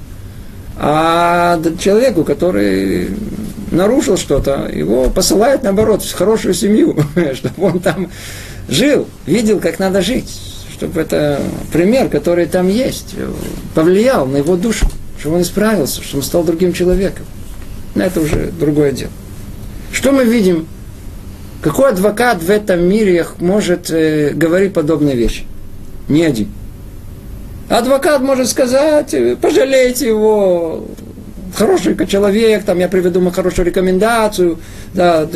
А 0.77 1.61
человеку, 1.81 2.25
который 2.25 3.09
нарушил 3.75 4.17
что-то, 4.17 4.71
его 4.73 5.11
посылают, 5.11 5.63
наоборот, 5.63 6.03
в 6.03 6.13
хорошую 6.13 6.55
семью, 6.55 6.97
чтобы 7.35 7.67
он 7.67 7.81
там 7.81 8.11
жил, 8.69 9.07
видел, 9.27 9.61
как 9.61 9.79
надо 9.79 10.03
жить, 10.03 10.31
чтобы 10.73 11.01
это 11.01 11.41
пример, 11.73 12.09
который 12.09 12.47
там 12.47 12.69
есть, 12.69 13.15
повлиял 13.75 14.27
на 14.27 14.39
его 14.39 14.57
душу, 14.57 14.87
чтобы 15.19 15.37
он 15.37 15.43
исправился, 15.43 16.03
чтобы 16.03 16.19
он 16.19 16.25
стал 16.25 16.45
другим 16.45 16.73
человеком. 16.73 17.27
Но 17.95 18.05
это 18.05 18.21
уже 18.21 18.51
другое 18.59 18.93
дело. 18.93 19.13
Что 19.93 20.13
мы 20.13 20.25
видим? 20.25 20.67
Какой 21.63 21.91
адвокат 21.91 22.43
в 22.43 22.51
этом 22.51 22.87
мире 22.87 23.27
может 23.39 23.91
э, 23.91 24.33
говорить 24.35 24.75
подобные 24.75 25.17
вещи? 25.17 25.45
Ни 26.09 26.23
один. 26.23 26.49
Адвокат 27.71 28.21
может 28.21 28.49
сказать, 28.49 29.15
пожалейте 29.41 30.09
его, 30.09 30.85
хороший 31.55 31.97
человек, 32.07 32.65
там 32.65 32.79
я 32.79 32.89
приведу 32.89 33.21
ему 33.21 33.31
хорошую 33.31 33.67
рекомендацию. 33.67 34.59
Да, 34.93 35.27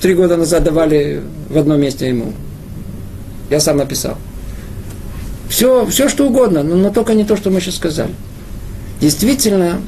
три 0.00 0.14
года 0.14 0.36
назад 0.36 0.64
давали 0.64 1.22
в 1.48 1.58
одном 1.58 1.80
месте 1.80 2.08
ему. 2.08 2.32
Я 3.50 3.60
сам 3.60 3.76
написал. 3.76 4.16
Все, 5.48 5.86
все 5.86 6.08
что 6.08 6.26
угодно, 6.26 6.62
но, 6.62 6.76
но 6.76 6.90
только 6.90 7.14
не 7.14 7.24
то, 7.24 7.36
что 7.36 7.50
мы 7.50 7.60
сейчас 7.60 7.76
сказали. 7.76 8.14
Действительно, 9.00 9.82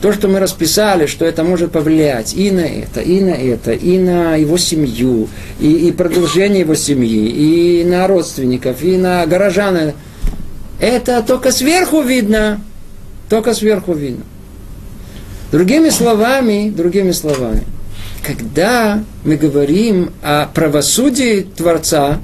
то, 0.00 0.12
что 0.12 0.28
мы 0.28 0.40
расписали, 0.40 1.06
что 1.06 1.24
это 1.24 1.42
может 1.44 1.72
повлиять 1.72 2.34
и 2.34 2.50
на 2.50 2.60
это, 2.60 3.00
и 3.00 3.20
на 3.20 3.30
это, 3.30 3.72
и 3.72 3.98
на 3.98 4.36
его 4.36 4.56
семью, 4.56 5.28
и, 5.58 5.88
и 5.88 5.92
продолжение 5.92 6.60
его 6.60 6.74
семьи, 6.74 7.28
и 7.28 7.84
на 7.84 8.06
родственников, 8.06 8.82
и 8.82 8.96
на 8.96 9.26
горожан, 9.26 9.92
это 10.80 11.22
только 11.22 11.50
сверху 11.52 12.02
видно. 12.02 12.60
Только 13.28 13.54
сверху 13.54 13.92
видно. 13.92 14.24
Другими 15.52 15.90
словами, 15.90 16.70
другими 16.70 17.12
словами, 17.12 17.64
когда 18.22 19.04
мы 19.24 19.36
говорим 19.36 20.12
о 20.22 20.46
правосудии 20.46 21.42
Творца, 21.42 22.20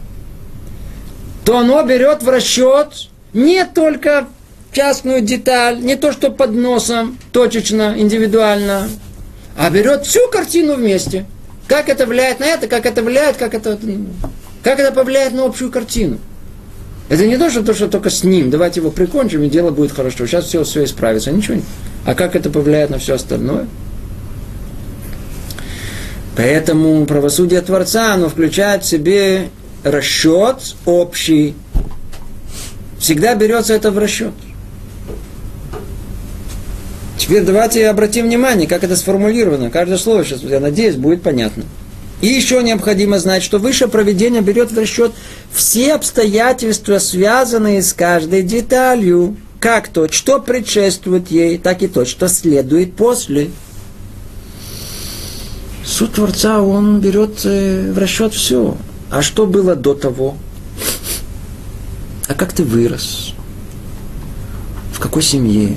то 1.44 1.58
оно 1.58 1.82
берет 1.84 2.22
в 2.22 2.28
расчет 2.28 3.08
не 3.32 3.64
только 3.64 4.26
частную 4.72 5.20
деталь, 5.20 5.80
не 5.80 5.96
то, 5.96 6.12
что 6.12 6.30
под 6.30 6.52
носом, 6.52 7.18
точечно, 7.30 7.94
индивидуально, 7.96 8.88
а 9.56 9.70
берет 9.70 10.04
всю 10.04 10.28
картину 10.28 10.74
вместе. 10.74 11.26
Как 11.68 11.88
это 11.88 12.06
влияет 12.06 12.40
на 12.40 12.46
это, 12.46 12.66
как 12.66 12.86
это 12.86 13.02
влияет, 13.02 13.36
как 13.36 13.54
это, 13.54 13.78
как 14.64 14.80
это 14.80 14.92
повлияет 14.92 15.32
на 15.32 15.44
общую 15.44 15.70
картину. 15.70 16.18
Это 17.12 17.26
не 17.26 17.36
то, 17.36 17.50
что, 17.50 17.62
то, 17.62 17.74
что 17.74 17.88
только 17.88 18.08
с 18.08 18.24
ним, 18.24 18.48
давайте 18.48 18.80
его 18.80 18.90
прикончим, 18.90 19.42
и 19.42 19.50
дело 19.50 19.70
будет 19.70 19.92
хорошо. 19.92 20.26
Сейчас 20.26 20.46
все, 20.46 20.64
все 20.64 20.84
исправится. 20.84 21.30
Ничего 21.30 21.56
не. 21.56 21.62
А 22.06 22.14
как 22.14 22.34
это 22.34 22.48
повлияет 22.48 22.88
на 22.88 22.98
все 22.98 23.16
остальное? 23.16 23.66
Поэтому 26.34 27.04
правосудие 27.04 27.60
Творца, 27.60 28.14
оно 28.14 28.30
включает 28.30 28.84
в 28.84 28.86
себе 28.86 29.50
расчет 29.84 30.74
общий. 30.86 31.54
Всегда 32.98 33.34
берется 33.34 33.74
это 33.74 33.90
в 33.90 33.98
расчет. 33.98 34.32
Теперь 37.18 37.42
давайте 37.42 37.90
обратим 37.90 38.24
внимание, 38.24 38.66
как 38.66 38.84
это 38.84 38.96
сформулировано. 38.96 39.68
Каждое 39.68 39.98
слово 39.98 40.24
сейчас, 40.24 40.42
я 40.44 40.60
надеюсь, 40.60 40.96
будет 40.96 41.20
понятно. 41.20 41.64
И 42.22 42.28
еще 42.28 42.62
необходимо 42.62 43.18
знать, 43.18 43.42
что 43.42 43.58
высшее 43.58 43.90
проведение 43.90 44.42
берет 44.42 44.70
в 44.70 44.78
расчет 44.78 45.12
все 45.52 45.94
обстоятельства, 45.94 46.98
связанные 46.98 47.82
с 47.82 47.92
каждой 47.92 48.42
деталью, 48.42 49.36
как 49.58 49.88
то, 49.88 50.10
что 50.10 50.38
предшествует 50.38 51.32
ей, 51.32 51.58
так 51.58 51.82
и 51.82 51.88
то, 51.88 52.04
что 52.04 52.28
следует 52.28 52.94
после. 52.94 53.50
Суд 55.84 56.12
Творца, 56.12 56.62
он 56.62 57.00
берет 57.00 57.40
э, 57.42 57.90
в 57.90 57.98
расчет 57.98 58.32
все. 58.32 58.76
А 59.10 59.20
что 59.20 59.44
было 59.44 59.74
до 59.74 59.94
того? 59.94 60.36
А 62.28 62.34
как 62.34 62.52
ты 62.52 62.62
вырос? 62.62 63.34
В 64.92 65.00
какой 65.00 65.22
семье? 65.22 65.76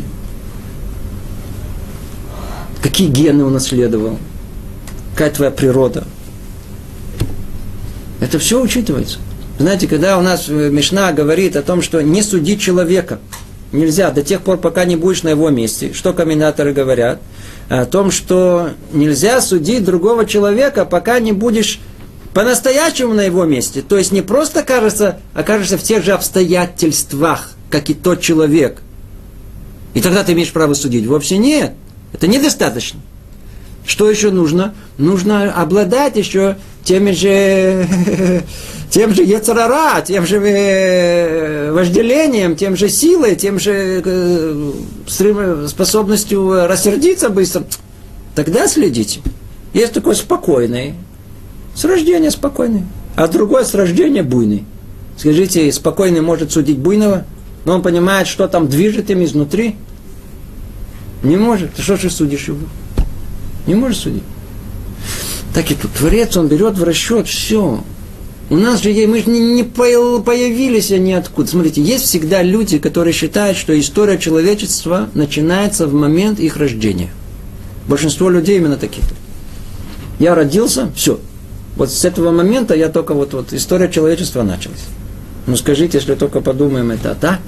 Какие 2.83 3.09
гены 3.09 3.43
унаследовал? 3.43 4.19
Какая 5.13 5.31
твоя 5.31 5.49
природа? 5.49 6.05
Это 8.25 8.39
все 8.39 8.59
учитывается. 8.59 9.19
Знаете, 9.59 9.87
когда 9.87 10.17
у 10.17 10.21
нас 10.23 10.47
Мишна 10.47 11.13
говорит 11.13 11.55
о 11.55 11.61
том, 11.61 11.83
что 11.83 12.01
не 12.01 12.23
судить 12.23 12.59
человека, 12.59 13.19
нельзя 13.71 14.09
до 14.09 14.23
тех 14.23 14.41
пор, 14.41 14.57
пока 14.57 14.83
не 14.83 14.95
будешь 14.95 15.21
на 15.21 15.29
его 15.29 15.51
месте, 15.51 15.93
что 15.93 16.11
комментаторы 16.11 16.73
говорят, 16.73 17.21
о 17.69 17.85
том, 17.85 18.09
что 18.09 18.71
нельзя 18.91 19.41
судить 19.41 19.83
другого 19.83 20.25
человека, 20.25 20.85
пока 20.85 21.19
не 21.19 21.33
будешь 21.33 21.79
по-настоящему 22.33 23.13
на 23.13 23.21
его 23.21 23.45
месте. 23.45 23.83
То 23.87 23.95
есть 23.95 24.11
не 24.11 24.23
просто 24.23 24.63
кажется, 24.63 25.19
окажешься 25.35 25.77
в 25.77 25.83
тех 25.83 26.03
же 26.03 26.11
обстоятельствах, 26.11 27.51
как 27.69 27.91
и 27.91 27.93
тот 27.93 28.21
человек. 28.21 28.81
И 29.93 30.01
тогда 30.01 30.23
ты 30.23 30.33
имеешь 30.33 30.51
право 30.51 30.73
судить. 30.73 31.05
Вовсе 31.05 31.37
нет. 31.37 31.73
Это 32.11 32.25
недостаточно. 32.25 32.99
Что 33.85 34.09
еще 34.09 34.31
нужно? 34.31 34.73
Нужно 34.97 35.53
обладать 35.53 36.15
еще 36.15 36.57
теми 36.85 37.11
же, 37.11 38.43
тем 38.89 39.13
же 39.13 39.23
яцерара, 39.23 40.01
тем 40.01 40.25
же 40.25 40.37
э, 40.37 41.71
вожделением, 41.73 42.55
тем 42.55 42.77
же 42.77 42.87
силой, 42.87 43.35
тем 43.35 43.59
же 43.59 44.01
э, 44.05 45.67
способностью 45.67 46.67
рассердиться 46.67 47.29
быстро. 47.29 47.65
Тогда 48.35 48.67
следите. 48.67 49.19
Есть 49.73 49.91
такой 49.91 50.15
спокойный, 50.15 50.93
с 51.75 51.83
рождения 51.83 52.31
спокойный, 52.31 52.83
а 53.17 53.27
другой 53.27 53.65
с 53.65 53.73
рождения 53.73 54.23
буйный. 54.23 54.63
Скажите, 55.17 55.69
спокойный 55.71 56.21
может 56.21 56.51
судить 56.51 56.77
буйного, 56.77 57.25
но 57.65 57.75
он 57.75 57.81
понимает, 57.81 58.27
что 58.27 58.47
там 58.47 58.67
движет 58.67 59.09
им 59.09 59.23
изнутри. 59.23 59.75
Не 61.23 61.37
может. 61.37 61.73
Ты 61.73 61.81
что 61.81 61.97
же 61.97 62.09
судишь 62.09 62.47
его? 62.47 62.59
Не 63.65 63.75
можешь 63.75 63.99
судить. 63.99 64.23
Так 65.55 65.71
и 65.71 65.73
тут 65.75 65.93
Творец, 65.93 66.35
он 66.35 66.49
берет 66.49 66.77
в 66.77 66.83
расчет 66.83 67.29
все. 67.29 67.81
У 68.49 68.57
нас 68.57 68.83
же 68.83 68.89
мы 69.07 69.19
же 69.19 69.29
не, 69.29 69.39
не 69.39 69.63
появились 69.63 70.91
они 70.91 71.13
откуда. 71.13 71.49
Смотрите, 71.49 71.81
есть 71.81 72.03
всегда 72.03 72.43
люди, 72.43 72.77
которые 72.77 73.13
считают, 73.13 73.57
что 73.57 73.77
история 73.79 74.19
человечества 74.19 75.09
начинается 75.13 75.87
в 75.87 75.93
момент 75.93 76.41
их 76.41 76.57
рождения. 76.57 77.09
Большинство 77.87 78.29
людей 78.29 78.57
именно 78.57 78.75
такие. 78.75 79.05
Я 80.19 80.35
родился, 80.35 80.91
все. 80.93 81.21
Вот 81.77 81.89
с 81.89 82.03
этого 82.03 82.31
момента 82.31 82.75
я 82.75 82.89
только 82.89 83.13
вот, 83.13 83.33
вот 83.33 83.53
история 83.53 83.89
человечества 83.89 84.43
началась. 84.43 84.83
Ну 85.47 85.55
скажите, 85.55 85.99
если 85.99 86.15
только 86.15 86.41
подумаем, 86.41 86.91
это 86.91 87.15
так? 87.15 87.39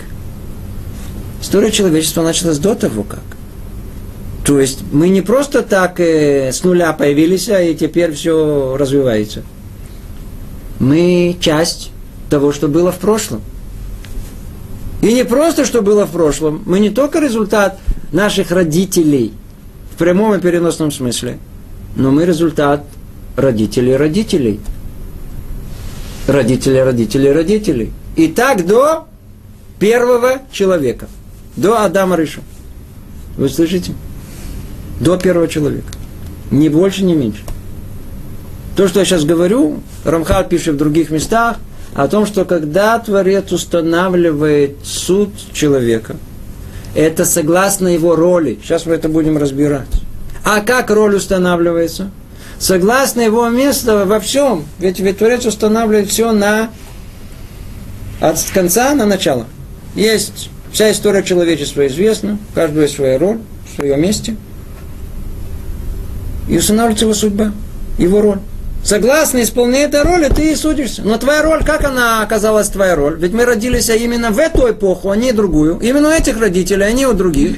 История 1.41 1.71
человечества 1.71 2.23
началась 2.23 2.57
до 2.57 2.73
того, 2.73 3.03
как. 3.03 3.36
То 4.47 4.61
есть 4.61 4.79
мы 4.93 5.09
не 5.09 5.21
просто 5.21 5.61
так 5.61 5.99
э, 5.99 6.53
с 6.53 6.63
нуля 6.63 6.93
появились, 6.93 7.49
а 7.49 7.61
и 7.61 7.75
теперь 7.75 8.13
все 8.13 8.77
развивается. 8.77 9.43
Мы 10.79 11.35
часть 11.41 11.91
того, 12.29 12.53
что 12.53 12.69
было 12.69 12.93
в 12.93 12.97
прошлом. 12.97 13.41
И 15.01 15.11
не 15.11 15.25
просто, 15.25 15.65
что 15.65 15.81
было 15.81 16.05
в 16.05 16.11
прошлом. 16.11 16.63
Мы 16.65 16.79
не 16.79 16.91
только 16.91 17.19
результат 17.19 17.77
наших 18.13 18.51
родителей 18.51 19.33
в 19.93 19.97
прямом 19.97 20.35
и 20.35 20.39
переносном 20.39 20.91
смысле, 20.91 21.39
но 21.97 22.11
мы 22.11 22.25
результат 22.25 22.85
родителей 23.35 23.97
родителей. 23.97 24.61
Родители 26.25 26.77
родителей 26.77 27.33
родителей. 27.33 27.91
И 28.15 28.29
так 28.29 28.65
до 28.65 29.07
первого 29.77 30.43
человека. 30.53 31.09
До 31.57 31.83
Адама 31.83 32.15
Рыша. 32.15 32.39
Вы 33.35 33.49
слышите? 33.49 33.91
До 34.99 35.17
первого 35.17 35.47
человека. 35.47 35.87
Ни 36.51 36.69
больше, 36.69 37.03
ни 37.03 37.13
меньше. 37.13 37.43
То, 38.75 38.87
что 38.87 38.99
я 38.99 39.05
сейчас 39.05 39.25
говорю, 39.25 39.81
Рамхал 40.03 40.43
пишет 40.43 40.75
в 40.75 40.77
других 40.77 41.09
местах, 41.09 41.57
о 41.93 42.07
том, 42.07 42.25
что 42.25 42.45
когда 42.45 42.99
Творец 42.99 43.51
устанавливает 43.51 44.77
суд 44.83 45.31
человека, 45.51 46.15
это 46.93 47.25
согласно 47.25 47.87
его 47.87 48.15
роли. 48.15 48.59
Сейчас 48.61 48.85
мы 48.85 48.93
это 48.93 49.09
будем 49.09 49.37
разбирать. 49.37 49.87
А 50.43 50.61
как 50.61 50.89
роль 50.91 51.15
устанавливается? 51.15 52.11
Согласно 52.59 53.21
его 53.21 53.49
места 53.49 54.05
во 54.05 54.19
всем. 54.19 54.65
Ведь, 54.79 54.99
ведь 54.99 55.19
Творец 55.19 55.45
устанавливает 55.45 56.09
все 56.09 56.31
на 56.31 56.69
от 58.19 58.43
конца 58.53 58.93
на 58.95 59.05
начало. 59.05 59.45
Есть 59.95 60.49
вся 60.71 60.91
история 60.91 61.23
человечества 61.23 61.85
известна, 61.87 62.37
у 62.51 62.55
каждого 62.55 62.83
есть 62.83 62.95
своя 62.95 63.17
роль, 63.17 63.39
в 63.71 63.75
своем 63.75 64.01
месте– 64.01 64.35
и 66.47 66.57
устанавливается 66.57 67.05
его 67.05 67.13
судьба, 67.13 67.51
его 67.97 68.21
роль. 68.21 68.39
Согласно 68.83 69.41
исполнению 69.41 69.89
этой 69.89 70.03
роли, 70.03 70.29
ты 70.29 70.51
и 70.51 70.55
судишься. 70.55 71.01
Но 71.03 71.17
твоя 71.17 71.41
роль, 71.41 71.63
как 71.65 71.83
она 71.83 72.21
оказалась 72.21 72.69
твоя 72.69 72.95
роль? 72.95 73.17
Ведь 73.19 73.33
мы 73.33 73.43
родились 73.43 73.89
именно 73.89 74.31
в 74.31 74.39
эту 74.39 74.71
эпоху, 74.71 75.09
а 75.09 75.17
не 75.17 75.33
другую. 75.33 75.77
Именно 75.79 76.09
у 76.09 76.11
этих 76.11 76.39
родителей, 76.39 76.85
а 76.85 76.91
не 76.93 77.05
у 77.05 77.11
других. 77.11 77.57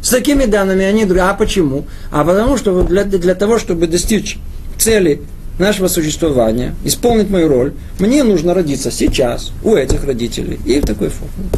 С 0.00 0.08
такими 0.08 0.46
данными, 0.46 0.84
а 0.84 0.92
не 0.92 1.04
другие. 1.04 1.28
А 1.28 1.34
почему? 1.34 1.84
А 2.10 2.24
потому 2.24 2.56
что 2.56 2.82
для, 2.82 3.04
для 3.04 3.34
того, 3.34 3.58
чтобы 3.58 3.88
достичь 3.88 4.38
цели 4.78 5.20
нашего 5.58 5.88
существования, 5.88 6.74
исполнить 6.84 7.28
мою 7.28 7.48
роль, 7.48 7.74
мне 7.98 8.24
нужно 8.24 8.54
родиться 8.54 8.90
сейчас 8.90 9.52
у 9.62 9.74
этих 9.74 10.04
родителей 10.04 10.58
и 10.64 10.80
в 10.80 10.86
такой 10.86 11.10
форме. 11.10 11.50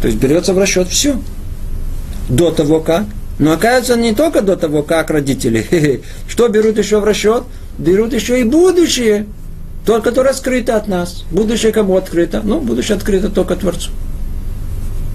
То 0.00 0.06
есть 0.06 0.20
берется 0.20 0.54
в 0.54 0.58
расчет 0.58 0.86
все. 0.86 1.16
До 2.28 2.52
того 2.52 2.78
как 2.78 3.06
но 3.38 3.52
оказывается, 3.52 3.96
не 3.96 4.14
только 4.14 4.42
до 4.42 4.56
того, 4.56 4.82
как 4.82 5.10
родители. 5.10 6.02
Что 6.28 6.48
берут 6.48 6.78
еще 6.78 7.00
в 7.00 7.04
расчет? 7.04 7.44
Берут 7.78 8.12
еще 8.12 8.40
и 8.40 8.44
будущее. 8.44 9.26
То, 9.84 10.00
которое 10.00 10.32
скрыто 10.32 10.76
от 10.76 10.88
нас. 10.88 11.24
Будущее 11.30 11.72
кому 11.72 11.96
открыто? 11.96 12.40
Ну, 12.42 12.60
будущее 12.60 12.96
открыто 12.96 13.28
только 13.28 13.56
Творцу. 13.56 13.90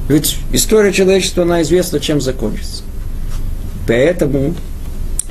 Ведь 0.10 0.38
история 0.52 0.92
человечества, 0.92 1.44
она 1.44 1.62
известна, 1.62 2.00
чем 2.00 2.20
закончится. 2.20 2.84
Поэтому 3.88 4.54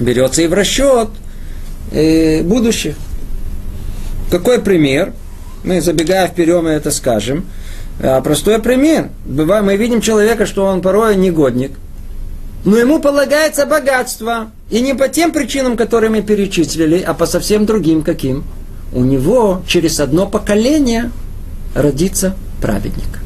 берется 0.01 0.43
и 0.43 0.47
в 0.47 0.55
расчет 0.55 1.09
э, 1.93 2.43
будущее. 2.43 2.95
Какой 4.31 4.61
пример? 4.61 5.13
Мы, 5.63 5.81
забегая 5.81 6.29
вперед, 6.29 6.63
мы 6.63 6.71
это 6.71 6.91
скажем. 6.91 7.47
А 8.01 8.21
простой 8.21 8.61
пример. 8.61 9.11
Бывает, 9.25 9.65
мы 9.65 9.77
видим 9.77 10.01
человека, 10.01 10.47
что 10.47 10.65
он 10.65 10.81
порой 10.81 11.17
негодник, 11.17 11.73
но 12.65 12.77
ему 12.77 13.01
полагается 13.01 13.67
богатство. 13.67 14.51
И 14.71 14.81
не 14.81 14.95
по 14.95 15.09
тем 15.09 15.33
причинам, 15.33 15.77
которые 15.77 16.11
мы 16.11 16.23
перечислили, 16.23 17.01
а 17.01 17.15
по 17.15 17.27
совсем 17.27 17.67
другим 17.67 18.03
каким. 18.03 18.45
У 18.93 19.03
него 19.03 19.63
через 19.67 20.01
одно 20.01 20.27
поколение 20.27 21.11
родится 21.75 22.35
праведник. 22.61 23.21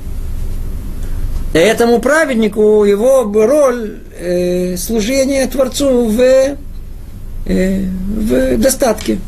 И 1.55 1.59
этому 1.59 2.01
праведнику 2.01 2.85
его 2.85 3.25
роль 3.25 3.99
э, 4.19 4.77
служения 4.77 5.47
Творцу 5.47 6.07
в, 6.07 6.21
э, 7.47 7.85
в 7.85 8.57
достатке. 8.59 9.19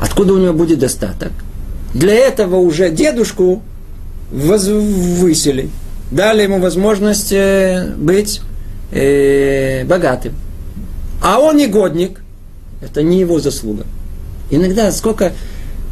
Откуда 0.00 0.34
у 0.34 0.38
него 0.38 0.54
будет 0.54 0.78
достаток? 0.78 1.32
Для 1.92 2.14
этого 2.14 2.56
уже 2.56 2.90
дедушку 2.90 3.62
возвысили, 4.30 5.70
дали 6.10 6.42
ему 6.42 6.60
возможность 6.60 7.32
э, 7.32 7.92
быть 7.96 8.40
э, 8.90 9.84
богатым. 9.84 10.34
А 11.22 11.38
он 11.38 11.56
негодник, 11.56 12.20
это 12.80 13.02
не 13.02 13.20
его 13.20 13.40
заслуга. 13.40 13.84
Иногда 14.50 14.90
сколько 14.92 15.32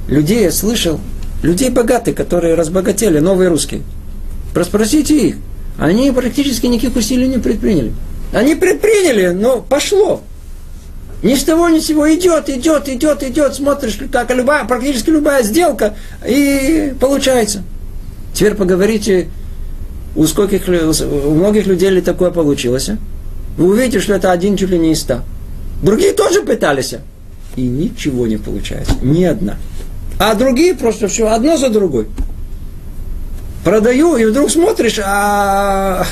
людей 0.08 0.44
я 0.44 0.52
слышал, 0.52 1.00
людей 1.42 1.70
богатых, 1.70 2.14
которые 2.14 2.54
разбогатели, 2.54 3.18
новые 3.18 3.48
русские. 3.48 3.82
Проспросите 4.54 5.28
их. 5.28 5.36
Они 5.78 6.10
практически 6.10 6.66
никаких 6.66 6.96
усилий 6.96 7.28
не 7.28 7.38
предприняли. 7.38 7.92
Они 8.32 8.54
предприняли, 8.54 9.28
но 9.28 9.60
пошло. 9.60 10.22
Ни 11.22 11.34
с 11.34 11.44
того 11.44 11.68
ни 11.68 11.80
с 11.80 11.86
сего 11.86 12.12
идет, 12.14 12.48
идет, 12.48 12.88
идет, 12.88 13.22
идет, 13.22 13.54
смотришь, 13.54 13.98
как 14.12 14.30
любая, 14.34 14.64
практически 14.64 15.10
любая 15.10 15.42
сделка, 15.42 15.94
и 16.26 16.94
получается. 17.00 17.62
Теперь 18.34 18.54
поговорите, 18.54 19.28
у, 20.16 20.26
скольких, 20.26 20.68
у 20.68 21.34
многих 21.34 21.66
людей 21.66 21.90
ли 21.90 22.00
такое 22.00 22.30
получилось. 22.30 22.88
А? 22.88 22.98
Вы 23.56 23.68
увидите, 23.68 24.00
что 24.00 24.14
это 24.14 24.32
один 24.32 24.56
чуть 24.56 24.70
ли 24.70 24.78
не 24.78 24.92
из 24.92 25.00
ста. 25.00 25.22
Другие 25.82 26.12
тоже 26.12 26.42
пытались. 26.42 26.94
А? 26.94 27.00
И 27.56 27.62
ничего 27.62 28.26
не 28.26 28.36
получается. 28.36 28.94
Ни 29.02 29.24
одна. 29.24 29.56
А 30.18 30.34
другие 30.34 30.74
просто 30.74 31.08
все 31.08 31.28
одно 31.28 31.56
за 31.56 31.68
другой. 31.68 32.06
Продаю, 33.64 34.16
и 34.16 34.24
вдруг 34.24 34.50
смотришь, 34.50 34.98
а 35.04 36.06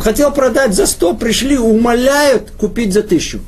хотел 0.00 0.30
продать 0.32 0.74
за 0.74 0.86
сто, 0.86 1.14
пришли, 1.14 1.56
умоляют 1.58 2.50
купить 2.52 2.92
за 2.92 3.02
тысячу. 3.02 3.40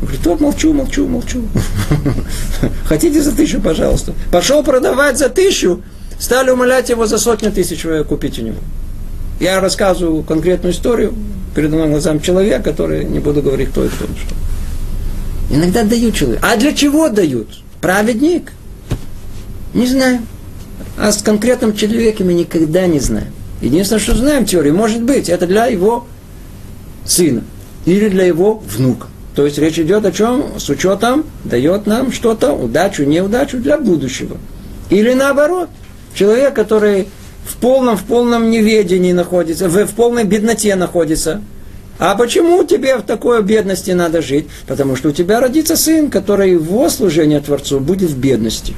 Говорит, 0.00 0.20
то 0.22 0.36
молчу, 0.36 0.72
молчу, 0.72 1.06
молчу. 1.06 1.42
Хотите 2.84 3.22
за 3.22 3.32
тысячу, 3.32 3.60
пожалуйста. 3.60 4.14
Пошел 4.30 4.62
продавать 4.62 5.16
за 5.16 5.28
тысячу, 5.28 5.82
стали 6.22 6.50
умолять 6.50 6.88
его 6.88 7.04
за 7.06 7.18
сотню 7.18 7.50
тысяч 7.50 7.84
купить 8.08 8.38
у 8.38 8.42
него. 8.42 8.58
Я 9.40 9.60
рассказываю 9.60 10.22
конкретную 10.22 10.72
историю 10.72 11.14
перед 11.52 11.72
моим 11.72 11.90
глазам 11.90 12.20
человека, 12.20 12.62
который, 12.62 13.04
не 13.04 13.18
буду 13.18 13.42
говорить, 13.42 13.70
кто 13.70 13.84
и 13.84 13.88
кто, 13.88 14.04
что. 14.04 14.34
Иногда 15.50 15.82
дают 15.82 16.14
человеку. 16.14 16.46
А 16.46 16.56
для 16.56 16.72
чего 16.74 17.08
дают? 17.08 17.48
Праведник? 17.80 18.52
Не 19.74 19.88
знаю. 19.88 20.20
А 20.96 21.10
с 21.10 21.22
конкретным 21.22 21.74
человеком 21.74 22.28
мы 22.28 22.34
никогда 22.34 22.86
не 22.86 23.00
знаем. 23.00 23.32
Единственное, 23.60 24.00
что 24.00 24.14
знаем 24.14 24.44
теорию, 24.44 24.76
может 24.76 25.02
быть, 25.02 25.28
это 25.28 25.48
для 25.48 25.66
его 25.66 26.06
сына 27.04 27.42
или 27.84 28.08
для 28.08 28.26
его 28.26 28.62
внука. 28.64 29.08
То 29.34 29.44
есть 29.44 29.58
речь 29.58 29.80
идет 29.80 30.06
о 30.06 30.12
чем? 30.12 30.60
С 30.60 30.68
учетом 30.68 31.24
дает 31.42 31.86
нам 31.86 32.12
что-то, 32.12 32.52
удачу, 32.52 33.02
неудачу 33.02 33.58
для 33.58 33.76
будущего. 33.76 34.36
Или 34.88 35.14
наоборот, 35.14 35.68
человек, 36.14 36.54
который 36.54 37.08
в 37.44 37.56
полном, 37.56 37.96
в 37.96 38.04
полном 38.04 38.50
неведении 38.50 39.12
находится, 39.12 39.68
в, 39.68 39.86
в 39.86 39.94
полной 39.94 40.24
бедноте 40.24 40.74
находится. 40.74 41.42
А 41.98 42.14
почему 42.14 42.64
тебе 42.64 42.96
в 42.96 43.02
такой 43.02 43.42
бедности 43.42 43.92
надо 43.92 44.22
жить? 44.22 44.46
Потому 44.66 44.96
что 44.96 45.10
у 45.10 45.12
тебя 45.12 45.40
родится 45.40 45.76
сын, 45.76 46.10
который 46.10 46.52
его 46.52 46.88
служение 46.88 47.40
Творцу 47.40 47.80
будет 47.80 48.10
в 48.10 48.18
бедности. 48.18 48.74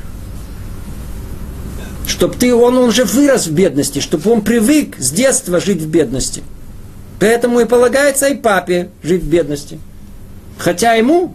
Чтоб 2.06 2.36
ты, 2.36 2.54
он, 2.54 2.76
уже 2.76 3.04
вырос 3.04 3.46
в 3.46 3.52
бедности, 3.52 4.00
чтобы 4.00 4.30
он 4.30 4.42
привык 4.42 4.96
с 4.98 5.10
детства 5.10 5.58
жить 5.58 5.80
в 5.80 5.88
бедности. 5.88 6.42
Поэтому 7.18 7.60
и 7.60 7.64
полагается 7.64 8.28
и 8.28 8.34
папе 8.34 8.90
жить 9.02 9.22
в 9.22 9.28
бедности. 9.28 9.78
Хотя 10.58 10.94
ему 10.94 11.34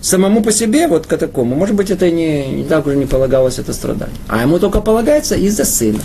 самому 0.00 0.42
по 0.42 0.52
себе, 0.52 0.88
вот 0.88 1.06
к 1.06 1.16
такому, 1.16 1.54
может 1.54 1.74
быть, 1.74 1.90
это 1.90 2.10
не, 2.10 2.46
не 2.48 2.64
так 2.64 2.86
уже 2.86 2.96
не 2.96 3.06
полагалось 3.06 3.58
это 3.58 3.72
страдание. 3.72 4.16
А 4.28 4.42
ему 4.42 4.58
только 4.58 4.80
полагается 4.80 5.34
из-за 5.34 5.64
сына. 5.64 6.00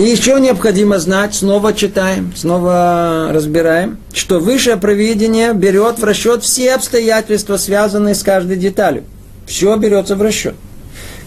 И 0.00 0.02
еще 0.02 0.40
необходимо 0.40 0.98
знать, 0.98 1.34
снова 1.34 1.74
читаем, 1.74 2.32
снова 2.34 3.28
разбираем, 3.32 3.98
что 4.14 4.40
высшее 4.40 4.78
провидение 4.78 5.52
берет 5.52 5.98
в 5.98 6.04
расчет 6.04 6.42
все 6.42 6.74
обстоятельства, 6.74 7.58
связанные 7.58 8.14
с 8.14 8.22
каждой 8.22 8.56
деталью. 8.56 9.04
Все 9.46 9.76
берется 9.76 10.16
в 10.16 10.22
расчет. 10.22 10.54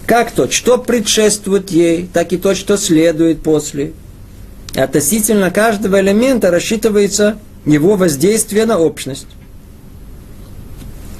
Как 0.06 0.32
то, 0.32 0.50
что 0.50 0.78
предшествует 0.78 1.70
ей, 1.70 2.08
так 2.12 2.32
и 2.32 2.36
то, 2.36 2.56
что 2.56 2.76
следует 2.76 3.42
после 3.42 3.92
относительно 4.74 5.50
каждого 5.50 6.00
элемента 6.00 6.50
рассчитывается 6.50 7.38
его 7.64 7.96
воздействие 7.96 8.66
на 8.66 8.78
общность. 8.78 9.26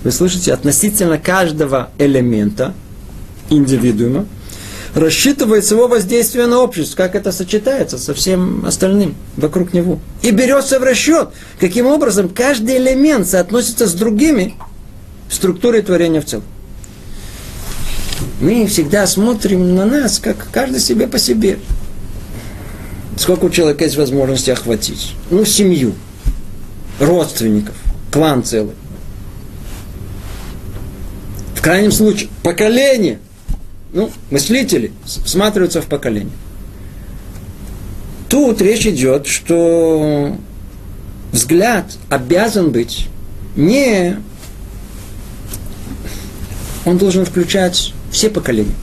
Вы 0.02 0.10
слышите, 0.10 0.52
относительно 0.52 1.18
каждого 1.18 1.90
элемента, 1.98 2.74
индивидуума, 3.48 4.26
рассчитывается 4.94 5.74
его 5.74 5.88
воздействие 5.88 6.46
на 6.46 6.60
общество, 6.60 6.96
как 6.96 7.14
это 7.14 7.32
сочетается 7.32 7.98
со 7.98 8.14
всем 8.14 8.64
остальным 8.66 9.14
вокруг 9.36 9.72
него. 9.72 9.98
И 10.22 10.30
берется 10.30 10.78
в 10.78 10.82
расчет, 10.82 11.30
каким 11.58 11.86
образом 11.86 12.28
каждый 12.28 12.76
элемент 12.76 13.26
соотносится 13.26 13.86
с 13.86 13.94
другими 13.94 14.54
в 15.28 15.38
творения 15.38 16.20
в 16.20 16.26
целом. 16.26 16.44
Мы 18.40 18.66
всегда 18.66 19.06
смотрим 19.06 19.74
на 19.74 19.86
нас, 19.86 20.18
как 20.18 20.48
каждый 20.52 20.80
себе 20.80 21.06
по 21.06 21.18
себе. 21.18 21.58
Сколько 23.16 23.44
у 23.44 23.50
человека 23.50 23.84
есть 23.84 23.96
возможности 23.96 24.50
охватить? 24.50 25.14
Ну, 25.30 25.44
семью, 25.44 25.94
родственников, 26.98 27.76
клан 28.10 28.42
целый. 28.42 28.74
В 31.54 31.62
крайнем 31.62 31.92
случае, 31.92 32.28
поколение. 32.42 33.18
Ну, 33.92 34.10
мыслители 34.30 34.92
всматриваются 35.04 35.80
в 35.80 35.86
поколение. 35.86 36.32
Тут 38.28 38.60
речь 38.60 38.86
идет, 38.86 39.28
что 39.28 40.36
взгляд 41.32 41.96
обязан 42.10 42.72
быть 42.72 43.06
не... 43.54 44.16
Он 46.84 46.98
должен 46.98 47.24
включать 47.24 47.94
все 48.10 48.28
поколения. 48.28 48.74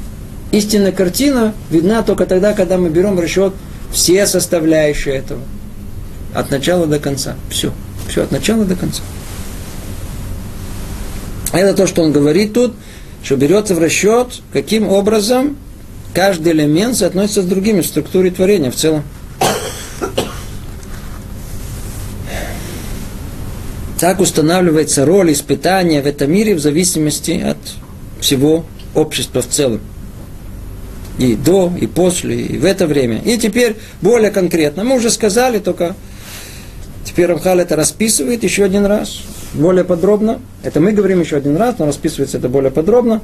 Истинная 0.51 0.91
картина 0.91 1.53
видна 1.69 2.01
только 2.01 2.25
тогда, 2.25 2.53
когда 2.53 2.77
мы 2.77 2.89
берем 2.89 3.19
расчет 3.19 3.53
все 3.91 4.25
составляющие 4.25 5.15
этого. 5.15 5.41
От 6.33 6.49
начала 6.49 6.87
до 6.87 6.99
конца. 6.99 7.35
Все. 7.49 7.73
Все 8.07 8.23
от 8.23 8.31
начала 8.31 8.65
до 8.65 8.75
конца. 8.75 9.03
Это 11.51 11.73
то, 11.73 11.87
что 11.87 12.01
он 12.01 12.11
говорит 12.11 12.53
тут, 12.53 12.73
что 13.23 13.35
берется 13.35 13.75
в 13.75 13.79
расчет, 13.79 14.41
каким 14.53 14.87
образом 14.87 15.57
каждый 16.13 16.53
элемент 16.53 16.95
соотносится 16.95 17.41
с 17.41 17.45
другими 17.45 17.81
в 17.81 17.85
структуре 17.85 18.31
творения 18.31 18.71
в 18.71 18.75
целом. 18.75 19.03
Так 23.99 24.19
устанавливается 24.19 25.05
роль 25.05 25.33
испытания 25.33 26.01
в 26.01 26.07
этом 26.07 26.31
мире 26.31 26.55
в 26.55 26.59
зависимости 26.59 27.39
от 27.39 27.57
всего 28.19 28.65
общества 28.95 29.41
в 29.41 29.47
целом 29.47 29.81
и 31.21 31.35
до, 31.35 31.71
и 31.79 31.85
после, 31.85 32.41
и 32.41 32.57
в 32.57 32.65
это 32.65 32.87
время. 32.87 33.21
И 33.23 33.37
теперь 33.37 33.75
более 34.01 34.31
конкретно. 34.31 34.83
Мы 34.83 34.95
уже 34.95 35.11
сказали, 35.11 35.59
только 35.59 35.95
теперь 37.05 37.27
Рамхал 37.27 37.59
это 37.59 37.75
расписывает 37.75 38.43
еще 38.43 38.63
один 38.63 38.85
раз, 38.85 39.21
более 39.53 39.83
подробно. 39.83 40.39
Это 40.63 40.79
мы 40.79 40.91
говорим 40.91 41.21
еще 41.21 41.37
один 41.37 41.57
раз, 41.57 41.75
но 41.77 41.85
расписывается 41.85 42.37
это 42.37 42.49
более 42.49 42.71
подробно. 42.71 43.21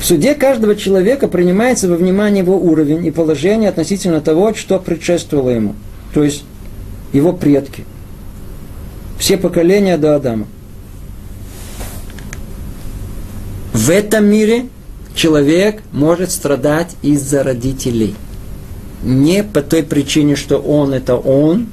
В 0.00 0.04
суде 0.04 0.34
каждого 0.34 0.74
человека 0.74 1.28
принимается 1.28 1.88
во 1.88 1.94
внимание 1.94 2.42
его 2.42 2.58
уровень 2.58 3.06
и 3.06 3.12
положение 3.12 3.68
относительно 3.68 4.20
того, 4.20 4.52
что 4.52 4.80
предшествовало 4.80 5.50
ему. 5.50 5.76
То 6.12 6.24
есть 6.24 6.44
его 7.12 7.32
предки. 7.32 7.84
Все 9.16 9.36
поколения 9.36 9.96
до 9.96 10.16
Адама. 10.16 10.48
В 13.72 13.90
этом 13.90 14.26
мире 14.26 14.66
человек 15.14 15.82
может 15.92 16.30
страдать 16.30 16.96
из-за 17.02 17.42
родителей. 17.42 18.14
Не 19.02 19.42
по 19.42 19.62
той 19.62 19.82
причине, 19.82 20.36
что 20.36 20.58
он 20.58 20.92
это 20.92 21.16
он, 21.16 21.68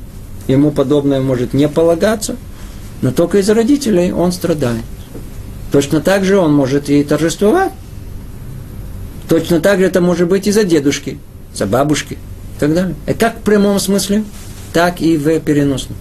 ему 0.47 0.71
подобное 0.71 1.21
может 1.21 1.53
не 1.53 1.67
полагаться, 1.67 2.35
но 3.01 3.11
только 3.11 3.39
из-за 3.39 3.53
родителей 3.53 4.11
он 4.11 4.31
страдает. 4.31 4.83
Точно 5.71 6.01
так 6.01 6.25
же 6.25 6.37
он 6.37 6.53
может 6.53 6.89
и 6.89 7.03
торжествовать. 7.03 7.71
Точно 9.27 9.59
так 9.59 9.79
же 9.79 9.85
это 9.85 10.01
может 10.01 10.27
быть 10.27 10.47
и 10.47 10.51
за 10.51 10.63
дедушки, 10.63 11.19
за 11.53 11.67
бабушки 11.67 12.13
и 12.13 12.59
так 12.59 12.73
далее. 12.73 12.95
И 13.07 13.13
как 13.13 13.37
в 13.37 13.41
прямом 13.41 13.79
смысле, 13.79 14.23
так 14.73 15.01
и 15.01 15.17
в 15.17 15.39
переносном. 15.39 15.97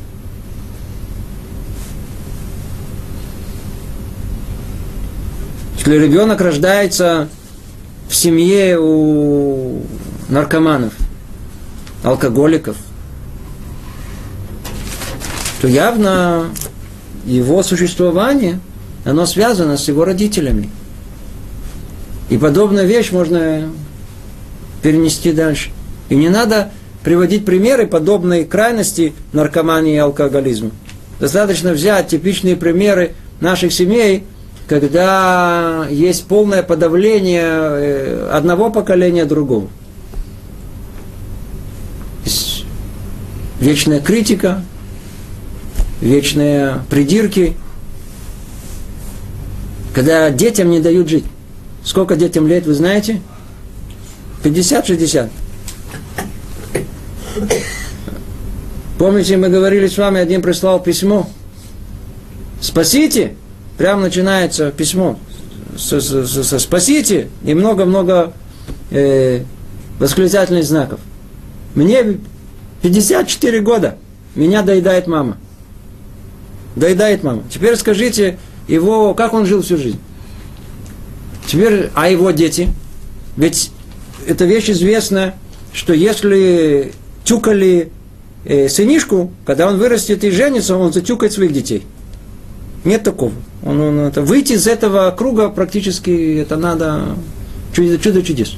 Если 5.88 6.04
ребенок 6.04 6.42
рождается 6.42 7.30
в 8.10 8.14
семье 8.14 8.78
у 8.78 9.80
наркоманов, 10.28 10.92
алкоголиков, 12.02 12.76
то 15.62 15.66
явно 15.66 16.50
его 17.24 17.62
существование, 17.62 18.60
оно 19.06 19.24
связано 19.24 19.78
с 19.78 19.88
его 19.88 20.04
родителями. 20.04 20.68
И 22.28 22.36
подобную 22.36 22.86
вещь 22.86 23.10
можно 23.10 23.70
перенести 24.82 25.32
дальше. 25.32 25.70
И 26.10 26.16
не 26.16 26.28
надо 26.28 26.70
приводить 27.02 27.46
примеры 27.46 27.86
подобной 27.86 28.44
крайности 28.44 29.14
наркомании 29.32 29.94
и 29.94 29.96
алкоголизму. 29.96 30.70
Достаточно 31.18 31.72
взять 31.72 32.08
типичные 32.08 32.56
примеры 32.56 33.14
наших 33.40 33.72
семей, 33.72 34.24
когда 34.68 35.86
есть 35.88 36.26
полное 36.26 36.62
подавление 36.62 37.42
э, 37.42 38.30
одного 38.30 38.70
поколения. 38.70 39.26
Есть 42.24 42.64
вечная 43.60 44.00
критика, 44.00 44.62
вечные 46.02 46.82
придирки, 46.90 47.56
когда 49.94 50.28
детям 50.30 50.70
не 50.70 50.80
дают 50.80 51.08
жить. 51.08 51.24
Сколько 51.82 52.16
детям 52.16 52.46
лет, 52.46 52.66
вы 52.66 52.74
знаете? 52.74 53.22
50-60. 54.44 55.30
Помните, 58.98 59.36
мы 59.38 59.48
говорили 59.48 59.86
с 59.86 59.96
вами, 59.96 60.20
один 60.20 60.42
прислал 60.42 60.82
письмо. 60.82 61.26
Спасите! 62.60 63.34
Прям 63.78 64.00
начинается 64.02 64.72
письмо. 64.72 65.18
С, 65.76 66.00
с, 66.00 66.26
с, 66.26 66.58
спасите! 66.58 67.28
И 67.44 67.54
много-много 67.54 68.32
э, 68.90 69.44
восклицательных 70.00 70.64
знаков. 70.64 70.98
Мне 71.76 72.18
54 72.82 73.60
года. 73.60 73.96
Меня 74.34 74.62
доедает 74.62 75.06
мама. 75.06 75.36
Доедает 76.74 77.22
мама. 77.22 77.44
Теперь 77.50 77.76
скажите, 77.76 78.38
его, 78.66 79.14
как 79.14 79.32
он 79.32 79.46
жил 79.46 79.62
всю 79.62 79.76
жизнь? 79.76 80.00
Теперь, 81.46 81.90
а 81.94 82.10
его 82.10 82.32
дети? 82.32 82.68
Ведь 83.36 83.70
эта 84.26 84.44
вещь 84.44 84.70
известна, 84.70 85.34
что 85.72 85.92
если 85.92 86.92
тюкали 87.22 87.92
э, 88.44 88.68
сынишку, 88.68 89.32
когда 89.46 89.68
он 89.68 89.78
вырастет 89.78 90.24
и 90.24 90.30
женится, 90.30 90.76
он 90.76 90.92
затюкает 90.92 91.32
своих 91.32 91.52
детей. 91.52 91.86
Нет 92.84 93.02
такого. 93.02 93.32
Он, 93.64 93.80
он, 93.80 93.98
это, 94.00 94.22
выйти 94.22 94.52
из 94.52 94.66
этого 94.66 95.10
круга 95.10 95.48
практически 95.48 96.38
это 96.40 96.56
надо 96.56 97.16
чудо, 97.72 97.98
чудо 97.98 98.22
чудес. 98.22 98.56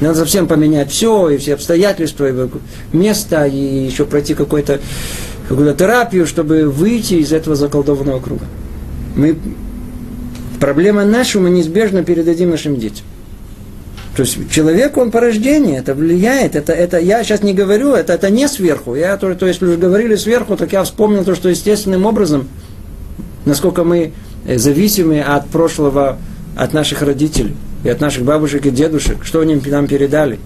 Надо 0.00 0.20
совсем 0.20 0.46
поменять 0.46 0.90
все, 0.90 1.30
и 1.30 1.38
все 1.38 1.54
обстоятельства, 1.54 2.28
и 2.28 2.48
место, 2.92 3.46
и 3.46 3.86
еще 3.86 4.04
пройти 4.04 4.34
какую-то 4.34 4.80
какую 5.48 5.74
терапию, 5.74 6.26
чтобы 6.26 6.68
выйти 6.68 7.14
из 7.14 7.32
этого 7.32 7.56
заколдованного 7.56 8.20
круга. 8.20 8.44
Мы 9.16 9.36
Проблема 10.60 11.04
наша 11.04 11.38
мы 11.38 11.50
неизбежно 11.50 12.02
передадим 12.02 12.50
нашим 12.50 12.76
детям. 12.76 13.06
То 14.16 14.22
есть 14.22 14.50
человек, 14.50 14.96
он 14.96 15.12
по 15.12 15.20
рождению, 15.20 15.76
это 15.76 15.94
влияет, 15.94 16.56
это, 16.56 16.72
это 16.72 16.98
я 16.98 17.22
сейчас 17.22 17.42
не 17.42 17.54
говорю, 17.54 17.92
это, 17.92 18.14
это 18.14 18.30
не 18.30 18.48
сверху. 18.48 18.96
Я, 18.96 19.16
то, 19.16 19.32
то 19.34 19.46
если 19.46 19.66
уже 19.66 19.76
говорили 19.76 20.16
сверху, 20.16 20.56
так 20.56 20.72
я 20.72 20.82
вспомнил 20.82 21.24
то, 21.24 21.36
что 21.36 21.48
естественным 21.48 22.04
образом, 22.04 22.48
насколько 23.44 23.84
мы 23.84 24.12
э, 24.46 24.58
зависимы 24.58 25.20
от 25.20 25.48
прошлого, 25.48 26.18
от 26.56 26.72
наших 26.72 27.02
родителей, 27.02 27.56
и 27.84 27.88
от 27.88 28.00
наших 28.00 28.24
бабушек 28.24 28.66
и 28.66 28.70
дедушек, 28.70 29.24
что 29.24 29.40
они 29.40 29.54
нам 29.66 29.86
передали. 29.86 30.38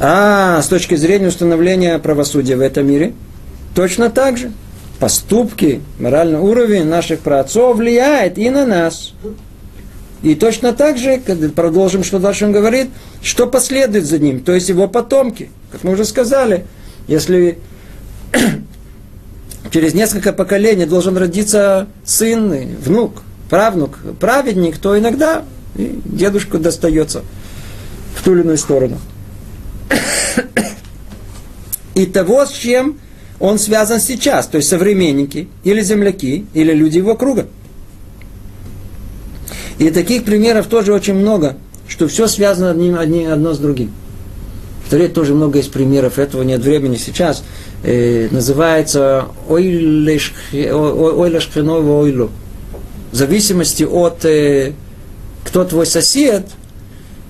А 0.00 0.62
с 0.62 0.66
точки 0.68 0.94
зрения 0.94 1.28
установления 1.28 1.98
правосудия 1.98 2.56
в 2.56 2.60
этом 2.60 2.86
мире, 2.86 3.12
точно 3.74 4.08
так 4.08 4.38
же 4.38 4.50
поступки, 4.98 5.80
моральный 5.98 6.38
уровень 6.38 6.84
наших 6.84 7.20
праотцов 7.20 7.76
влияет 7.76 8.38
и 8.38 8.48
на 8.50 8.66
нас. 8.66 9.12
И 10.22 10.34
точно 10.34 10.72
так 10.72 10.98
же, 10.98 11.20
когда 11.24 11.48
продолжим, 11.48 12.04
что 12.04 12.18
дальше 12.18 12.44
он 12.44 12.52
говорит, 12.52 12.88
что 13.22 13.46
последует 13.46 14.04
за 14.04 14.18
ним, 14.18 14.40
то 14.40 14.52
есть 14.52 14.68
его 14.68 14.86
потомки. 14.86 15.50
Как 15.72 15.82
мы 15.84 15.92
уже 15.92 16.04
сказали, 16.04 16.66
если 17.06 17.58
через 19.70 19.94
несколько 19.94 20.32
поколений 20.32 20.86
должен 20.86 21.16
родиться 21.16 21.86
сын, 22.04 22.76
внук, 22.78 23.22
правнук, 23.48 23.98
праведник, 24.18 24.78
то 24.78 24.98
иногда 24.98 25.44
дедушку 25.74 26.58
достается 26.58 27.22
в 28.14 28.22
ту 28.22 28.34
или 28.34 28.42
иную 28.42 28.58
сторону. 28.58 28.98
И 31.94 32.06
того, 32.06 32.46
с 32.46 32.52
чем 32.52 32.98
он 33.38 33.58
связан 33.58 34.00
сейчас, 34.00 34.46
то 34.46 34.56
есть 34.56 34.68
современники, 34.68 35.48
или 35.64 35.80
земляки, 35.82 36.46
или 36.54 36.72
люди 36.72 36.98
его 36.98 37.14
круга. 37.14 37.46
И 39.78 39.90
таких 39.90 40.24
примеров 40.24 40.66
тоже 40.66 40.92
очень 40.92 41.14
много, 41.14 41.56
что 41.88 42.06
все 42.06 42.26
связано 42.26 42.70
одним, 42.70 42.98
одним, 42.98 43.32
одно 43.32 43.54
с 43.54 43.58
другим. 43.58 43.92
Торе 44.90 45.08
тоже 45.08 45.34
много 45.34 45.58
есть 45.58 45.72
примеров, 45.72 46.18
этого 46.18 46.42
нет 46.42 46.60
времени 46.60 46.96
сейчас. 46.96 47.42
Э, 47.82 48.28
называется 48.30 49.26
ойлешхеново 49.48 52.00
ойлу. 52.00 52.30
В 53.12 53.16
зависимости 53.16 53.84
от 53.84 54.24
э, 54.24 54.72
кто 55.44 55.64
твой 55.64 55.86
сосед, 55.86 56.46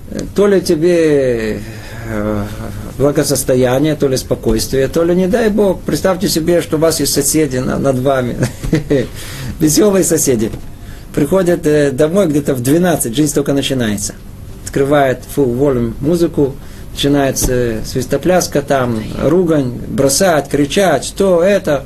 э, 0.09 0.21
то 0.35 0.47
ли 0.47 0.61
тебе 0.61 1.61
э, 2.07 2.45
благосостояние, 2.97 3.95
то 3.95 4.07
ли 4.07 4.17
спокойствие, 4.17 4.87
то 4.87 5.03
ли, 5.03 5.15
не 5.15 5.27
дай 5.27 5.49
Бог, 5.49 5.81
представьте 5.81 6.27
себе, 6.27 6.61
что 6.61 6.77
у 6.77 6.79
вас 6.79 6.99
есть 6.99 7.13
соседи 7.13 7.57
над 7.57 7.99
вами, 7.99 8.37
веселые 9.59 10.03
соседи. 10.03 10.51
Приходят 11.13 11.65
э, 11.65 11.91
домой 11.91 12.27
где-то 12.27 12.53
в 12.53 12.61
12, 12.61 13.15
жизнь 13.15 13.33
только 13.33 13.53
начинается. 13.53 14.13
Открывает 14.65 15.19
full 15.35 15.57
volume 15.57 15.93
музыку, 15.99 16.55
начинается 16.93 17.81
свистопляска 17.85 18.61
там, 18.61 19.01
ругань, 19.21 19.73
бросать, 19.87 20.49
кричать, 20.49 21.05
что 21.05 21.43
это. 21.43 21.85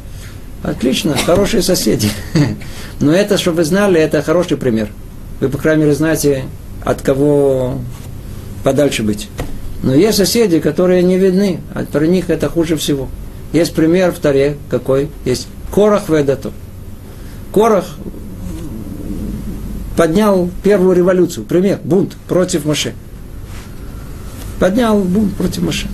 Отлично, 0.63 1.15
хорошие 1.15 1.61
соседи. 1.61 2.09
Но 2.99 3.13
это, 3.13 3.37
чтобы 3.37 3.57
вы 3.57 3.63
знали, 3.65 3.99
это 3.99 4.21
хороший 4.21 4.57
пример. 4.57 4.89
Вы, 5.39 5.49
по 5.49 5.57
крайней 5.57 5.83
мере, 5.83 5.95
знаете, 5.95 6.45
от 6.83 7.01
кого 7.01 7.79
подальше 8.63 9.03
быть. 9.03 9.29
Но 9.83 9.93
есть 9.93 10.17
соседи, 10.17 10.59
которые 10.59 11.03
не 11.03 11.17
видны, 11.17 11.59
а 11.73 11.85
про 11.85 12.07
них 12.07 12.29
это 12.29 12.49
хуже 12.49 12.77
всего. 12.77 13.07
Есть 13.53 13.75
пример 13.75 14.11
в 14.11 14.19
Таре, 14.19 14.57
какой? 14.69 15.09
Есть 15.23 15.47
Корах 15.71 16.09
Ведату. 16.09 16.51
Корах 17.53 17.85
поднял 19.95 20.49
первую 20.63 20.95
революцию, 20.95 21.45
пример, 21.45 21.79
бунт 21.83 22.15
против 22.27 22.65
Моше. 22.65 22.93
Поднял 24.59 24.99
бунт 24.99 25.35
против 25.35 25.63
Моше. 25.63 25.87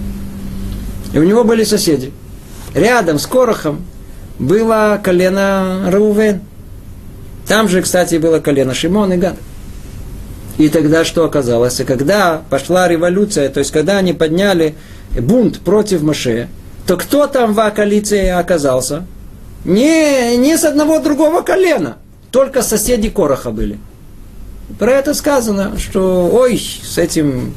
И 1.13 1.19
у 1.19 1.23
него 1.23 1.43
были 1.43 1.63
соседи. 1.63 2.11
Рядом 2.73 3.19
с 3.19 3.25
Корохом 3.25 3.85
было 4.39 4.99
колено 5.03 5.89
Раувен. 5.89 6.41
Там 7.47 7.67
же, 7.67 7.81
кстати, 7.81 8.15
было 8.15 8.39
колено 8.39 8.73
Шимон 8.73 9.13
и 9.13 9.17
Гад. 9.17 9.35
И 10.57 10.69
тогда 10.69 11.03
что 11.03 11.25
оказалось? 11.25 11.81
Когда 11.85 12.41
пошла 12.49 12.87
революция, 12.87 13.49
то 13.49 13.59
есть 13.59 13.71
когда 13.71 13.97
они 13.97 14.13
подняли 14.13 14.75
бунт 15.19 15.59
против 15.59 16.01
Моше, 16.01 16.49
то 16.85 16.97
кто 16.97 17.27
там 17.27 17.53
в 17.53 17.71
коалиции 17.71 18.27
оказался? 18.27 19.05
Не, 19.65 20.37
не 20.37 20.57
с 20.57 20.63
одного 20.63 20.99
другого 20.99 21.41
колена, 21.41 21.97
только 22.31 22.61
соседи 22.61 23.09
Короха 23.09 23.51
были. 23.51 23.77
Про 24.79 24.93
это 24.93 25.13
сказано, 25.13 25.77
что 25.77 26.29
ой, 26.31 26.57
с 26.57 26.97
этим 26.97 27.53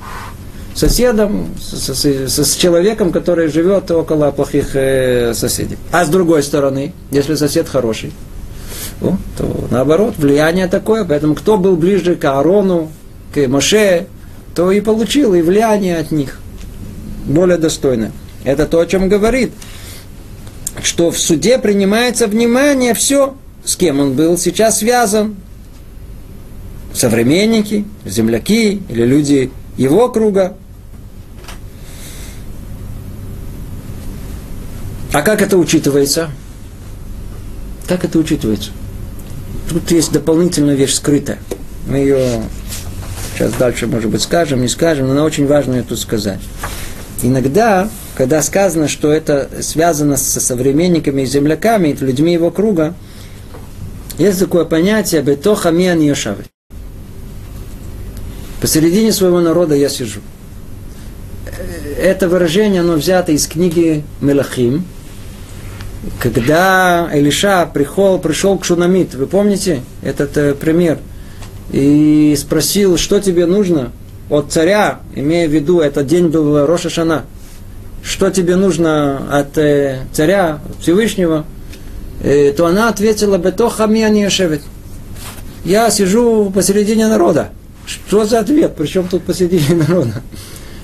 соседом, 0.74 1.54
с, 1.60 1.94
с, 1.94 2.28
с 2.28 2.56
человеком, 2.56 3.12
который 3.12 3.48
живет 3.48 3.90
около 3.90 4.30
плохих 4.32 4.74
э, 4.74 5.32
соседей. 5.34 5.78
А 5.92 6.04
с 6.04 6.08
другой 6.08 6.42
стороны, 6.42 6.92
если 7.10 7.36
сосед 7.36 7.68
хороший, 7.68 8.12
О, 9.00 9.16
то 9.38 9.68
наоборот, 9.70 10.14
влияние 10.18 10.66
такое. 10.66 11.04
Поэтому 11.04 11.34
кто 11.34 11.56
был 11.58 11.76
ближе 11.76 12.16
к 12.16 12.24
Аарону, 12.24 12.90
к 13.32 13.46
Моше, 13.48 14.06
то 14.54 14.70
и 14.70 14.80
получил 14.80 15.34
и 15.34 15.42
влияние 15.42 15.98
от 15.98 16.10
них. 16.10 16.40
Более 17.26 17.58
достойное. 17.58 18.12
Это 18.44 18.66
то, 18.66 18.80
о 18.80 18.86
чем 18.86 19.08
говорит. 19.08 19.52
Что 20.82 21.10
в 21.10 21.18
суде 21.18 21.58
принимается 21.58 22.26
внимание 22.26 22.94
все, 22.94 23.34
с 23.64 23.76
кем 23.76 24.00
он 24.00 24.14
был 24.14 24.36
сейчас 24.36 24.78
связан. 24.78 25.36
Современники, 26.92 27.84
земляки 28.04 28.82
или 28.88 29.04
люди 29.04 29.50
его 29.76 30.08
круга. 30.08 30.54
А 35.14 35.22
как 35.22 35.42
это 35.42 35.56
учитывается? 35.56 36.28
Как 37.86 38.04
это 38.04 38.18
учитывается? 38.18 38.72
Тут 39.70 39.88
есть 39.92 40.10
дополнительная 40.10 40.74
вещь 40.74 40.94
скрытая. 40.94 41.38
Мы 41.86 41.98
ее 41.98 42.42
сейчас 43.32 43.52
дальше, 43.52 43.86
может 43.86 44.10
быть, 44.10 44.22
скажем, 44.22 44.60
не 44.60 44.66
скажем, 44.66 45.06
но 45.06 45.12
она 45.12 45.22
очень 45.22 45.46
важно 45.46 45.74
ее 45.74 45.82
тут 45.84 46.00
сказать. 46.00 46.40
Иногда, 47.22 47.88
когда 48.16 48.42
сказано, 48.42 48.88
что 48.88 49.12
это 49.12 49.48
связано 49.60 50.16
со 50.16 50.40
современниками 50.40 51.22
и 51.22 51.26
земляками, 51.26 51.96
людьми 52.00 52.32
его 52.32 52.50
круга, 52.50 52.94
есть 54.18 54.40
такое 54.40 54.64
понятие 54.64 55.22
«бетоха 55.22 55.70
миан 55.70 56.00
йошавы». 56.00 56.42
Посередине 58.60 59.12
своего 59.12 59.38
народа 59.38 59.76
я 59.76 59.88
сижу. 59.88 60.18
Это 62.00 62.28
выражение, 62.28 62.80
оно 62.80 62.94
взято 62.94 63.30
из 63.30 63.46
книги 63.46 64.02
Мелахим, 64.20 64.84
когда 66.20 67.08
Элиша 67.12 67.68
пришел, 67.72 68.18
пришел 68.18 68.58
к 68.58 68.64
Шунамит, 68.64 69.14
вы 69.14 69.26
помните 69.26 69.82
этот 70.02 70.36
э, 70.36 70.54
пример, 70.54 70.98
и 71.72 72.36
спросил, 72.38 72.96
что 72.96 73.20
тебе 73.20 73.46
нужно 73.46 73.92
от 74.30 74.52
царя, 74.52 75.00
имея 75.14 75.48
в 75.48 75.52
виду, 75.52 75.80
этот 75.80 76.06
день 76.06 76.28
был 76.28 76.66
Роша 76.66 76.90
Шана, 76.90 77.24
что 78.02 78.30
тебе 78.30 78.56
нужно 78.56 79.22
от 79.30 79.56
э, 79.58 80.00
царя 80.12 80.60
Всевышнего, 80.80 81.44
э, 82.22 82.52
то 82.52 82.66
она 82.66 82.88
ответила, 82.88 83.38
«Бетоха 83.38 83.86
не 83.86 84.28
шевет». 84.28 84.62
Я 85.64 85.90
сижу 85.90 86.50
посередине 86.50 87.08
народа. 87.08 87.48
Что 87.86 88.24
за 88.24 88.40
ответ? 88.40 88.74
Причем 88.76 89.08
тут 89.08 89.24
посередине 89.24 89.82
народа? 89.88 90.22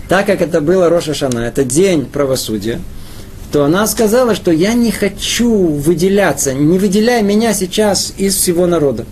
Так 0.08 0.26
как 0.26 0.40
это 0.40 0.60
было 0.60 0.88
Роша 0.88 1.14
Шана, 1.14 1.40
это 1.40 1.64
день 1.64 2.06
правосудия, 2.06 2.80
то 3.52 3.64
она 3.64 3.86
сказала, 3.86 4.34
что 4.34 4.52
я 4.52 4.74
не 4.74 4.92
хочу 4.92 5.66
выделяться, 5.66 6.54
не 6.54 6.78
выделяй 6.78 7.22
меня 7.22 7.52
сейчас 7.52 8.14
из 8.16 8.36
всего 8.36 8.66
народа. 8.66 9.06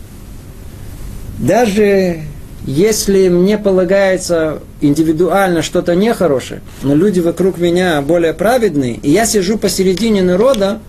Даже 1.38 2.22
если 2.64 3.28
мне 3.28 3.58
полагается 3.58 4.60
индивидуально 4.80 5.62
что-то 5.62 5.94
нехорошее, 5.94 6.60
но 6.82 6.94
люди 6.94 7.20
вокруг 7.20 7.58
меня 7.58 8.00
более 8.02 8.32
праведные, 8.32 8.94
и 8.94 9.10
я 9.10 9.26
сижу 9.26 9.58
посередине 9.58 10.22
народа, 10.22 10.80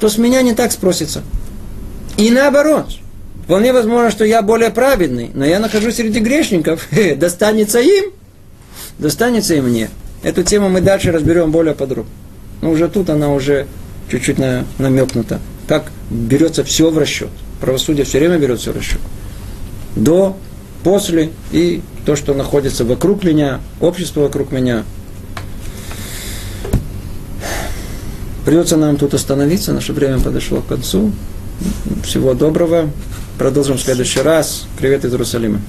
то 0.00 0.08
с 0.08 0.16
меня 0.16 0.42
не 0.42 0.54
так 0.54 0.72
спросится. 0.72 1.22
И 2.16 2.30
наоборот. 2.30 2.86
Вполне 3.44 3.72
возможно, 3.72 4.10
что 4.10 4.26
я 4.26 4.42
более 4.42 4.68
праведный, 4.68 5.30
но 5.32 5.42
я 5.42 5.58
нахожусь 5.58 5.96
среди 5.96 6.20
грешников. 6.20 6.86
Достанется 7.16 7.80
им, 7.80 8.12
достанется 8.98 9.54
и 9.54 9.62
мне. 9.62 9.88
Эту 10.22 10.42
тему 10.42 10.68
мы 10.68 10.82
дальше 10.82 11.12
разберем 11.12 11.50
более 11.50 11.74
подробно. 11.74 12.12
Но 12.60 12.70
уже 12.70 12.88
тут 12.88 13.10
она 13.10 13.32
уже 13.32 13.66
чуть-чуть 14.10 14.38
на, 14.38 14.64
намекнута. 14.78 15.40
Как 15.66 15.90
берется 16.10 16.64
все 16.64 16.90
в 16.90 16.98
расчет. 16.98 17.28
Правосудие 17.60 18.04
все 18.04 18.18
время 18.18 18.38
берет 18.38 18.60
все 18.60 18.72
в 18.72 18.76
расчет. 18.76 19.00
До, 19.96 20.36
после 20.82 21.30
и 21.52 21.82
то, 22.06 22.16
что 22.16 22.34
находится 22.34 22.84
вокруг 22.84 23.24
меня, 23.24 23.60
общество 23.80 24.22
вокруг 24.22 24.52
меня. 24.52 24.84
Придется 28.44 28.76
нам 28.76 28.96
тут 28.96 29.12
остановиться, 29.12 29.74
наше 29.74 29.92
время 29.92 30.20
подошло 30.20 30.62
к 30.62 30.66
концу. 30.68 31.12
Всего 32.02 32.34
доброго. 32.34 32.88
Продолжим 33.36 33.76
в 33.76 33.80
следующий 33.80 34.20
раз. 34.20 34.66
Привет 34.78 35.04
из 35.04 35.12
Иерусалима. 35.12 35.60